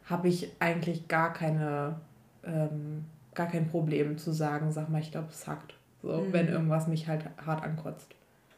habe 0.05 0.27
ich 0.27 0.51
eigentlich 0.59 1.07
gar 1.07 1.33
keine, 1.33 2.01
ähm, 2.45 3.05
gar 3.35 3.47
kein 3.47 3.69
Problem 3.69 4.19
zu 4.19 4.33
sagen, 4.33 4.73
sag 4.73 4.91
mal, 4.91 5.01
ich 5.01 5.13
glaube, 5.13 5.29
es 5.31 5.47
hackt. 5.47 5.75
So, 6.03 6.21
mhm. 6.21 6.33
wenn 6.33 6.49
irgendwas 6.49 6.89
mich 6.89 7.07
halt 7.07 7.25
hart 7.47 7.63
ankotzt 7.63 8.13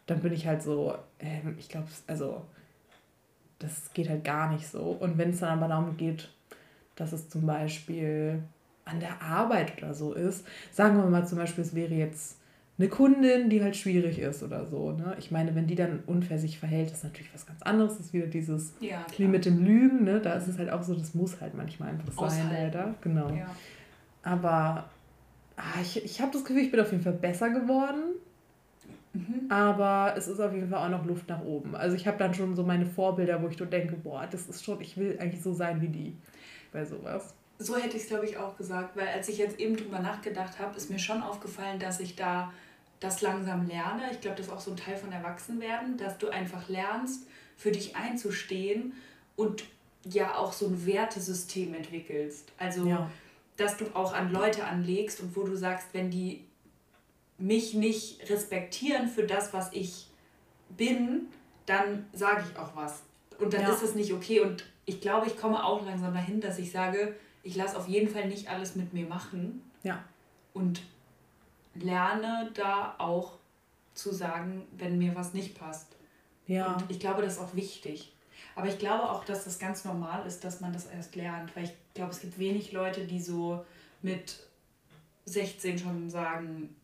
dann 0.07 0.20
bin 0.20 0.32
ich 0.32 0.46
halt 0.46 0.62
so, 0.62 0.94
ähm, 1.18 1.57
ich 1.59 1.68
glaube, 1.68 1.88
also 2.07 2.42
das 3.59 3.92
geht 3.94 4.09
halt 4.09 4.24
gar 4.24 4.52
nicht 4.52 4.66
so. 4.66 4.96
Und 5.00 5.18
wenn 5.18 5.30
es 5.30 5.40
dann 5.40 5.59
aber 5.59 5.68
darum 5.68 5.96
geht, 5.96 6.28
dass 6.96 7.12
es 7.12 7.28
zum 7.28 7.46
Beispiel 7.46 8.42
an 8.84 9.00
der 9.00 9.22
Arbeit 9.22 9.78
oder 9.78 9.94
so 9.94 10.12
ist, 10.12 10.46
sagen 10.70 10.96
wir 10.96 11.07
mal 11.07 11.26
zum 11.26 11.38
Beispiel, 11.38 11.64
es 11.64 11.74
wäre 11.74 11.94
jetzt 11.94 12.38
eine 12.76 12.88
Kundin, 12.88 13.50
die 13.50 13.62
halt 13.62 13.76
schwierig 13.76 14.18
ist 14.18 14.42
oder 14.42 14.66
so. 14.66 14.92
Ne? 14.92 15.14
Ich 15.18 15.30
meine, 15.30 15.55
wenn 15.55 15.66
die 15.66 15.76
dann 15.76 16.00
unfair 16.07 16.38
sich 16.38 16.59
verhält, 16.59 16.90
ist 16.90 17.05
natürlich 17.05 17.32
was 17.32 17.46
ganz 17.46 17.62
anderes. 17.62 17.96
Das 17.96 18.07
ist 18.07 18.12
wieder 18.12 18.26
dieses, 18.26 18.74
ja, 18.80 19.07
wie 19.16 19.28
mit 19.28 19.44
dem 19.44 19.64
Lügen, 19.64 20.05
ne? 20.05 20.20
da 20.20 20.34
ist 20.34 20.48
es 20.48 20.59
halt 20.59 20.70
auch 20.70 20.82
so, 20.82 20.94
das 20.94 21.14
muss 21.14 21.40
halt 21.40 21.55
manchmal 21.55 21.90
einfach 21.90 22.30
sein, 22.30 22.50
leider. 22.50 22.94
Genau. 23.00 23.30
Ja. 23.30 23.46
Aber 24.22 24.90
ah, 25.57 25.80
ich, 25.80 26.05
ich 26.05 26.20
habe 26.20 26.32
das 26.32 26.44
Gefühl, 26.44 26.62
ich 26.62 26.70
bin 26.70 26.80
auf 26.80 26.90
jeden 26.90 27.05
Fall 27.05 27.12
besser 27.12 27.50
geworden. 27.50 28.16
Mhm. 29.14 29.46
Aber 29.48 30.14
es 30.16 30.26
ist 30.26 30.40
auf 30.40 30.52
jeden 30.52 30.68
Fall 30.68 30.84
auch 30.84 30.90
noch 30.90 31.06
Luft 31.06 31.28
nach 31.28 31.42
oben. 31.42 31.74
Also 31.74 31.96
ich 31.96 32.06
habe 32.06 32.18
dann 32.18 32.34
schon 32.34 32.54
so 32.56 32.64
meine 32.64 32.84
Vorbilder, 32.84 33.40
wo 33.42 33.48
ich 33.48 33.56
so 33.56 33.64
denke, 33.64 33.96
boah, 33.96 34.26
das 34.30 34.46
ist 34.46 34.64
schon, 34.64 34.80
ich 34.80 34.96
will 34.96 35.16
eigentlich 35.20 35.42
so 35.42 35.54
sein 35.54 35.80
wie 35.80 35.88
die 35.88 36.16
bei 36.72 36.84
sowas. 36.84 37.32
so 37.58 37.76
hätte 37.76 37.96
ich 37.96 38.02
es, 38.02 38.08
glaube 38.08 38.26
ich, 38.26 38.36
auch 38.36 38.56
gesagt, 38.56 38.96
weil 38.96 39.06
als 39.06 39.28
ich 39.28 39.38
jetzt 39.38 39.60
eben 39.60 39.76
drüber 39.76 40.00
nachgedacht 40.00 40.58
habe, 40.58 40.76
ist 40.76 40.90
mir 40.90 40.98
schon 40.98 41.22
aufgefallen, 41.22 41.78
dass 41.78 42.00
ich 42.00 42.16
da 42.16 42.52
das 42.98 43.22
langsam 43.22 43.66
lerne. 43.68 44.02
Ich 44.10 44.20
glaube, 44.20 44.36
das 44.36 44.46
ist 44.46 44.52
auch 44.52 44.60
so 44.60 44.72
ein 44.72 44.76
Teil 44.76 44.96
von 44.96 45.12
Erwachsenwerden, 45.12 45.96
dass 45.96 46.18
du 46.18 46.28
einfach 46.28 46.68
lernst, 46.68 47.28
für 47.56 47.70
dich 47.70 47.94
einzustehen 47.94 48.94
und 49.36 49.64
ja 50.04 50.34
auch 50.34 50.52
so 50.52 50.66
ein 50.66 50.84
Wertesystem 50.86 51.72
entwickelst. 51.74 52.50
Also, 52.58 52.86
ja. 52.86 53.08
dass 53.56 53.76
du 53.76 53.84
auch 53.94 54.12
an 54.12 54.32
Leute 54.32 54.64
anlegst 54.64 55.20
und 55.20 55.36
wo 55.36 55.44
du 55.44 55.56
sagst, 55.56 55.88
wenn 55.92 56.10
die 56.10 56.44
mich 57.39 57.74
nicht 57.74 58.28
respektieren 58.30 59.09
für 59.09 59.26
das, 59.26 59.53
was 59.53 59.72
ich 59.72 60.07
bin, 60.70 61.28
dann 61.66 62.07
sage 62.12 62.45
ich 62.49 62.59
auch 62.59 62.74
was. 62.76 63.03
Und 63.39 63.53
dann 63.53 63.62
ja. 63.62 63.72
ist 63.72 63.82
es 63.82 63.95
nicht 63.95 64.12
okay. 64.12 64.41
Und 64.41 64.64
ich 64.85 65.01
glaube, 65.01 65.26
ich 65.26 65.37
komme 65.37 65.64
auch 65.64 65.85
langsam 65.85 66.14
dahin, 66.14 66.41
dass 66.41 66.59
ich 66.59 66.70
sage, 66.70 67.14
ich 67.43 67.57
lasse 67.57 67.76
auf 67.76 67.89
jeden 67.89 68.09
Fall 68.09 68.28
nicht 68.28 68.49
alles 68.49 68.76
mit 68.76 68.93
mir 68.93 69.07
machen. 69.07 69.62
Ja. 69.82 70.05
Und 70.53 70.82
lerne 71.74 72.51
da 72.55 72.95
auch 72.99 73.39
zu 73.95 74.12
sagen, 74.12 74.66
wenn 74.76 74.99
mir 74.99 75.14
was 75.14 75.35
nicht 75.35 75.59
passt. 75.59 75.97
Ja. 76.47 76.74
Und 76.74 76.91
ich 76.91 77.01
glaube, 77.01 77.22
das 77.22 77.35
ist 77.35 77.41
auch 77.41 77.55
wichtig. 77.55 78.12
Aber 78.57 78.68
ich 78.68 78.78
glaube 78.78 79.11
auch, 79.11 79.24
dass 79.24 79.45
das 79.45 79.59
ganz 79.59 79.85
normal 79.85 80.26
ist, 80.26 80.45
dass 80.45 80.61
man 80.61 80.72
das 80.72 80.87
erst 80.87 81.16
lernt. 81.16 81.55
Weil 81.57 81.64
ich 81.64 81.72
glaube, 81.95 82.12
es 82.12 82.20
gibt 82.20 82.39
wenig 82.39 82.72
Leute, 82.72 83.07
die 83.07 83.20
so 83.20 83.64
mit 84.03 84.39
16 85.24 85.78
schon 85.78 86.11
sagen, 86.11 86.74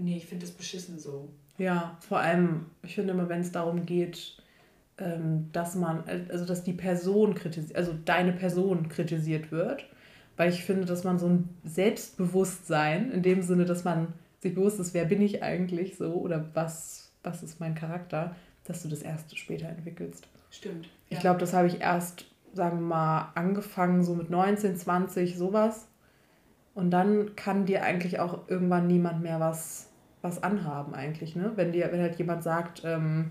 nee, 0.00 0.16
ich 0.16 0.26
finde 0.26 0.46
das 0.46 0.54
beschissen 0.54 0.98
so. 0.98 1.28
Ja, 1.58 1.98
vor 2.00 2.20
allem, 2.20 2.66
ich 2.82 2.94
finde 2.94 3.12
immer, 3.12 3.28
wenn 3.28 3.40
es 3.40 3.52
darum 3.52 3.84
geht, 3.84 4.36
ähm, 4.98 5.48
dass 5.52 5.74
man, 5.74 6.04
also 6.28 6.44
dass 6.44 6.64
die 6.64 6.72
Person 6.72 7.34
kritisiert, 7.34 7.76
also 7.76 7.94
deine 8.04 8.32
Person 8.32 8.88
kritisiert 8.88 9.52
wird, 9.52 9.86
weil 10.36 10.50
ich 10.50 10.64
finde, 10.64 10.86
dass 10.86 11.04
man 11.04 11.18
so 11.18 11.28
ein 11.28 11.48
Selbstbewusstsein, 11.64 13.10
in 13.10 13.22
dem 13.22 13.42
Sinne, 13.42 13.66
dass 13.66 13.84
man 13.84 14.14
sich 14.40 14.54
bewusst 14.54 14.80
ist, 14.80 14.94
wer 14.94 15.04
bin 15.04 15.20
ich 15.20 15.42
eigentlich 15.42 15.96
so 15.96 16.14
oder 16.14 16.46
was, 16.54 17.12
was 17.22 17.42
ist 17.42 17.60
mein 17.60 17.74
Charakter, 17.74 18.34
dass 18.64 18.82
du 18.82 18.88
das 18.88 19.02
erst 19.02 19.36
später 19.36 19.68
entwickelst. 19.68 20.28
Stimmt. 20.50 20.86
Ja. 20.86 21.16
Ich 21.16 21.20
glaube, 21.20 21.40
das 21.40 21.52
habe 21.52 21.66
ich 21.66 21.80
erst, 21.80 22.24
sagen 22.54 22.78
wir 22.78 22.86
mal, 22.86 23.32
angefangen, 23.34 24.02
so 24.02 24.14
mit 24.14 24.30
19, 24.30 24.76
20, 24.76 25.36
sowas. 25.36 25.88
Und 26.74 26.90
dann 26.90 27.36
kann 27.36 27.66
dir 27.66 27.82
eigentlich 27.82 28.18
auch 28.20 28.48
irgendwann 28.48 28.86
niemand 28.86 29.22
mehr 29.22 29.40
was 29.40 29.89
was 30.22 30.42
anhaben 30.42 30.94
eigentlich, 30.94 31.36
ne? 31.36 31.52
Wenn 31.56 31.72
dir, 31.72 31.90
wenn 31.92 32.00
halt 32.00 32.16
jemand 32.16 32.42
sagt, 32.42 32.82
ähm, 32.84 33.30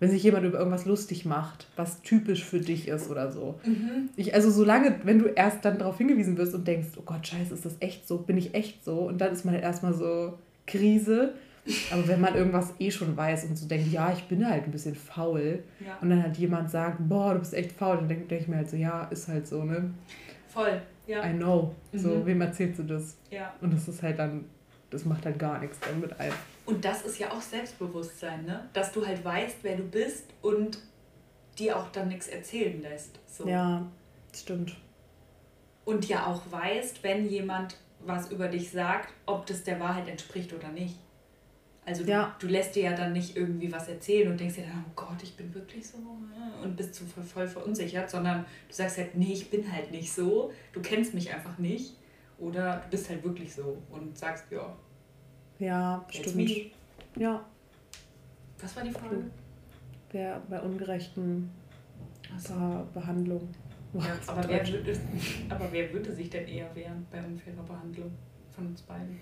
wenn 0.00 0.10
sich 0.10 0.22
jemand 0.22 0.44
über 0.44 0.58
irgendwas 0.58 0.86
lustig 0.86 1.24
macht, 1.24 1.68
was 1.76 2.02
typisch 2.02 2.44
für 2.44 2.60
dich 2.60 2.88
ist 2.88 3.10
oder 3.10 3.30
so. 3.30 3.58
Mhm. 3.64 4.10
Ich, 4.16 4.34
also 4.34 4.50
solange, 4.50 4.96
wenn 5.04 5.18
du 5.18 5.26
erst 5.26 5.64
dann 5.64 5.78
darauf 5.78 5.98
hingewiesen 5.98 6.36
wirst 6.36 6.54
und 6.54 6.66
denkst, 6.66 6.88
oh 6.96 7.02
Gott, 7.06 7.26
scheiße, 7.26 7.54
ist 7.54 7.64
das 7.64 7.76
echt 7.80 8.06
so, 8.08 8.18
bin 8.18 8.36
ich 8.36 8.54
echt 8.54 8.84
so? 8.84 9.00
Und 9.08 9.20
dann 9.20 9.32
ist 9.32 9.44
man 9.44 9.54
halt 9.54 9.64
erstmal 9.64 9.94
so 9.94 10.38
Krise. 10.66 11.34
Aber 11.90 12.06
wenn 12.06 12.20
man 12.20 12.34
irgendwas 12.34 12.74
eh 12.78 12.90
schon 12.90 13.16
weiß 13.16 13.46
und 13.46 13.56
so 13.56 13.66
denkt, 13.66 13.90
ja, 13.90 14.12
ich 14.12 14.24
bin 14.24 14.46
halt 14.46 14.64
ein 14.64 14.70
bisschen 14.70 14.94
faul, 14.94 15.62
ja. 15.80 15.96
und 16.02 16.10
dann 16.10 16.22
halt 16.22 16.36
jemand 16.36 16.70
sagt, 16.70 16.98
boah, 17.08 17.32
du 17.32 17.38
bist 17.38 17.54
echt 17.54 17.72
faul, 17.72 17.96
dann 17.96 18.08
denke 18.08 18.26
denk 18.26 18.42
ich 18.42 18.48
mir 18.48 18.56
halt 18.56 18.68
so, 18.68 18.76
ja, 18.76 19.04
ist 19.04 19.28
halt 19.28 19.46
so, 19.46 19.64
ne? 19.64 19.90
Voll, 20.48 20.82
ja. 21.06 21.24
I 21.26 21.32
know. 21.32 21.74
So, 21.94 22.16
mhm. 22.16 22.26
wem 22.26 22.40
erzählst 22.42 22.80
du 22.80 22.82
das? 22.82 23.16
Ja. 23.30 23.54
Und 23.62 23.72
das 23.72 23.88
ist 23.88 24.02
halt 24.02 24.18
dann 24.18 24.44
das 24.94 25.04
macht 25.04 25.26
halt 25.26 25.38
gar 25.38 25.58
nichts 25.58 25.78
dann 25.80 26.00
mit 26.00 26.18
einem. 26.18 26.34
Und 26.66 26.84
das 26.84 27.02
ist 27.02 27.18
ja 27.18 27.32
auch 27.32 27.40
Selbstbewusstsein, 27.40 28.44
ne? 28.44 28.68
Dass 28.72 28.92
du 28.92 29.06
halt 29.06 29.24
weißt, 29.24 29.58
wer 29.62 29.76
du 29.76 29.82
bist 29.82 30.24
und 30.40 30.78
dir 31.58 31.76
auch 31.76 31.90
dann 31.90 32.08
nichts 32.08 32.28
erzählen 32.28 32.80
lässt. 32.80 33.18
So. 33.26 33.46
Ja, 33.46 33.86
stimmt. 34.34 34.76
Und 35.84 36.08
ja 36.08 36.26
auch 36.26 36.42
weißt, 36.50 37.02
wenn 37.02 37.28
jemand 37.28 37.76
was 38.00 38.30
über 38.30 38.48
dich 38.48 38.70
sagt, 38.70 39.12
ob 39.26 39.46
das 39.46 39.64
der 39.64 39.80
Wahrheit 39.80 40.08
entspricht 40.08 40.52
oder 40.52 40.68
nicht. 40.68 40.96
Also 41.86 42.04
ja. 42.04 42.34
du, 42.38 42.46
du, 42.46 42.52
lässt 42.52 42.76
dir 42.76 42.84
ja 42.84 42.92
dann 42.94 43.12
nicht 43.12 43.36
irgendwie 43.36 43.70
was 43.70 43.88
erzählen 43.88 44.30
und 44.30 44.40
denkst 44.40 44.56
dir 44.56 44.62
dann, 44.62 44.84
oh 44.88 44.92
Gott, 44.96 45.22
ich 45.22 45.36
bin 45.36 45.52
wirklich 45.54 45.86
so 45.86 45.98
ne? 45.98 46.52
und 46.62 46.76
bist 46.76 46.94
zu 46.94 47.04
voll, 47.04 47.24
voll 47.24 47.46
verunsichert, 47.46 48.08
sondern 48.08 48.46
du 48.68 48.74
sagst 48.74 48.96
halt, 48.96 49.14
nee, 49.14 49.32
ich 49.32 49.50
bin 49.50 49.70
halt 49.70 49.90
nicht 49.90 50.10
so, 50.10 50.50
du 50.72 50.80
kennst 50.80 51.12
mich 51.12 51.34
einfach 51.34 51.58
nicht 51.58 51.94
oder 52.38 52.78
du 52.84 52.90
bist 52.90 53.08
halt 53.08 53.22
wirklich 53.24 53.52
so 53.52 53.76
und 53.90 54.16
sagst, 54.16 54.44
ja, 54.50 54.76
ja, 55.58 56.04
stimmt. 56.10 56.36
Me. 56.36 56.70
Ja. 57.16 57.44
Was 58.60 58.76
war 58.76 58.82
die 58.82 58.90
Frage? 58.90 59.24
Wer 60.10 60.42
bei 60.48 60.60
ungerechten 60.60 61.50
so. 62.38 62.54
Behandlung. 62.92 63.48
Ja, 63.92 64.18
aber, 64.26 64.48
wer 64.48 64.66
würde, 64.66 64.98
aber 65.48 65.68
wer 65.70 65.92
würde 65.92 66.12
sich 66.12 66.28
denn 66.28 66.48
eher 66.48 66.74
wehren 66.74 67.06
bei 67.12 67.18
unfairer 67.18 67.62
Behandlung 67.62 68.10
von 68.50 68.66
uns 68.66 68.82
beiden? 68.82 69.20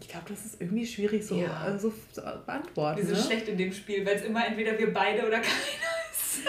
Ich 0.00 0.08
glaube, 0.08 0.26
das 0.28 0.44
ist 0.44 0.60
irgendwie 0.60 0.86
schwierig 0.86 1.24
so, 1.24 1.36
ja. 1.36 1.60
also, 1.60 1.90
zu 2.12 2.20
beantworten. 2.20 2.98
Wir 2.98 3.06
sind 3.06 3.16
ne? 3.16 3.22
schlecht 3.22 3.48
in 3.48 3.56
dem 3.56 3.72
Spiel, 3.72 4.04
weil 4.04 4.16
es 4.16 4.24
immer 4.24 4.46
entweder 4.46 4.78
wir 4.78 4.92
beide 4.92 5.26
oder 5.26 5.36
keiner 5.40 5.94
ist. 6.12 6.40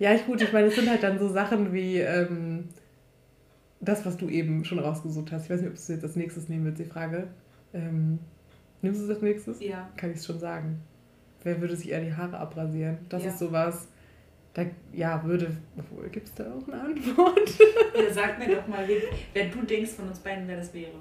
Ja, 0.00 0.14
ich, 0.14 0.26
gut, 0.26 0.42
ich 0.42 0.52
meine, 0.52 0.66
es 0.66 0.74
sind 0.74 0.90
halt 0.90 1.02
dann 1.02 1.16
so 1.16 1.28
Sachen 1.28 1.72
wie 1.72 1.98
ähm, 1.98 2.68
das, 3.84 4.04
was 4.06 4.16
du 4.16 4.28
eben 4.28 4.64
schon 4.64 4.78
rausgesucht 4.78 5.32
hast. 5.32 5.44
Ich 5.44 5.50
weiß 5.50 5.60
nicht, 5.60 5.70
ob 5.70 5.76
du 5.76 5.92
jetzt 5.92 6.04
als 6.04 6.16
nächstes 6.16 6.48
nehmen 6.48 6.64
willst, 6.64 6.80
die 6.80 6.84
Frage. 6.84 7.28
Ähm, 7.72 8.18
nimmst 8.82 9.00
du 9.00 9.04
es 9.04 9.10
als 9.10 9.22
nächstes? 9.22 9.60
Ja. 9.60 9.90
Kann 9.96 10.10
ich 10.10 10.18
es 10.18 10.26
schon 10.26 10.38
sagen. 10.38 10.80
Wer 11.42 11.60
würde 11.60 11.76
sich 11.76 11.90
eher 11.90 12.00
die 12.00 12.14
Haare 12.14 12.38
abrasieren? 12.38 12.98
Das 13.08 13.22
ja. 13.22 13.30
ist 13.30 13.38
sowas. 13.38 13.88
Da, 14.54 14.64
ja, 14.92 15.22
würde. 15.24 15.56
Gibt 16.12 16.28
es 16.28 16.34
da 16.34 16.44
auch 16.44 16.68
eine 16.68 16.80
Antwort? 16.80 17.50
Ja, 17.96 18.12
sag 18.12 18.40
mir 18.40 18.56
doch 18.56 18.66
mal, 18.66 18.88
wer 19.32 19.48
du 19.48 19.62
denkst 19.62 19.92
von 19.92 20.08
uns 20.08 20.18
beiden, 20.18 20.48
wer 20.48 20.56
das 20.56 20.74
wäre. 20.74 21.00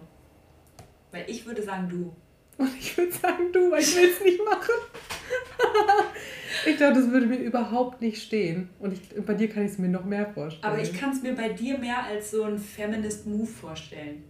Weil 1.12 1.26
ich 1.28 1.46
würde 1.46 1.64
sagen, 1.64 1.90
du. 1.90 2.14
Und 2.58 2.70
ich 2.78 2.98
würde 2.98 3.12
sagen, 3.12 3.52
du, 3.52 3.72
weil 3.72 3.82
ich 3.82 3.96
will 3.96 4.10
es 4.10 4.24
nicht 4.24 4.40
machen. 4.46 4.74
ich 6.68 6.78
glaube, 6.78 6.94
das 6.94 7.10
würde 7.10 7.26
mir 7.26 7.38
überhaupt 7.38 8.02
nicht 8.02 8.22
stehen. 8.22 8.70
Und 8.80 8.94
ich, 8.94 9.26
bei 9.26 9.34
dir 9.34 9.50
kann 9.50 9.66
ich 9.66 9.72
es 9.72 9.78
mir 9.78 9.90
noch 9.90 10.06
mehr 10.06 10.28
vorstellen. 10.28 10.72
Aber 10.72 10.82
ich 10.82 10.94
kann 10.94 11.12
es 11.12 11.22
mir 11.22 11.36
bei 11.36 11.50
dir 11.50 11.78
mehr 11.78 12.04
als 12.04 12.32
so 12.32 12.44
ein 12.44 12.58
Feminist-Move 12.58 13.48
vorstellen. 13.48 14.24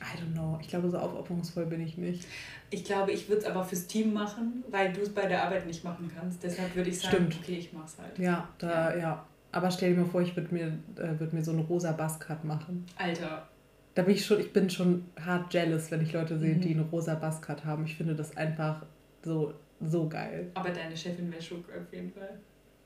I 0.00 0.18
don't 0.18 0.34
know. 0.34 0.58
Ich 0.60 0.68
glaube, 0.68 0.88
so 0.90 0.98
aufopferungsvoll 0.98 1.66
bin 1.66 1.80
ich 1.80 1.96
nicht. 1.96 2.26
Ich 2.70 2.84
glaube, 2.84 3.12
ich 3.12 3.28
würde 3.28 3.42
es 3.42 3.46
aber 3.46 3.64
fürs 3.64 3.86
Team 3.86 4.12
machen, 4.12 4.64
weil 4.70 4.92
du 4.92 5.00
es 5.00 5.12
bei 5.12 5.26
der 5.26 5.42
Arbeit 5.42 5.66
nicht 5.66 5.84
machen 5.84 6.10
kannst. 6.14 6.42
Deshalb 6.42 6.74
würde 6.76 6.90
ich 6.90 7.00
sagen, 7.00 7.16
Stimmt. 7.16 7.38
okay, 7.42 7.56
ich 7.58 7.72
mach's 7.72 7.96
halt. 7.98 8.18
Ja, 8.18 8.48
da, 8.58 8.96
ja. 8.96 9.26
Aber 9.52 9.70
stell 9.70 9.94
dir 9.94 10.00
mal 10.00 10.06
vor, 10.06 10.20
ich 10.20 10.36
würde 10.36 10.52
mir, 10.52 10.66
äh, 10.96 11.18
würd 11.18 11.32
mir 11.32 11.42
so 11.42 11.50
einen 11.50 11.60
rosa 11.60 11.92
Buzzcut 11.92 12.44
machen. 12.44 12.84
Alter. 12.96 13.48
Da 13.96 14.02
bin 14.02 14.14
ich 14.14 14.26
schon, 14.26 14.40
ich 14.40 14.52
bin 14.52 14.68
schon 14.68 15.06
hart 15.18 15.54
jealous, 15.54 15.90
wenn 15.90 16.02
ich 16.02 16.12
Leute 16.12 16.38
sehe, 16.38 16.54
mhm. 16.54 16.60
die 16.60 16.74
einen 16.74 16.84
rosa 16.90 17.14
Buzzcut 17.14 17.64
haben. 17.64 17.86
Ich 17.86 17.96
finde 17.96 18.14
das 18.14 18.36
einfach 18.36 18.84
so, 19.24 19.54
so 19.80 20.06
geil. 20.06 20.50
Aber 20.52 20.68
deine 20.68 20.94
Chefin 20.94 21.32
wäre 21.32 21.40
schon 21.40 21.60
auf 21.60 21.90
jeden 21.90 22.12
Fall. 22.12 22.38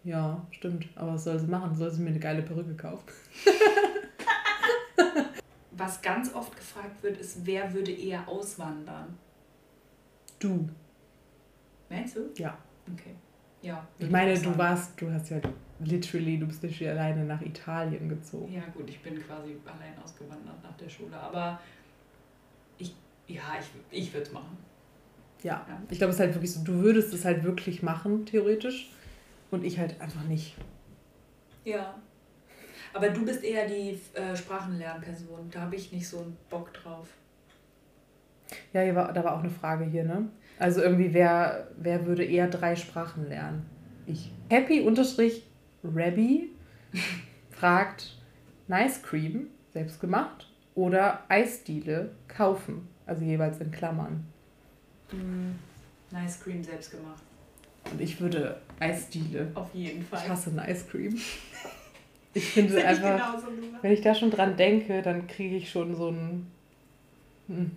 Ja, 0.05 0.47
stimmt. 0.53 0.87
Aber 0.95 1.15
was 1.15 1.25
soll 1.25 1.37
sie 1.41 1.49
machen? 1.49 1.75
Soll 1.75 1.91
sie 1.91 2.01
mir 2.01 2.11
eine 2.11 2.21
geile 2.21 2.43
Perücke 2.43 2.77
kaufen? 2.77 3.05
was 5.73 6.01
ganz 6.01 6.33
oft 6.33 6.57
gefragt 6.57 7.03
wird, 7.03 7.19
ist, 7.19 7.45
wer 7.45 7.75
würde 7.75 7.91
eher 7.91 8.29
auswandern? 8.29 9.19
Du. 10.39 10.69
Meinst 11.89 12.15
du? 12.15 12.31
Ja. 12.37 12.57
Okay. 12.93 13.17
Ja. 13.63 13.87
Ich 13.99 14.11
meine, 14.11 14.39
du 14.39 14.57
warst, 14.57 15.01
du 15.01 15.13
hast 15.13 15.31
ja 15.31 15.41
literally, 15.81 16.39
du 16.39 16.47
bist 16.47 16.63
nicht 16.63 16.87
alleine 16.87 17.25
nach 17.25 17.41
Italien 17.43 18.09
gezogen. 18.09 18.53
Ja, 18.53 18.63
gut, 18.75 18.89
ich 18.89 19.01
bin 19.03 19.15
quasi 19.23 19.57
allein 19.65 19.99
ausgewandert 20.03 20.63
nach 20.63 20.77
der 20.77 20.89
Schule, 20.89 21.17
aber 21.17 21.61
ich, 22.79 22.95
ja, 23.27 23.43
ich, 23.59 23.99
ich 23.99 24.13
würde 24.13 24.27
es 24.27 24.33
machen. 24.33 24.57
Ja. 25.43 25.65
ja. 25.69 25.83
Ich 25.89 25.99
glaube, 25.99 26.11
es 26.11 26.17
ist 26.17 26.21
halt 26.21 26.35
wirklich 26.35 26.53
so, 26.53 26.63
du 26.63 26.75
würdest 26.75 27.13
es 27.15 27.25
halt 27.25 27.45
wirklich 27.45 27.83
machen, 27.83 28.27
theoretisch, 28.27 28.91
und 29.51 29.65
ich 29.65 29.79
halt 29.79 30.01
einfach 30.01 30.23
nicht. 30.25 30.57
Ja. 31.65 31.95
Aber 32.93 33.11
du 33.11 33.25
bist 33.25 33.45
eher 33.45 33.67
die 33.69 33.99
äh, 34.15 34.35
Sprachenlernperson. 34.35 35.51
Da 35.51 35.63
habe 35.63 35.77
ich 35.77 35.93
nicht 35.93 36.09
so 36.09 36.19
einen 36.19 36.37
Bock 36.49 36.73
drauf. 36.73 37.09
Ja, 38.73 38.83
hier 38.83 38.95
war, 38.95 39.13
da 39.13 39.23
war 39.23 39.35
auch 39.35 39.41
eine 39.41 39.51
Frage 39.51 39.85
hier, 39.85 40.05
ne? 40.05 40.29
Also 40.61 40.83
irgendwie, 40.83 41.15
wer, 41.15 41.69
wer 41.79 42.05
würde 42.05 42.23
eher 42.23 42.47
drei 42.47 42.77
Sprachen 42.77 43.29
lernen? 43.29 43.65
Ich. 44.07 44.31
Happy 44.51 44.83
unterstrich 44.83 45.43
Rabby 45.83 46.51
fragt 47.51 48.15
Nice 48.69 49.03
Cream, 49.03 49.47
selbst 49.73 50.01
gemacht, 50.01 50.51
oder 50.75 51.25
Eisdiele 51.29 52.11
kaufen, 52.29 52.89
also 53.07 53.25
jeweils 53.25 53.59
in 53.61 53.71
Klammern. 53.71 54.27
Mm, 55.13 55.53
nice 56.11 56.41
Cream, 56.41 56.63
selbst 56.63 56.91
gemacht. 56.91 57.23
Und 57.91 58.01
ich 58.01 58.21
würde 58.21 58.61
Eisdiele. 58.79 59.51
Auf 59.55 59.75
jeden 59.75 60.05
Fall. 60.05 60.21
Ich 60.23 60.29
hasse 60.29 60.51
Nice 60.51 60.87
Cream. 60.89 61.19
Ich 62.33 62.45
finde 62.45 62.79
es 62.79 62.85
einfach, 62.85 63.39
ich 63.39 63.83
wenn 63.83 63.91
ich 63.91 64.03
da 64.03 64.15
schon 64.15 64.31
dran 64.31 64.57
denke, 64.57 65.03
dann 65.03 65.27
kriege 65.27 65.57
ich 65.57 65.69
schon 65.69 65.97
so 65.97 66.11
ein 66.11 66.47
hm, 67.49 67.73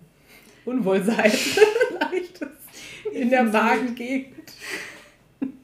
Unwohlsein 0.64 1.32
leichtes 2.00 2.63
in 3.12 3.30
der 3.30 3.44
Magengegend. 3.44 4.52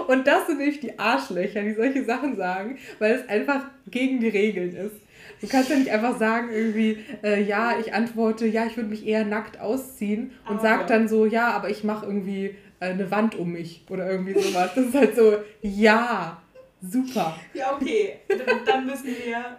Und 0.07 0.25
das 0.25 0.47
sind 0.47 0.59
nämlich 0.59 0.79
die 0.79 0.97
Arschlöcher, 0.97 1.61
die 1.61 1.73
solche 1.73 2.05
Sachen 2.05 2.37
sagen, 2.37 2.77
weil 2.99 3.15
es 3.15 3.27
einfach 3.27 3.65
gegen 3.87 4.19
die 4.19 4.29
Regeln 4.29 4.75
ist. 4.75 4.95
Du 5.43 5.49
kannst 5.49 5.69
ja 5.69 5.75
nicht 5.75 5.91
einfach 5.91 6.17
sagen, 6.17 6.53
irgendwie, 6.53 7.03
äh, 7.21 7.43
ja, 7.43 7.77
ich 7.77 7.93
antworte, 7.93 8.45
ja, 8.47 8.65
ich 8.65 8.77
würde 8.77 8.87
mich 8.87 9.05
eher 9.05 9.25
nackt 9.25 9.59
ausziehen 9.59 10.31
und 10.47 10.59
aber. 10.59 10.61
sag 10.61 10.87
dann 10.87 11.09
so, 11.09 11.25
ja, 11.25 11.51
aber 11.51 11.69
ich 11.69 11.83
mache 11.83 12.05
irgendwie 12.05 12.55
äh, 12.79 12.85
eine 12.85 13.11
Wand 13.11 13.35
um 13.35 13.51
mich 13.51 13.83
oder 13.89 14.09
irgendwie 14.09 14.39
sowas. 14.39 14.71
Das 14.73 14.85
ist 14.85 14.95
halt 14.95 15.17
so, 15.17 15.35
ja, 15.61 16.41
super. 16.81 17.37
Ja, 17.53 17.75
okay. 17.75 18.19
Dann, 18.29 18.59
dann 18.65 18.85
müssen 18.85 19.07
wir, 19.07 19.57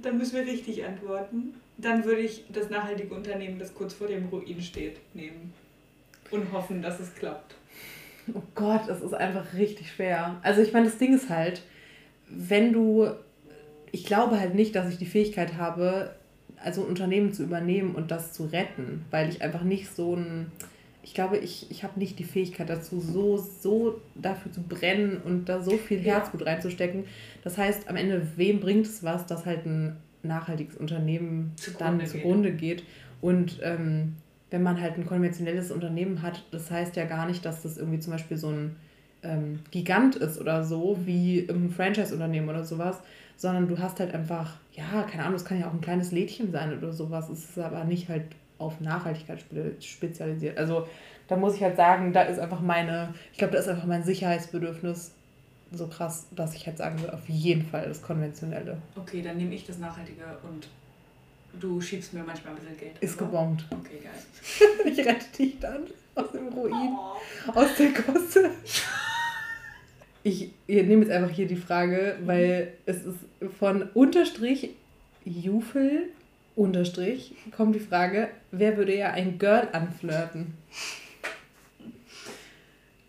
dann 0.00 0.16
müssen 0.16 0.34
wir 0.34 0.50
richtig 0.50 0.82
antworten. 0.82 1.56
Dann 1.76 2.06
würde 2.06 2.22
ich 2.22 2.46
das 2.48 2.70
nachhaltige 2.70 3.14
Unternehmen, 3.14 3.58
das 3.58 3.74
kurz 3.74 3.92
vor 3.92 4.06
dem 4.06 4.28
Ruin 4.28 4.62
steht, 4.62 4.96
nehmen. 5.12 5.52
Und 6.30 6.50
hoffen, 6.52 6.80
dass 6.80 6.98
es 7.00 7.14
klappt. 7.14 7.54
Oh 8.32 8.40
Gott, 8.54 8.88
es 8.88 9.02
ist 9.02 9.12
einfach 9.12 9.52
richtig 9.52 9.92
schwer. 9.92 10.40
Also 10.42 10.62
ich 10.62 10.72
meine, 10.72 10.86
das 10.86 10.96
Ding 10.96 11.14
ist 11.14 11.28
halt, 11.28 11.60
wenn 12.30 12.72
du, 12.72 13.10
ich 13.92 14.04
glaube 14.04 14.40
halt 14.40 14.54
nicht, 14.54 14.74
dass 14.74 14.88
ich 14.88 14.98
die 14.98 15.06
Fähigkeit 15.06 15.56
habe, 15.56 16.10
also 16.56 16.82
ein 16.82 16.88
Unternehmen 16.88 17.32
zu 17.32 17.42
übernehmen 17.42 17.94
und 17.94 18.10
das 18.10 18.32
zu 18.32 18.44
retten, 18.44 19.04
weil 19.10 19.28
ich 19.28 19.42
einfach 19.42 19.62
nicht 19.62 19.94
so 19.94 20.16
ein, 20.16 20.50
ich 21.02 21.14
glaube, 21.14 21.36
ich, 21.36 21.70
ich 21.70 21.84
habe 21.84 21.98
nicht 21.98 22.18
die 22.18 22.24
Fähigkeit 22.24 22.70
dazu, 22.70 23.00
so, 23.00 23.36
so 23.36 24.00
dafür 24.14 24.50
zu 24.50 24.62
brennen 24.62 25.20
und 25.22 25.48
da 25.48 25.60
so 25.60 25.76
viel 25.76 25.98
Herzblut 26.00 26.42
ja. 26.42 26.52
reinzustecken. 26.52 27.04
Das 27.44 27.58
heißt, 27.58 27.88
am 27.88 27.96
Ende, 27.96 28.26
wem 28.36 28.60
bringt 28.60 28.86
es 28.86 29.02
was, 29.02 29.26
dass 29.26 29.44
halt 29.44 29.66
ein 29.66 29.96
nachhaltiges 30.22 30.76
Unternehmen 30.76 31.52
zugrunde 31.56 32.04
dann 32.04 32.06
zugrunde 32.06 32.52
geht. 32.52 32.78
geht. 32.78 32.86
Und 33.20 33.58
ähm, 33.62 34.14
wenn 34.50 34.62
man 34.62 34.80
halt 34.80 34.96
ein 34.96 35.06
konventionelles 35.06 35.70
Unternehmen 35.70 36.22
hat, 36.22 36.44
das 36.50 36.70
heißt 36.70 36.96
ja 36.96 37.04
gar 37.04 37.26
nicht, 37.26 37.44
dass 37.44 37.62
das 37.62 37.78
irgendwie 37.78 37.98
zum 37.98 38.12
Beispiel 38.12 38.36
so 38.36 38.48
ein 38.48 38.76
ähm, 39.22 39.60
Gigant 39.70 40.16
ist 40.16 40.40
oder 40.40 40.64
so, 40.64 40.98
wie 41.04 41.40
im 41.40 41.70
Franchise-Unternehmen 41.70 42.48
oder 42.48 42.64
sowas, 42.64 43.00
sondern 43.36 43.68
du 43.68 43.78
hast 43.78 44.00
halt 44.00 44.14
einfach, 44.14 44.54
ja, 44.72 45.02
keine 45.02 45.24
Ahnung, 45.24 45.36
es 45.36 45.44
kann 45.44 45.58
ja 45.58 45.68
auch 45.68 45.72
ein 45.72 45.80
kleines 45.80 46.12
Lädchen 46.12 46.52
sein 46.52 46.76
oder 46.76 46.92
sowas, 46.92 47.28
es 47.28 47.50
ist 47.50 47.58
aber 47.58 47.84
nicht 47.84 48.08
halt 48.08 48.24
auf 48.58 48.80
Nachhaltigkeit 48.80 49.44
spezialisiert. 49.80 50.56
Also 50.58 50.86
da 51.28 51.36
muss 51.36 51.54
ich 51.54 51.62
halt 51.62 51.76
sagen, 51.76 52.12
da 52.12 52.22
ist 52.22 52.38
einfach 52.38 52.60
meine, 52.60 53.14
ich 53.32 53.38
glaube, 53.38 53.54
da 53.54 53.58
ist 53.58 53.68
einfach 53.68 53.86
mein 53.86 54.04
Sicherheitsbedürfnis 54.04 55.12
so 55.72 55.86
krass, 55.86 56.26
dass 56.30 56.54
ich 56.54 56.66
halt 56.66 56.78
sagen 56.78 57.00
würde, 57.00 57.14
auf 57.14 57.28
jeden 57.28 57.64
Fall 57.64 57.88
das 57.88 58.02
Konventionelle. 58.02 58.78
Okay, 58.96 59.22
dann 59.22 59.38
nehme 59.38 59.54
ich 59.54 59.66
das 59.66 59.78
Nachhaltige 59.78 60.24
und 60.42 60.68
du 61.60 61.80
schiebst 61.80 62.12
mir 62.12 62.22
manchmal 62.22 62.54
ein 62.54 62.60
bisschen 62.60 62.76
Geld. 62.76 62.98
Ist 63.00 63.18
gebombt. 63.18 63.64
Okay, 63.70 64.00
geil. 64.02 64.92
ich 64.92 64.98
rette 64.98 65.36
dich 65.38 65.58
dann 65.58 65.84
aus 66.14 66.30
dem 66.32 66.48
Ruin, 66.48 66.94
oh. 66.94 67.52
aus 67.52 67.68
der 67.78 67.92
Kosse. 67.92 68.50
Ich, 70.24 70.50
ich 70.66 70.86
nehme 70.86 71.02
jetzt 71.02 71.10
einfach 71.10 71.30
hier 71.30 71.46
die 71.46 71.56
Frage, 71.56 72.16
weil 72.24 72.74
es 72.86 73.04
ist 73.04 73.18
von 73.58 73.82
Unterstrich 73.94 74.70
Jufel 75.24 76.10
Unterstrich 76.54 77.34
kommt 77.56 77.74
die 77.74 77.80
Frage, 77.80 78.28
wer 78.50 78.76
würde 78.76 78.96
ja 78.96 79.10
ein 79.12 79.38
Girl 79.38 79.68
anflirten? 79.72 80.54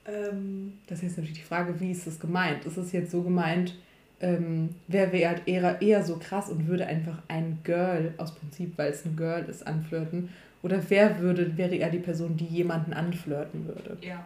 Ähm, 0.05 0.73
das 0.87 0.99
ist 0.99 1.03
jetzt 1.03 1.17
natürlich 1.17 1.39
die 1.39 1.45
Frage, 1.45 1.79
wie 1.79 1.91
ist 1.91 2.07
das 2.07 2.19
gemeint? 2.19 2.65
Ist 2.65 2.77
es 2.77 2.91
jetzt 2.91 3.11
so 3.11 3.21
gemeint, 3.21 3.75
ähm, 4.21 4.69
wer 4.87 5.11
wäre 5.11 5.29
halt 5.29 5.41
eher, 5.45 5.81
eher 5.81 6.03
so 6.03 6.17
krass 6.17 6.49
und 6.49 6.67
würde 6.67 6.87
einfach 6.87 7.21
ein 7.27 7.59
Girl 7.63 8.13
aus 8.17 8.33
Prinzip, 8.33 8.77
weil 8.77 8.91
es 8.91 9.05
ein 9.05 9.17
Girl 9.17 9.43
ist, 9.49 9.67
anflirten? 9.67 10.29
Oder 10.61 10.81
wer 10.87 11.19
würde, 11.19 11.57
wäre 11.57 11.75
eher 11.75 11.89
die 11.89 11.99
Person, 11.99 12.37
die 12.37 12.45
jemanden 12.45 12.93
anflirten 12.93 13.67
würde? 13.67 13.97
Ja. 14.01 14.25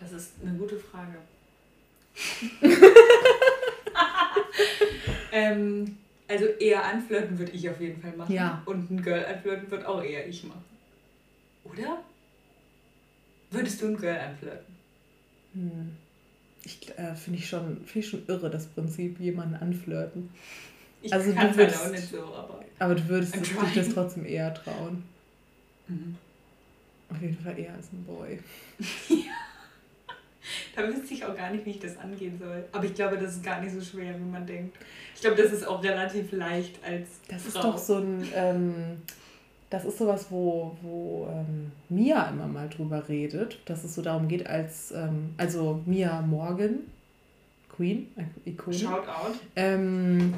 Das 0.00 0.12
ist 0.12 0.32
eine 0.42 0.56
gute 0.56 0.78
Frage. 0.78 1.18
ähm, 5.32 5.96
also 6.26 6.46
eher 6.46 6.84
anflirten 6.84 7.38
würde 7.38 7.52
ich 7.52 7.68
auf 7.68 7.80
jeden 7.80 8.00
Fall 8.00 8.16
machen. 8.16 8.32
Ja. 8.32 8.62
Und 8.64 8.90
ein 8.90 9.02
Girl 9.02 9.24
anflirten 9.24 9.70
würde 9.70 9.88
auch 9.88 10.02
eher 10.02 10.26
ich 10.26 10.44
machen. 10.44 10.64
Oder? 11.64 12.02
Würdest 13.50 13.82
du 13.82 13.88
ein 13.88 13.96
Girl 13.96 14.18
anflirten? 14.18 14.74
Hm. 15.52 15.96
Ich 16.64 16.90
äh, 16.98 17.14
finde 17.14 17.38
ich 17.38 17.48
schon, 17.48 17.84
ich 17.92 18.08
schon 18.08 18.26
irre, 18.26 18.50
das 18.50 18.66
Prinzip, 18.66 19.18
jemanden 19.18 19.56
anflirten. 19.56 20.30
Ich 21.02 21.12
also 21.12 21.32
du 21.32 21.36
würdest, 21.56 21.58
halt 21.58 21.88
auch 21.88 21.92
nicht 21.92 22.10
so, 22.10 22.22
aber. 22.34 22.60
Aber 22.78 22.94
du 22.94 23.08
würdest 23.08 23.34
dich 23.34 23.74
das 23.74 23.88
trotzdem 23.90 24.26
eher 24.26 24.52
trauen. 24.54 25.02
Mhm. 25.88 26.16
Auf 27.08 27.20
jeden 27.20 27.38
Fall 27.38 27.58
eher 27.58 27.74
als 27.74 27.92
ein 27.92 28.04
Boy. 28.04 28.38
ja. 29.08 29.49
Da 30.76 30.86
wüsste 30.86 31.14
ich 31.14 31.24
auch 31.24 31.36
gar 31.36 31.50
nicht, 31.50 31.66
wie 31.66 31.70
ich 31.70 31.80
das 31.80 31.98
angehen 31.98 32.38
soll. 32.38 32.64
Aber 32.72 32.84
ich 32.84 32.94
glaube, 32.94 33.18
das 33.18 33.36
ist 33.36 33.44
gar 33.44 33.60
nicht 33.60 33.74
so 33.74 33.80
schwer, 33.80 34.14
wie 34.14 34.30
man 34.30 34.46
denkt. 34.46 34.76
Ich 35.14 35.20
glaube, 35.20 35.40
das 35.40 35.52
ist 35.52 35.66
auch 35.66 35.82
relativ 35.82 36.32
leicht 36.32 36.82
als. 36.84 37.08
Das 37.28 37.42
Frau. 37.42 37.58
ist 37.58 37.64
doch 37.64 37.78
so 37.78 37.98
ein. 37.98 38.28
Ähm, 38.34 39.02
das 39.70 39.84
ist 39.84 39.98
sowas, 39.98 40.26
wo, 40.30 40.76
wo 40.82 41.28
ähm, 41.30 41.70
Mia 41.88 42.28
immer 42.28 42.48
mal 42.48 42.68
drüber 42.68 43.08
redet, 43.08 43.60
dass 43.66 43.84
es 43.84 43.94
so 43.94 44.02
darum 44.02 44.26
geht, 44.26 44.48
als, 44.48 44.90
ähm, 44.90 45.32
also 45.36 45.80
Mia 45.86 46.20
Morgan, 46.22 46.80
Queen, 47.68 48.08
Ikone. 48.44 48.76
Shoutout. 48.76 49.38
Ähm, 49.54 50.34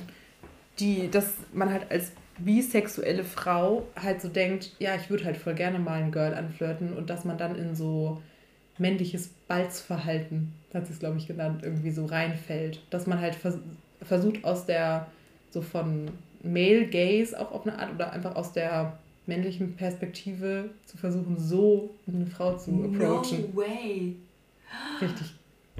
die, 0.78 1.10
dass 1.10 1.32
man 1.54 1.70
halt 1.70 1.90
als 1.90 2.12
bisexuelle 2.38 3.24
Frau 3.24 3.86
halt 3.96 4.20
so 4.20 4.28
denkt, 4.28 4.72
ja, 4.78 4.94
ich 4.96 5.08
würde 5.08 5.24
halt 5.24 5.38
voll 5.38 5.54
gerne 5.54 5.78
mal 5.78 6.02
ein 6.02 6.12
Girl 6.12 6.34
anflirten 6.34 6.92
und 6.92 7.08
dass 7.08 7.24
man 7.24 7.38
dann 7.38 7.56
in 7.56 7.74
so 7.74 8.20
männliches 8.78 9.28
Balzverhalten, 9.48 10.52
hat 10.72 10.86
sie 10.86 10.92
es 10.92 10.98
glaube 10.98 11.18
ich 11.18 11.26
genannt, 11.26 11.62
irgendwie 11.62 11.90
so 11.90 12.06
reinfällt. 12.06 12.80
Dass 12.90 13.06
man 13.06 13.20
halt 13.20 13.34
vers 13.34 13.58
versucht 14.02 14.44
aus 14.44 14.66
der, 14.66 15.06
so 15.50 15.62
von 15.62 16.10
Male 16.42 16.88
Gaze 16.88 17.38
auch 17.38 17.52
auf 17.52 17.66
eine 17.66 17.78
Art 17.78 17.94
oder 17.94 18.12
einfach 18.12 18.34
aus 18.34 18.52
der 18.52 18.98
männlichen 19.26 19.76
Perspektive 19.76 20.70
zu 20.86 20.96
versuchen, 20.96 21.38
so 21.38 21.90
eine 22.08 22.26
Frau 22.26 22.56
zu 22.56 22.70
approachen. 22.84 23.52
No 23.54 23.56
way. 23.56 24.16
Richtig 25.00 25.34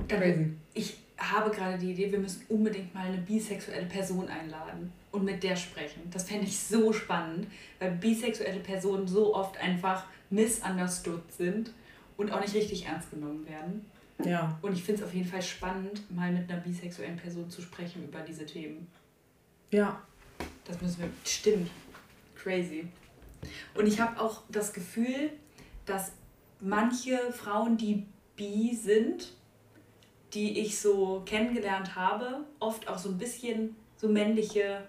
crazy. 0.09 0.53
Ich 0.75 0.97
habe 1.19 1.51
gerade 1.51 1.79
die 1.79 1.93
Idee, 1.93 2.11
wir 2.11 2.19
müssen 2.19 2.43
unbedingt 2.49 2.95
mal 2.95 3.07
eine 3.07 3.19
bisexuelle 3.19 3.87
Person 3.87 4.29
einladen 4.29 4.93
und 5.13 5.25
mit 5.25 5.43
der 5.43 5.57
sprechen. 5.57 6.03
Das 6.11 6.25
fände 6.25 6.47
ich 6.47 6.59
so 6.59 6.93
spannend, 6.93 7.47
weil 7.79 7.93
bisexuelle 7.93 8.61
Personen 8.61 9.07
so 9.07 9.35
oft 9.35 9.61
einfach 9.61 10.07
misunderstood 10.31 11.23
sind 11.33 11.73
und 12.23 12.33
auch 12.33 12.41
nicht 12.41 12.55
richtig 12.55 12.87
ernst 12.87 13.11
genommen 13.11 13.47
werden. 13.47 13.85
Ja. 14.25 14.59
Und 14.63 14.73
ich 14.73 14.83
finde 14.83 15.03
es 15.03 15.07
auf 15.07 15.15
jeden 15.15 15.29
Fall 15.29 15.43
spannend, 15.43 16.11
mal 16.11 16.31
mit 16.33 16.51
einer 16.51 16.61
bisexuellen 16.61 17.17
Person 17.17 17.51
zu 17.51 17.61
sprechen 17.61 18.05
über 18.05 18.21
diese 18.21 18.47
Themen. 18.47 18.87
Ja. 19.71 20.01
Das 20.65 20.81
müssen 20.81 21.01
wir. 21.01 21.09
Stimmt. 21.25 21.71
Crazy. 22.37 22.89
Und 23.75 23.87
ich 23.87 24.01
habe 24.01 24.21
auch 24.21 24.43
das 24.49 24.73
Gefühl, 24.73 25.31
dass 25.87 26.13
manche 26.61 27.19
Frauen, 27.33 27.77
die 27.77 28.07
bi 28.37 28.75
sind, 28.75 29.33
die 30.35 30.61
ich 30.61 30.79
so 30.79 31.23
kennengelernt 31.27 31.97
habe, 31.97 32.45
oft 32.61 32.89
auch 32.89 32.99
so 32.99 33.09
ein 33.11 33.19
bisschen 33.19 33.77
so 33.97 34.09
männliche 34.09 34.85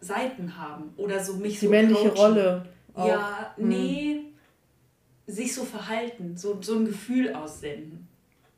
Seiten 0.00 0.56
haben 0.56 0.92
oder 0.96 1.22
so 1.22 1.34
mich 1.34 1.60
die 1.60 1.66
so 1.66 1.70
männliche 1.70 2.08
approachen. 2.08 2.32
Rolle 2.32 2.68
auch. 2.94 3.06
ja 3.06 3.52
hm. 3.56 3.68
nee 3.68 4.14
mhm. 4.14 4.29
Sich 5.30 5.54
so 5.54 5.64
verhalten 5.64 6.36
so, 6.36 6.60
so 6.62 6.76
ein 6.76 6.84
Gefühl 6.84 7.34
aussenden 7.34 8.08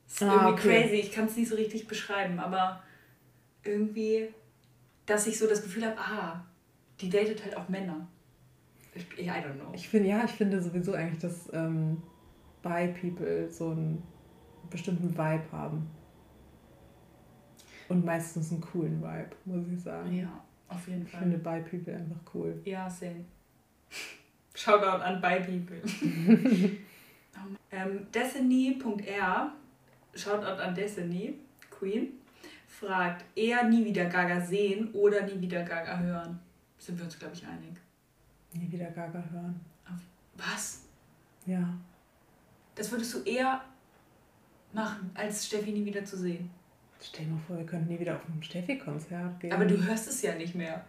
das 0.06 0.14
ist 0.14 0.22
ah, 0.22 0.34
irgendwie 0.34 0.52
okay. 0.52 0.82
crazy 0.82 0.96
ich 0.96 1.12
kann 1.12 1.26
es 1.26 1.36
nicht 1.36 1.48
so 1.48 1.56
richtig 1.56 1.86
beschreiben 1.86 2.38
aber 2.38 2.82
irgendwie 3.64 4.28
dass 5.06 5.26
ich 5.26 5.38
so 5.38 5.46
das 5.46 5.62
Gefühl 5.62 5.86
habe 5.86 5.98
ah 5.98 6.44
die 7.00 7.10
datet 7.10 7.44
halt 7.44 7.56
auch 7.56 7.68
Männer 7.68 8.08
I 8.94 9.30
don't 9.40 9.54
know. 9.54 9.72
Ich 9.72 9.88
finde, 9.88 10.10
ja, 10.10 10.24
ich 10.24 10.32
finde 10.32 10.60
sowieso 10.60 10.92
eigentlich, 10.92 11.20
dass 11.20 11.48
ähm, 11.52 12.02
Bi 12.62 12.88
People 12.88 13.50
so 13.50 13.70
ein 13.70 14.02
bestimmten 14.70 15.10
Vibe 15.10 15.44
haben. 15.50 15.90
Und 17.88 18.04
meistens 18.04 18.52
einen 18.52 18.60
coolen 18.60 19.02
Vibe, 19.02 19.30
muss 19.44 19.66
ich 19.68 19.80
sagen. 19.80 20.12
Ja, 20.14 20.44
auf 20.68 20.86
jeden 20.88 21.06
Fall. 21.06 21.20
Ich 21.20 21.32
finde 21.32 21.38
Bi 21.38 21.60
People 21.60 21.94
einfach 21.94 22.34
cool. 22.34 22.60
Ja, 22.64 22.88
same. 22.88 23.24
Shoutout 24.62 25.02
an 25.02 25.20
Bi 25.20 25.40
People. 25.40 25.82
ähm, 27.72 28.06
Destiny.r, 28.14 29.52
Shoutout 30.14 30.60
an 30.62 30.72
Destiny, 30.72 31.34
Queen, 31.68 32.12
fragt, 32.68 33.24
eher 33.34 33.64
nie 33.64 33.84
wieder 33.84 34.04
Gaga 34.04 34.40
sehen 34.40 34.92
oder 34.92 35.22
nie 35.22 35.40
wieder 35.40 35.64
Gaga 35.64 35.98
hören. 35.98 36.38
Sind 36.78 36.96
wir 36.96 37.06
uns, 37.06 37.18
glaube 37.18 37.34
ich, 37.34 37.44
einig. 37.44 37.76
Nie 38.52 38.70
wieder 38.70 38.90
Gaga 38.92 39.24
hören. 39.32 39.60
Was? 40.36 40.84
Ja. 41.44 41.68
Das 42.76 42.92
würdest 42.92 43.14
du 43.14 43.22
eher 43.24 43.62
machen, 44.72 45.10
als 45.14 45.44
Steffi 45.44 45.72
nie 45.72 45.84
wieder 45.84 46.04
zu 46.04 46.16
sehen. 46.16 46.48
Stell 47.00 47.24
dir 47.24 47.32
mal 47.32 47.40
vor, 47.48 47.58
wir 47.58 47.66
könnten 47.66 47.88
nie 47.88 47.98
wieder 47.98 48.14
auf 48.14 48.28
ein 48.28 48.40
Steffi-Konzert 48.40 49.40
gehen. 49.40 49.52
Aber 49.52 49.64
du 49.64 49.76
hörst 49.82 50.06
es 50.06 50.22
ja 50.22 50.36
nicht 50.36 50.54
mehr. 50.54 50.84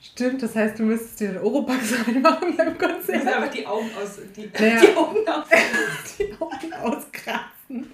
Stimmt, 0.00 0.42
das 0.42 0.54
heißt, 0.54 0.78
du 0.78 0.84
müsstest 0.84 1.20
dir 1.20 1.28
den 1.32 1.38
Oropax 1.42 1.94
reinmachen 2.06 2.56
beim 2.56 2.74
Du 2.78 2.86
Konzert. 2.86 3.24
musst 3.24 3.34
einfach 3.34 3.50
die 3.50 3.66
Augen 3.66 3.90
aus... 4.02 4.18
Die, 4.36 4.50
Naja. 4.58 4.80
die 4.80 4.96
Augen 4.96 5.28
aus... 5.28 5.46
die 6.18 6.32
Augen 6.40 6.72
auskratzen. 6.74 7.90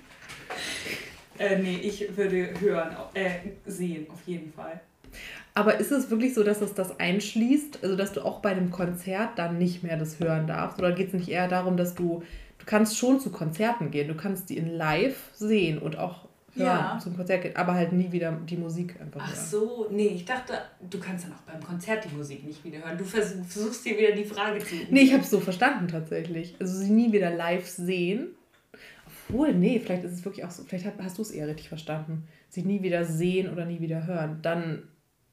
Äh, 1.39 1.59
nee, 1.59 1.79
ich 1.83 2.17
würde 2.17 2.51
hören, 2.61 2.95
äh, 3.15 3.31
sehen, 3.67 4.07
auf 4.11 4.21
jeden 4.27 4.53
Fall. 4.53 4.81
Aber 5.55 5.79
ist 5.79 5.91
es 5.93 6.11
wirklich 6.11 6.35
so, 6.35 6.43
dass 6.45 6.61
es 6.61 6.75
das 6.75 6.99
einschließt? 6.99 7.81
Also, 7.83 7.97
dass 7.97 8.13
du 8.13 8.23
auch 8.23 8.41
bei 8.41 8.51
einem 8.51 8.71
Konzert 8.71 9.39
dann 9.39 9.59
nicht 9.59 9.83
mehr 9.83 9.97
das 9.97 10.19
hören 10.21 10.47
darfst? 10.47 10.79
Oder 10.79 10.93
geht 10.93 11.09
es 11.09 11.13
nicht 11.15 11.29
eher 11.29 11.49
darum, 11.49 11.77
dass 11.77 11.95
du, 11.95 12.23
du 12.59 12.65
kannst 12.67 12.97
schon 12.97 13.21
zu 13.21 13.31
Konzerten 13.31 13.91
gehen, 13.91 14.09
du 14.09 14.15
kannst 14.15 14.49
die 14.51 14.57
in 14.57 14.69
live 14.69 15.17
sehen 15.35 15.79
und 15.79 15.99
auch 15.99 16.27
hören, 16.55 16.67
Ja. 16.67 16.99
zum 17.03 17.17
Konzert 17.17 17.43
gehen, 17.43 17.57
aber 17.57 17.75
halt 17.75 17.93
nie 17.93 18.11
wieder 18.13 18.33
die 18.33 18.57
Musik 18.57 19.01
einfach 19.01 19.21
Ach 19.23 19.35
hören. 19.35 19.47
so, 19.47 19.87
nee, 19.91 20.09
ich 20.09 20.25
dachte, 20.25 20.55
du 20.91 20.99
kannst 21.01 21.25
dann 21.25 21.33
auch 21.33 21.41
beim 21.43 21.63
Konzert 21.63 22.05
die 22.05 22.15
Musik 22.15 22.45
nicht 22.45 22.63
wieder 22.65 22.79
hören. 22.85 22.99
Du 22.99 23.05
vers 23.05 23.35
versuchst 23.49 23.85
dir 23.85 23.97
wieder 23.99 24.13
die 24.13 24.25
Frage 24.25 24.59
zu... 24.59 24.75
Nee, 24.91 25.01
ich 25.03 25.13
habe 25.13 25.23
es 25.23 25.31
so 25.31 25.41
verstanden 25.41 25.89
tatsächlich. 25.89 26.55
Also 26.61 26.79
sie 26.79 26.91
nie 26.91 27.13
wieder 27.13 27.31
live 27.31 27.67
sehen. 27.69 28.29
Obwohl, 29.29 29.55
nee, 29.55 29.81
vielleicht 29.81 30.05
ist 30.05 30.13
es 30.13 30.25
wirklich 30.25 30.45
auch 30.45 30.51
so, 30.51 30.63
vielleicht 30.65 30.87
hast, 31.01 31.19
du 31.19 31.23
es 31.23 31.31
eher 31.31 31.47
richtig 31.47 31.69
verstanden. 31.69 32.27
Sie 32.49 32.63
nie 32.63 32.83
wieder 32.83 33.05
sehen 33.05 33.51
oder 33.51 33.65
nie 33.65 33.81
wieder 33.81 34.07
hören. 34.07 34.39
Dann, 34.43 34.83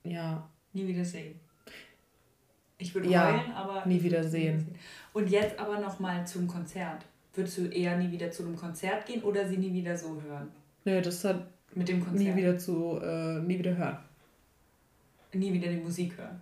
ja, 0.03 0.47
Nie 0.71 0.87
wieder 0.87 1.03
sehen. 1.03 1.39
Ich 2.77 2.93
würde 2.95 3.09
Ja, 3.09 3.25
heulen, 3.27 3.51
aber... 3.53 3.85
nie 3.85 4.01
wieder 4.01 4.23
sehen. 4.23 4.67
Und 5.13 5.29
jetzt 5.29 5.59
aber 5.59 5.79
nochmal 5.79 6.25
zum 6.25 6.47
Konzert. 6.47 7.03
Würdest 7.33 7.57
du 7.57 7.65
eher 7.67 7.97
nie 7.97 8.11
wieder 8.11 8.31
zu 8.31 8.43
einem 8.43 8.55
Konzert 8.55 9.05
gehen 9.05 9.21
oder 9.23 9.47
sie 9.47 9.57
nie 9.57 9.73
wieder 9.73 9.97
so 9.97 10.21
hören? 10.21 10.49
Nee, 10.89 11.01
das 11.01 11.23
hat 11.25 11.47
Mit 11.75 11.87
dem 11.87 12.03
Konzert? 12.03 12.19
nie 12.19 12.35
wieder 12.35 12.57
zu, 12.57 12.99
äh, 13.01 13.39
nie 13.39 13.59
wieder 13.59 13.75
hören. 13.75 13.97
Nie 15.33 15.53
wieder 15.53 15.69
die 15.69 15.77
Musik 15.77 16.17
hören? 16.17 16.39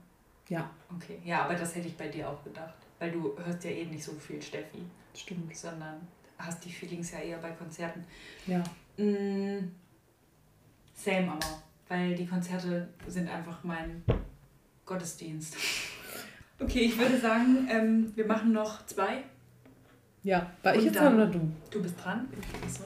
Ja, 0.50 0.70
Okay, 0.96 1.20
ja, 1.26 1.44
aber 1.44 1.56
das 1.56 1.76
hätte 1.76 1.88
ich 1.90 1.98
bei 1.98 2.08
dir 2.08 2.30
auch 2.30 2.42
gedacht. 2.44 2.76
Weil 3.00 3.12
du 3.12 3.38
hörst 3.44 3.64
ja 3.66 3.72
eh 3.72 3.86
nicht 3.86 4.04
so 4.04 4.14
viel 4.14 4.42
Steffi, 4.42 4.80
stimmt. 5.14 5.54
sondern 5.56 6.00
hast 6.38 6.64
die 6.64 6.72
Feelings 6.72 7.12
ja 7.12 7.20
eher 7.20 7.38
bei 7.40 7.52
Konzerten. 7.52 8.04
Ja. 8.46 8.60
Mm, 8.98 9.70
same 10.96 11.32
aber, 11.32 11.62
weil 11.90 12.16
die 12.16 12.26
Konzerte 12.26 12.88
sind 13.08 13.30
einfach 13.30 13.64
mein 13.64 14.04
Gottesdienst. 14.86 15.56
Okay, 16.60 16.86
ich 16.86 16.98
würde 16.98 17.20
sagen, 17.20 17.68
ähm, 17.70 18.12
wir 18.16 18.26
machen 18.26 18.52
noch 18.52 18.84
zwei. 18.88 19.24
Ja, 20.24 20.50
war 20.64 20.74
ich 20.74 20.80
Und 20.80 20.86
jetzt 20.86 20.98
dran 20.98 21.14
oder 21.14 21.28
du? 21.28 21.52
Du 21.70 21.84
bist 21.84 22.04
dran. 22.04 22.28
Achso. 22.66 22.86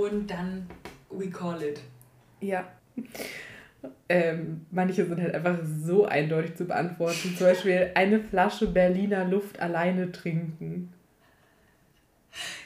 Und 0.00 0.30
dann 0.30 0.66
we 1.10 1.28
call 1.28 1.62
it. 1.62 1.80
Ja. 2.40 2.66
Ähm, 4.08 4.66
manche 4.70 5.06
sind 5.06 5.20
halt 5.20 5.34
einfach 5.34 5.58
so 5.64 6.06
eindeutig 6.06 6.54
zu 6.56 6.64
beantworten. 6.64 7.34
Zum 7.36 7.46
Beispiel 7.46 7.90
eine 7.94 8.20
Flasche 8.20 8.66
Berliner 8.66 9.24
Luft 9.24 9.60
alleine 9.60 10.10
trinken. 10.12 10.92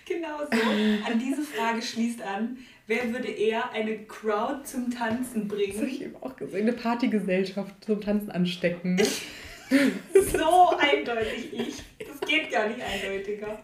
Genau 0.07 0.39
so. 0.39 1.11
An 1.11 1.18
diese 1.18 1.43
Frage 1.43 1.80
schließt 1.80 2.20
an, 2.22 2.59
wer 2.87 3.11
würde 3.12 3.28
eher 3.28 3.70
eine 3.72 3.99
Crowd 4.05 4.64
zum 4.64 4.91
Tanzen 4.91 5.49
Das 5.49 5.57
habe 5.59 5.64
bringen? 5.72 5.89
ich 5.89 6.03
eben 6.03 6.16
auch 6.20 6.37
gesehen. 6.37 6.62
Eine 6.62 6.72
Partygesellschaft 6.72 7.85
zum 7.85 8.01
Tanzen 8.01 8.30
anstecken. 8.30 9.01
So 10.30 10.76
eindeutig 10.76 11.53
ich. 11.53 11.82
Das 12.07 12.20
geht 12.28 12.51
gar 12.53 12.68
nicht 12.68 12.80
eindeutiger. 12.82 13.59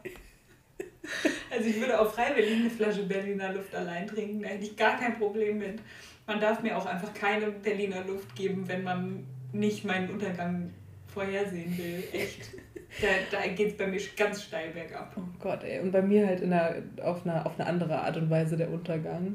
Also 1.50 1.68
ich 1.68 1.80
würde 1.80 2.00
auch 2.00 2.12
freiwillig 2.12 2.60
eine 2.60 2.70
Flasche 2.70 3.02
Berliner 3.02 3.52
Luft 3.52 3.74
allein 3.74 4.06
trinken, 4.06 4.40
da 4.40 4.48
hätte 4.50 4.64
ich 4.64 4.76
gar 4.76 4.96
kein 4.96 5.18
Problem 5.18 5.58
mit. 5.58 5.80
Man 6.26 6.40
darf 6.40 6.62
mir 6.62 6.78
auch 6.78 6.86
einfach 6.86 7.12
keine 7.12 7.50
Berliner 7.50 8.04
Luft 8.04 8.36
geben, 8.36 8.68
wenn 8.68 8.84
man 8.84 9.26
nicht 9.52 9.84
meinen 9.84 10.10
Untergang 10.10 10.70
vorhersehen 11.12 11.76
will. 11.76 12.04
Echt. 12.12 12.52
Da, 13.00 13.08
da 13.30 13.46
geht 13.48 13.72
es 13.72 13.76
bei 13.76 13.86
mir 13.86 14.00
ganz 14.16 14.44
steil 14.44 14.70
bergab. 14.70 15.12
Oh 15.16 15.22
Gott, 15.38 15.64
ey. 15.64 15.80
Und 15.80 15.90
bei 15.90 16.02
mir 16.02 16.26
halt 16.26 16.40
in 16.40 16.52
einer, 16.52 16.76
auf, 17.02 17.24
einer, 17.24 17.46
auf 17.46 17.58
eine 17.58 17.68
andere 17.68 18.00
Art 18.00 18.16
und 18.16 18.30
Weise 18.30 18.56
der 18.56 18.70
Untergang. 18.70 19.34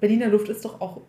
Berliner 0.00 0.28
Luft 0.28 0.48
ist 0.48 0.64
doch 0.64 0.80
auch 0.80 1.00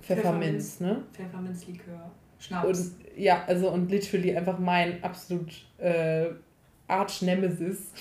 Pfefferminz, 0.00 0.80
ne? 0.80 1.02
Pfefferminzlikör. 1.12 2.10
Schnaps. 2.38 2.66
Und 2.66 2.94
ja, 3.16 3.44
also 3.46 3.70
und 3.70 3.90
literally 3.90 4.36
einfach 4.36 4.58
mein 4.58 5.02
absolut 5.02 5.52
äh, 5.78 6.26
Arch-Nemesis 6.86 7.92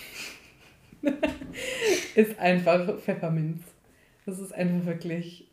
ist 2.15 2.39
einfach 2.39 2.97
Pfefferminz. 2.99 3.63
Das 4.25 4.39
ist 4.39 4.53
einfach 4.53 4.85
wirklich 4.87 5.51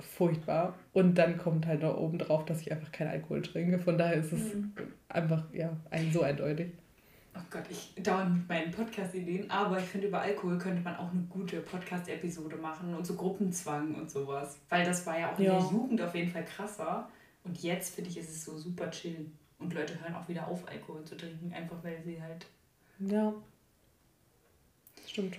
furchtbar. 0.00 0.74
Und 0.92 1.14
dann 1.16 1.38
kommt 1.38 1.66
halt 1.66 1.82
noch 1.82 1.96
oben 1.96 2.18
drauf, 2.18 2.44
dass 2.44 2.60
ich 2.60 2.72
einfach 2.72 2.90
keinen 2.90 3.08
Alkohol 3.10 3.42
trinke. 3.42 3.78
Von 3.78 3.98
daher 3.98 4.16
ist 4.16 4.32
es 4.32 4.54
Mhm. 4.54 4.72
einfach, 5.08 5.44
ja, 5.52 5.76
ein, 5.90 6.10
so 6.12 6.22
eindeutig. 6.22 6.72
Oh 7.34 7.40
Gott, 7.50 7.62
ich 7.70 7.94
dauere 8.02 8.26
mit 8.26 8.46
meinen 8.46 8.70
Podcast-Ideen, 8.72 9.50
aber 9.50 9.78
ich 9.78 9.84
finde, 9.84 10.08
über 10.08 10.20
Alkohol 10.20 10.58
könnte 10.58 10.82
man 10.82 10.96
auch 10.96 11.10
eine 11.12 11.22
gute 11.30 11.60
Podcast-Episode 11.60 12.56
machen 12.56 12.94
und 12.94 13.06
so 13.06 13.14
Gruppenzwang 13.14 13.94
und 13.94 14.10
sowas. 14.10 14.58
Weil 14.68 14.84
das 14.84 15.06
war 15.06 15.18
ja 15.18 15.32
auch 15.32 15.38
in 15.38 15.46
Ja. 15.46 15.58
der 15.58 15.70
Jugend 15.70 16.02
auf 16.02 16.14
jeden 16.14 16.30
Fall 16.30 16.44
krasser. 16.44 17.08
Und 17.44 17.62
jetzt 17.62 17.94
finde 17.94 18.10
ich, 18.10 18.18
ist 18.18 18.28
es 18.30 18.44
so 18.44 18.58
super 18.58 18.90
chill. 18.90 19.30
Und 19.58 19.72
Leute 19.72 19.98
hören 20.02 20.14
auch 20.14 20.28
wieder 20.28 20.46
auf, 20.48 20.68
Alkohol 20.68 21.04
zu 21.04 21.16
trinken, 21.16 21.52
einfach 21.54 21.82
weil 21.82 22.02
sie 22.04 22.20
halt. 22.20 22.46
Ja. 22.98 23.32
Stimmt. 25.12 25.36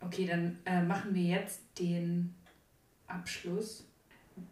Okay, 0.00 0.26
dann 0.26 0.58
äh, 0.66 0.82
machen 0.82 1.14
wir 1.14 1.22
jetzt 1.22 1.60
den 1.78 2.34
Abschluss. 3.06 3.86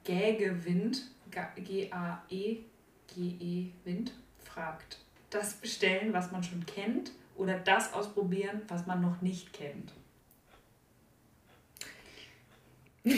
Gäge 0.04 0.64
Wind, 0.64 1.02
Ga- 1.30 1.52
G-A-E-G-E 1.56 2.62
Wind, 3.84 4.12
fragt: 4.42 5.00
Das 5.28 5.52
bestellen, 5.54 6.14
was 6.14 6.32
man 6.32 6.42
schon 6.42 6.64
kennt, 6.64 7.12
oder 7.36 7.58
das 7.58 7.92
ausprobieren, 7.92 8.62
was 8.68 8.86
man 8.86 9.02
noch 9.02 9.20
nicht 9.20 9.52
kennt? 9.52 9.92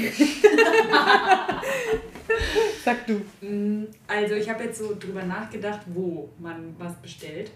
Sag 2.84 3.06
du. 3.06 3.24
Mm, 3.40 3.86
Also 4.08 4.34
ich 4.34 4.48
habe 4.50 4.64
jetzt 4.64 4.78
so 4.78 4.96
drüber 4.98 5.22
nachgedacht, 5.22 5.82
wo 5.86 6.28
man 6.40 6.74
was 6.78 6.94
bestellt. 7.00 7.52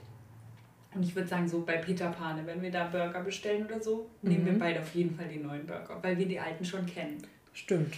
Und 0.95 1.03
ich 1.05 1.14
würde 1.14 1.28
sagen, 1.28 1.49
so 1.49 1.62
bei 1.64 1.76
Peter 1.76 2.11
Pane, 2.11 2.45
wenn 2.47 2.61
wir 2.62 2.70
da 2.70 2.88
Burger 2.88 3.20
bestellen 3.22 3.64
oder 3.66 3.80
so, 3.80 4.11
nehmen 4.22 4.45
wir 4.45 4.53
Mhm. 4.55 4.59
beide 4.59 4.80
auf 4.80 4.93
jeden 4.95 5.14
Fall 5.14 5.28
den 5.28 5.43
neuen 5.47 5.64
Burger, 5.66 5.99
weil 6.03 6.18
wir 6.18 6.26
die 6.26 6.41
alten 6.41 6.64
schon 6.64 6.84
kennen. 6.86 7.18
Stimmt. 7.53 7.95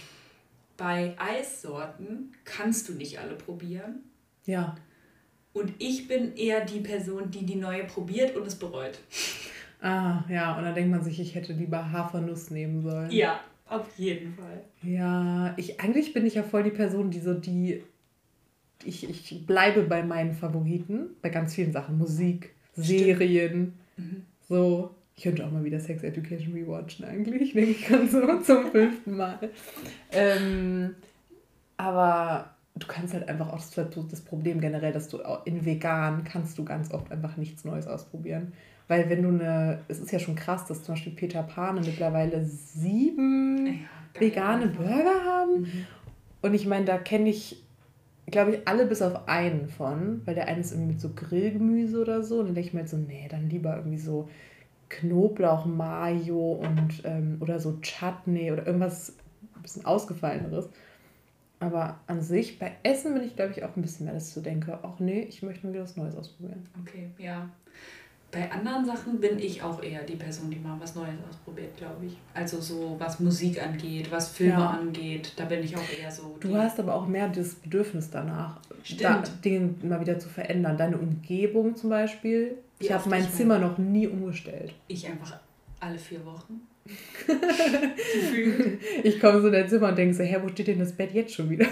Bei 0.77 1.15
Eissorten 1.17 2.33
kannst 2.45 2.89
du 2.89 2.93
nicht 2.93 3.19
alle 3.19 3.35
probieren. 3.35 4.03
Ja. 4.45 4.75
Und 5.53 5.71
ich 5.79 6.07
bin 6.07 6.35
eher 6.35 6.65
die 6.65 6.79
Person, 6.79 7.29
die 7.31 7.45
die 7.45 7.55
neue 7.55 7.83
probiert 7.85 8.35
und 8.35 8.45
es 8.47 8.55
bereut. 8.55 8.99
Ah, 9.81 10.23
ja. 10.29 10.57
Und 10.57 10.63
dann 10.63 10.73
denkt 10.75 10.91
man 10.91 11.03
sich, 11.03 11.19
ich 11.19 11.35
hätte 11.35 11.53
lieber 11.53 11.91
Hafernuss 11.91 12.49
nehmen 12.51 12.81
sollen. 12.81 13.11
Ja, 13.11 13.39
auf 13.67 13.87
jeden 13.97 14.33
Fall. 14.33 14.63
Ja, 14.81 15.53
ich 15.57 15.79
eigentlich 15.79 16.13
bin 16.13 16.25
ich 16.25 16.35
ja 16.35 16.43
voll 16.43 16.63
die 16.63 16.71
Person, 16.71 17.11
die 17.11 17.19
so 17.19 17.33
die. 17.33 17.83
Ich, 18.83 19.07
ich 19.09 19.45
bleibe 19.45 19.83
bei 19.83 20.03
meinen 20.03 20.33
Favoriten, 20.33 21.11
bei 21.21 21.29
ganz 21.29 21.53
vielen 21.55 21.71
Sachen. 21.71 21.97
Musik, 21.97 22.53
Serien, 22.75 23.73
Mhm. 23.97 24.23
so. 24.49 24.91
Ich 25.15 25.21
könnte 25.23 25.45
auch 25.45 25.51
mal 25.51 25.63
wieder 25.63 25.79
Sex 25.79 26.01
Education 26.03 26.53
rewatchen 26.53 27.05
eigentlich, 27.05 27.53
denke 27.53 27.69
ich 27.71 27.87
ganz 27.87 28.11
so 28.11 28.39
zum 28.41 28.71
fünften 28.71 29.15
Mal. 29.15 29.37
Ähm, 30.11 30.95
aber 31.77 32.49
du 32.75 32.87
kannst 32.87 33.13
halt 33.13 33.29
einfach 33.29 33.49
auch, 33.53 33.59
das 33.59 33.77
halt 33.77 33.95
Problem 34.21 34.59
generell, 34.59 34.91
dass 34.91 35.09
du 35.09 35.19
in 35.45 35.65
vegan 35.65 36.23
kannst 36.23 36.57
du 36.57 36.65
ganz 36.65 36.91
oft 36.91 37.11
einfach 37.11 37.37
nichts 37.37 37.63
Neues 37.65 37.85
ausprobieren. 37.85 38.53
Weil 38.87 39.09
wenn 39.09 39.21
du 39.21 39.29
eine, 39.29 39.79
es 39.87 39.99
ist 39.99 40.11
ja 40.11 40.19
schon 40.19 40.35
krass, 40.35 40.65
dass 40.65 40.83
zum 40.83 40.95
Beispiel 40.95 41.13
Peter 41.13 41.43
Pane 41.43 41.81
mittlerweile 41.81 42.43
sieben 42.43 43.67
Ja, 43.67 43.73
vegane 44.19 44.67
Burger 44.67 45.23
haben. 45.25 45.61
Mhm. 45.61 45.85
Und 46.41 46.53
ich 46.53 46.65
meine, 46.65 46.85
da 46.85 46.97
kenne 46.97 47.29
ich, 47.29 47.63
glaube 48.27 48.55
ich, 48.55 48.67
alle 48.67 48.85
bis 48.85 49.01
auf 49.01 49.27
einen 49.27 49.67
von, 49.67 50.21
weil 50.25 50.35
der 50.35 50.47
eine 50.47 50.61
ist 50.61 50.71
irgendwie 50.71 50.93
mit 50.93 51.01
so 51.01 51.09
Grillgemüse 51.13 52.01
oder 52.01 52.23
so. 52.23 52.39
Und 52.39 52.47
dann 52.47 52.55
denke 52.55 52.67
ich 52.69 52.73
mir 52.73 52.81
halt 52.81 52.89
so, 52.89 52.97
nee, 52.97 53.27
dann 53.29 53.49
lieber 53.49 53.75
irgendwie 53.75 53.97
so 53.97 54.29
Knoblauch, 54.89 55.65
Mayo 55.65 56.53
und 56.53 57.01
ähm, 57.03 57.37
oder 57.39 57.59
so 57.59 57.79
Chutney 57.81 58.51
oder 58.51 58.65
irgendwas 58.65 59.13
ein 59.55 59.61
bisschen 59.61 59.85
ausgefalleneres. 59.85 60.69
Aber 61.59 61.99
an 62.07 62.21
sich, 62.21 62.59
bei 62.59 62.73
Essen 62.83 63.13
bin 63.13 63.23
ich, 63.23 63.35
glaube 63.35 63.53
ich, 63.53 63.63
auch 63.63 63.75
ein 63.75 63.81
bisschen 63.81 64.05
mehr, 64.05 64.13
dass 64.13 64.27
ich 64.27 64.33
so 64.33 64.41
denke, 64.41 64.79
ach 64.83 64.99
nee, 64.99 65.21
ich 65.21 65.43
möchte 65.43 65.65
mal 65.65 65.73
wieder 65.73 65.83
was 65.83 65.95
Neues 65.95 66.15
ausprobieren. 66.15 66.67
Okay, 66.81 67.09
ja. 67.17 67.49
Bei 68.33 68.51
anderen 68.51 68.83
Sachen 68.83 69.19
bin 69.19 69.37
ich 69.37 69.61
auch 69.61 69.83
eher 69.83 70.01
die 70.01 70.15
Person, 70.15 70.49
die 70.49 70.57
mal 70.57 70.75
was 70.79 70.95
Neues 70.95 71.19
ausprobiert, 71.29 71.77
glaube 71.77 72.07
ich. 72.07 72.17
Also 72.33 72.59
so 72.59 72.95
was 72.97 73.19
Musik 73.19 73.63
angeht, 73.63 74.11
was 74.11 74.29
Filme 74.29 74.53
ja. 74.53 74.69
angeht, 74.71 75.33
da 75.35 75.45
bin 75.45 75.63
ich 75.63 75.77
auch 75.77 75.99
eher 75.99 76.09
so. 76.09 76.35
Du 76.39 76.57
hast 76.57 76.79
aber 76.79 76.95
auch 76.95 77.07
mehr 77.07 77.29
das 77.29 77.53
Bedürfnis 77.53 78.09
danach, 78.09 78.59
da, 78.99 79.21
Dinge 79.45 79.75
mal 79.83 80.01
wieder 80.01 80.17
zu 80.17 80.29
verändern. 80.29 80.77
Deine 80.77 80.97
Umgebung 80.97 81.75
zum 81.75 81.91
Beispiel. 81.91 82.57
Ich 82.79 82.91
habe 82.91 83.07
mein 83.07 83.29
Zimmer 83.29 83.59
noch 83.59 83.77
nie 83.77 84.07
umgestellt. 84.07 84.73
Ich 84.87 85.07
einfach 85.07 85.37
alle 85.79 85.99
vier 85.99 86.25
Wochen. 86.25 86.61
ich 89.03 89.19
komme 89.19 89.41
so 89.41 89.47
in 89.47 89.53
dein 89.53 89.69
Zimmer 89.69 89.89
und 89.89 89.97
denke 89.97 90.15
so, 90.15 90.23
hä, 90.23 90.39
wo 90.41 90.49
steht 90.49 90.67
denn 90.67 90.79
das 90.79 90.91
Bett 90.91 91.13
jetzt 91.13 91.35
schon 91.35 91.51
wieder? 91.51 91.67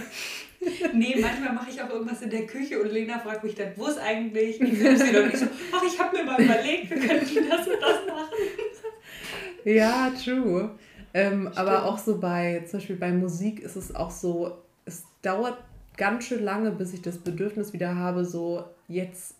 nee, 0.93 1.15
manchmal 1.19 1.53
mache 1.53 1.71
ich 1.71 1.81
auch 1.81 1.89
irgendwas 1.89 2.21
in 2.21 2.29
der 2.29 2.45
Küche 2.45 2.79
und 2.79 2.91
Lena 2.91 3.17
fragt 3.17 3.43
mich 3.43 3.55
dann, 3.55 3.69
wo 3.75 3.87
ist 3.87 3.97
eigentlich? 3.97 4.61
Ich 4.61 4.77
sie 4.77 5.11
doch 5.11 5.25
nicht 5.25 5.37
so, 5.37 5.47
ach, 5.71 5.83
ich 5.83 5.99
habe 5.99 6.17
mir 6.17 6.23
mal 6.23 6.41
überlegt, 6.41 6.89
wir 6.89 6.99
könnten 6.99 7.49
das 7.49 7.67
und 7.67 7.81
das 7.81 8.05
machen. 8.07 8.35
ja, 9.65 10.11
true. 10.11 10.71
Ähm, 11.13 11.49
aber 11.55 11.85
auch 11.85 11.97
so 11.97 12.19
bei, 12.19 12.63
zum 12.67 12.79
Beispiel 12.79 12.95
bei 12.95 13.11
Musik 13.11 13.59
ist 13.59 13.75
es 13.75 13.93
auch 13.93 14.11
so, 14.11 14.59
es 14.85 15.03
dauert 15.23 15.57
ganz 15.97 16.25
schön 16.25 16.43
lange, 16.43 16.71
bis 16.71 16.93
ich 16.93 17.01
das 17.01 17.17
Bedürfnis 17.17 17.73
wieder 17.73 17.95
habe, 17.95 18.23
so 18.23 18.63
jetzt 18.87 19.35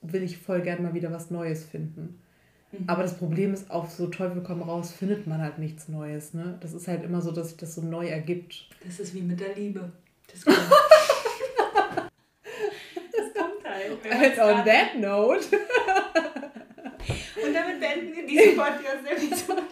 will 0.00 0.22
ich 0.22 0.38
voll 0.38 0.62
gerne 0.62 0.82
mal 0.82 0.94
wieder 0.94 1.12
was 1.12 1.30
Neues 1.30 1.64
finden. 1.64 2.20
Mhm. 2.72 2.84
Aber 2.86 3.02
das 3.02 3.16
Problem 3.18 3.52
ist, 3.52 3.70
auf 3.70 3.90
so 3.90 4.06
Teufel 4.06 4.42
komm 4.42 4.62
raus 4.62 4.92
findet 4.92 5.26
man 5.26 5.40
halt 5.40 5.58
nichts 5.58 5.88
Neues. 5.88 6.34
Ne? 6.34 6.56
Das 6.60 6.72
ist 6.72 6.88
halt 6.88 7.04
immer 7.04 7.20
so, 7.20 7.32
dass 7.32 7.48
sich 7.48 7.56
das 7.56 7.74
so 7.74 7.82
neu 7.82 8.06
ergibt. 8.06 8.68
Das 8.84 9.00
ist 9.00 9.14
wie 9.14 9.22
mit 9.22 9.40
der 9.40 9.54
Liebe. 9.54 9.92
Das 10.32 10.44
kommt, 10.44 10.58
das 13.12 13.34
kommt 13.34 13.64
halt. 13.64 14.10
And 14.10 14.38
on 14.38 14.64
that 14.64 14.98
note. 14.98 15.44
Und 17.44 17.54
damit 17.54 17.80
beenden 17.80 18.14
wir 18.16 18.26
diese 18.26 18.52
Podcast-Episode. 18.56 19.62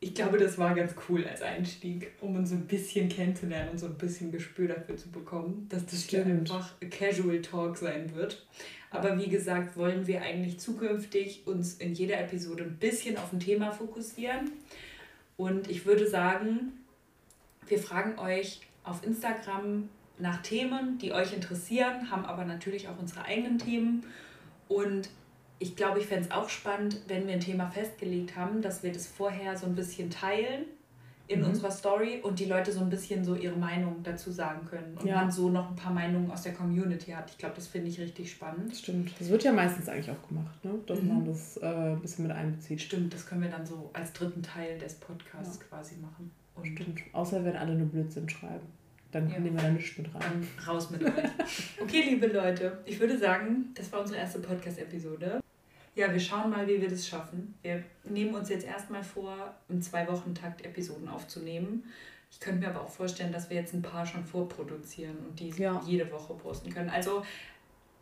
Ich 0.00 0.14
glaube, 0.14 0.36
das 0.36 0.58
war 0.58 0.74
ganz 0.74 0.94
cool 1.08 1.24
als 1.26 1.42
Einstieg, 1.42 2.10
um 2.20 2.34
uns 2.34 2.50
ein 2.50 2.66
bisschen 2.66 3.08
kennenzulernen 3.08 3.70
und 3.70 3.78
so 3.78 3.86
ein 3.86 3.96
bisschen 3.96 4.32
Gespür 4.32 4.68
dafür 4.68 4.96
zu 4.96 5.10
bekommen, 5.10 5.68
dass 5.70 5.86
das 5.86 6.02
Stimmt. 6.04 6.26
einfach 6.26 6.74
Casual 6.90 7.40
Talk 7.40 7.76
sein 7.76 8.14
wird. 8.14 8.44
Aber 8.90 9.16
wie 9.18 9.28
gesagt, 9.28 9.76
wollen 9.76 10.06
wir 10.06 10.22
eigentlich 10.22 10.58
zukünftig 10.58 11.46
uns 11.46 11.74
in 11.74 11.94
jeder 11.94 12.20
Episode 12.20 12.64
ein 12.64 12.76
bisschen 12.76 13.16
auf 13.16 13.32
ein 13.32 13.40
Thema 13.40 13.70
fokussieren. 13.70 14.50
Und 15.36 15.70
ich 15.70 15.86
würde 15.86 16.06
sagen, 16.06 16.72
wir 17.68 17.78
fragen 17.78 18.18
euch 18.18 18.60
auf 18.84 19.04
Instagram 19.04 19.88
nach 20.18 20.42
Themen, 20.42 20.98
die 20.98 21.12
euch 21.12 21.32
interessieren, 21.32 22.10
haben 22.10 22.24
aber 22.24 22.44
natürlich 22.44 22.88
auch 22.88 22.98
unsere 22.98 23.24
eigenen 23.24 23.58
Themen. 23.58 24.04
Und 24.68 25.08
ich 25.58 25.76
glaube, 25.76 26.00
ich 26.00 26.06
fände 26.06 26.28
es 26.28 26.30
auch 26.30 26.48
spannend, 26.48 27.00
wenn 27.08 27.26
wir 27.26 27.34
ein 27.34 27.40
Thema 27.40 27.70
festgelegt 27.70 28.36
haben, 28.36 28.62
dass 28.62 28.82
wir 28.82 28.92
das 28.92 29.06
vorher 29.06 29.56
so 29.56 29.66
ein 29.66 29.74
bisschen 29.74 30.10
teilen 30.10 30.64
in 31.28 31.40
mhm. 31.40 31.46
unserer 31.46 31.70
Story 31.70 32.20
und 32.22 32.38
die 32.38 32.44
Leute 32.44 32.72
so 32.72 32.80
ein 32.80 32.90
bisschen 32.90 33.24
so 33.24 33.34
ihre 33.34 33.56
Meinung 33.56 34.02
dazu 34.02 34.30
sagen 34.30 34.66
können 34.66 34.96
und 34.98 35.06
ja. 35.06 35.16
man 35.16 35.30
so 35.30 35.48
noch 35.48 35.70
ein 35.70 35.76
paar 35.76 35.92
Meinungen 35.92 36.30
aus 36.30 36.42
der 36.42 36.52
Community 36.52 37.12
hat. 37.12 37.30
Ich 37.30 37.38
glaube, 37.38 37.54
das 37.54 37.68
finde 37.68 37.88
ich 37.88 38.00
richtig 38.00 38.30
spannend. 38.30 38.76
Stimmt. 38.76 39.12
Das 39.18 39.28
wird 39.28 39.44
ja 39.44 39.52
meistens 39.52 39.88
eigentlich 39.88 40.10
auch 40.10 40.28
gemacht, 40.28 40.64
ne? 40.64 40.74
dass 40.86 41.00
mhm. 41.00 41.08
man 41.08 41.24
das 41.24 41.56
äh, 41.58 41.66
ein 41.66 42.00
bisschen 42.00 42.26
mit 42.26 42.36
einbezieht. 42.36 42.80
Stimmt, 42.80 43.14
das 43.14 43.26
können 43.26 43.42
wir 43.42 43.50
dann 43.50 43.64
so 43.64 43.90
als 43.92 44.12
dritten 44.12 44.42
Teil 44.42 44.78
des 44.78 44.94
Podcasts 44.94 45.58
ja. 45.60 45.66
quasi 45.68 45.96
machen. 45.96 46.30
Und 46.62 46.78
Stimmt. 46.78 47.00
Außer 47.12 47.44
wenn 47.44 47.56
alle 47.56 47.74
nur 47.74 47.88
Blödsinn 47.88 48.28
schreiben. 48.28 48.66
Dann 49.10 49.28
ja. 49.28 49.38
nehmen 49.38 49.56
wir 49.56 49.62
da 49.62 49.70
nichts 49.70 49.98
mit 49.98 50.12
rein. 50.14 50.22
Dann 50.56 50.64
raus 50.66 50.90
mit 50.90 51.04
euch. 51.04 51.12
Okay, 51.80 52.02
liebe 52.08 52.28
Leute, 52.28 52.78
ich 52.86 52.98
würde 52.98 53.18
sagen, 53.18 53.66
das 53.74 53.92
war 53.92 54.00
unsere 54.00 54.18
erste 54.18 54.38
Podcast-Episode. 54.38 55.40
Ja, 55.94 56.10
wir 56.10 56.20
schauen 56.20 56.50
mal, 56.50 56.66
wie 56.66 56.80
wir 56.80 56.88
das 56.88 57.06
schaffen. 57.06 57.54
Wir 57.60 57.82
nehmen 58.04 58.34
uns 58.34 58.48
jetzt 58.48 58.66
erstmal 58.66 59.04
vor, 59.04 59.54
im 59.68 59.82
Zwei-Wochen-Takt 59.82 60.64
Episoden 60.64 61.08
aufzunehmen. 61.08 61.84
Ich 62.30 62.40
könnte 62.40 62.60
mir 62.60 62.68
aber 62.68 62.80
auch 62.80 62.88
vorstellen, 62.88 63.30
dass 63.30 63.50
wir 63.50 63.58
jetzt 63.58 63.74
ein 63.74 63.82
paar 63.82 64.06
schon 64.06 64.24
vorproduzieren 64.24 65.18
und 65.28 65.38
die 65.38 65.50
ja. 65.50 65.82
jede 65.86 66.10
Woche 66.10 66.32
posten 66.32 66.72
können. 66.72 66.88
Also 66.88 67.22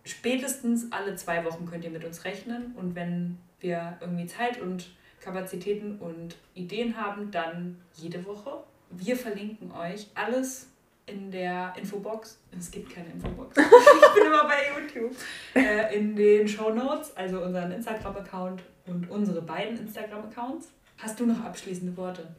spätestens 0.05 0.93
alle 0.93 1.17
zwei 1.17 1.45
Wochen 1.45 1.67
könnt 1.67 1.85
ihr 1.85 1.91
mit 1.91 2.05
uns 2.05 2.25
rechnen 2.25 2.73
und 2.77 2.95
wenn 2.95 3.39
wir 3.59 3.99
irgendwie 4.01 4.27
Zeit 4.27 4.61
und 4.61 4.93
Kapazitäten 5.21 5.99
und 5.99 6.37
Ideen 6.55 6.97
haben, 6.97 7.31
dann 7.31 7.81
jede 7.95 8.25
Woche. 8.25 8.65
Wir 8.91 9.17
verlinken 9.17 9.71
euch 9.73 10.09
alles 10.15 10.69
in 11.07 11.31
der 11.31 11.75
Infobox. 11.77 12.39
Es 12.57 12.71
gibt 12.71 12.91
keine 12.93 13.11
Infobox. 13.11 13.57
ich 13.59 14.15
bin 14.15 14.27
immer 14.27 14.45
bei 14.45 14.59
YouTube. 14.81 15.15
Äh, 15.55 15.97
in 15.97 16.17
den 16.17 16.49
Show 16.49 16.71
Notes, 16.71 17.17
also 17.17 17.43
unseren 17.43 17.73
Instagram-Account 17.73 18.63
und 18.87 19.11
unsere 19.11 19.43
beiden 19.43 19.79
Instagram-Accounts. 19.79 20.73
Hast 20.99 21.19
du 21.21 21.27
noch 21.27 21.43
abschließende 21.45 21.97
Worte 21.97 22.35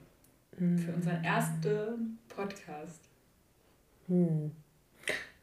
für 0.58 0.94
unseren 0.94 1.24
ersten 1.24 2.20
Podcast? 2.30 3.02
Hm. 4.08 4.52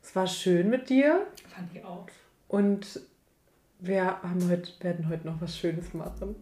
Es 0.02 0.14
war 0.14 0.26
schön 0.26 0.70
mit 0.70 0.88
dir. 0.88 1.26
Fand 1.48 1.74
ich 1.74 1.84
auch. 1.84 2.06
Und 2.48 3.00
wir 3.80 4.04
haben 4.04 4.48
heute, 4.48 4.70
werden 4.80 5.08
heute 5.08 5.26
noch 5.26 5.40
was 5.40 5.58
Schönes 5.58 5.92
machen. 5.94 6.34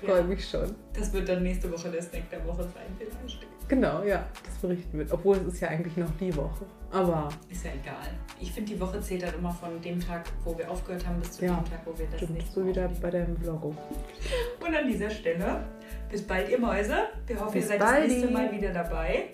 Ich 0.00 0.08
ja. 0.08 0.14
freue 0.14 0.24
mich 0.24 0.48
schon. 0.48 0.74
Das 0.92 1.12
wird 1.12 1.28
dann 1.28 1.42
nächste 1.42 1.70
Woche 1.70 1.90
der 1.90 2.02
Snack 2.02 2.30
der 2.30 2.46
Woche 2.46 2.62
sein, 2.62 2.86
vielleicht. 2.96 3.46
Genau, 3.68 4.02
ja, 4.02 4.26
das 4.44 4.54
berichten 4.56 4.98
wir. 4.98 5.06
Obwohl 5.10 5.36
es 5.36 5.54
ist 5.54 5.60
ja 5.60 5.68
eigentlich 5.68 5.96
noch 5.96 6.10
die 6.18 6.34
Woche. 6.34 6.64
Aber. 6.90 7.28
Ist 7.48 7.64
ja 7.64 7.70
egal. 7.70 8.08
Ich 8.40 8.50
finde, 8.50 8.72
die 8.72 8.80
Woche 8.80 9.00
zählt 9.00 9.24
halt 9.24 9.36
immer 9.36 9.52
von 9.52 9.80
dem 9.80 10.00
Tag, 10.00 10.24
wo 10.44 10.56
wir 10.58 10.68
aufgehört 10.68 11.06
haben, 11.06 11.20
bis 11.20 11.32
zu 11.32 11.44
ja, 11.44 11.54
dem 11.54 11.70
Tag, 11.70 11.80
wo 11.84 11.96
wir 11.96 12.06
das 12.06 12.16
stimmt, 12.16 12.32
nächste 12.32 12.60
Mal. 12.60 12.66
so 12.66 12.70
wieder 12.70 12.90
bei 13.00 13.10
deinem 13.10 13.36
Vlog. 13.36 13.62
Und 13.64 14.74
an 14.74 14.88
dieser 14.88 15.10
Stelle, 15.10 15.64
bis 16.10 16.26
bald, 16.26 16.48
ihr 16.48 16.58
Mäuse. 16.58 16.96
Wir 17.26 17.38
hoffen, 17.38 17.52
bis 17.52 17.64
ihr 17.64 17.68
seid 17.68 17.78
baldi. 17.78 18.08
das 18.08 18.16
nächste 18.16 18.32
Mal 18.32 18.52
wieder 18.52 18.72
dabei. 18.72 19.28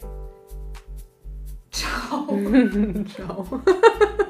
Ciao. 1.70 2.26
Ciao. 3.14 3.62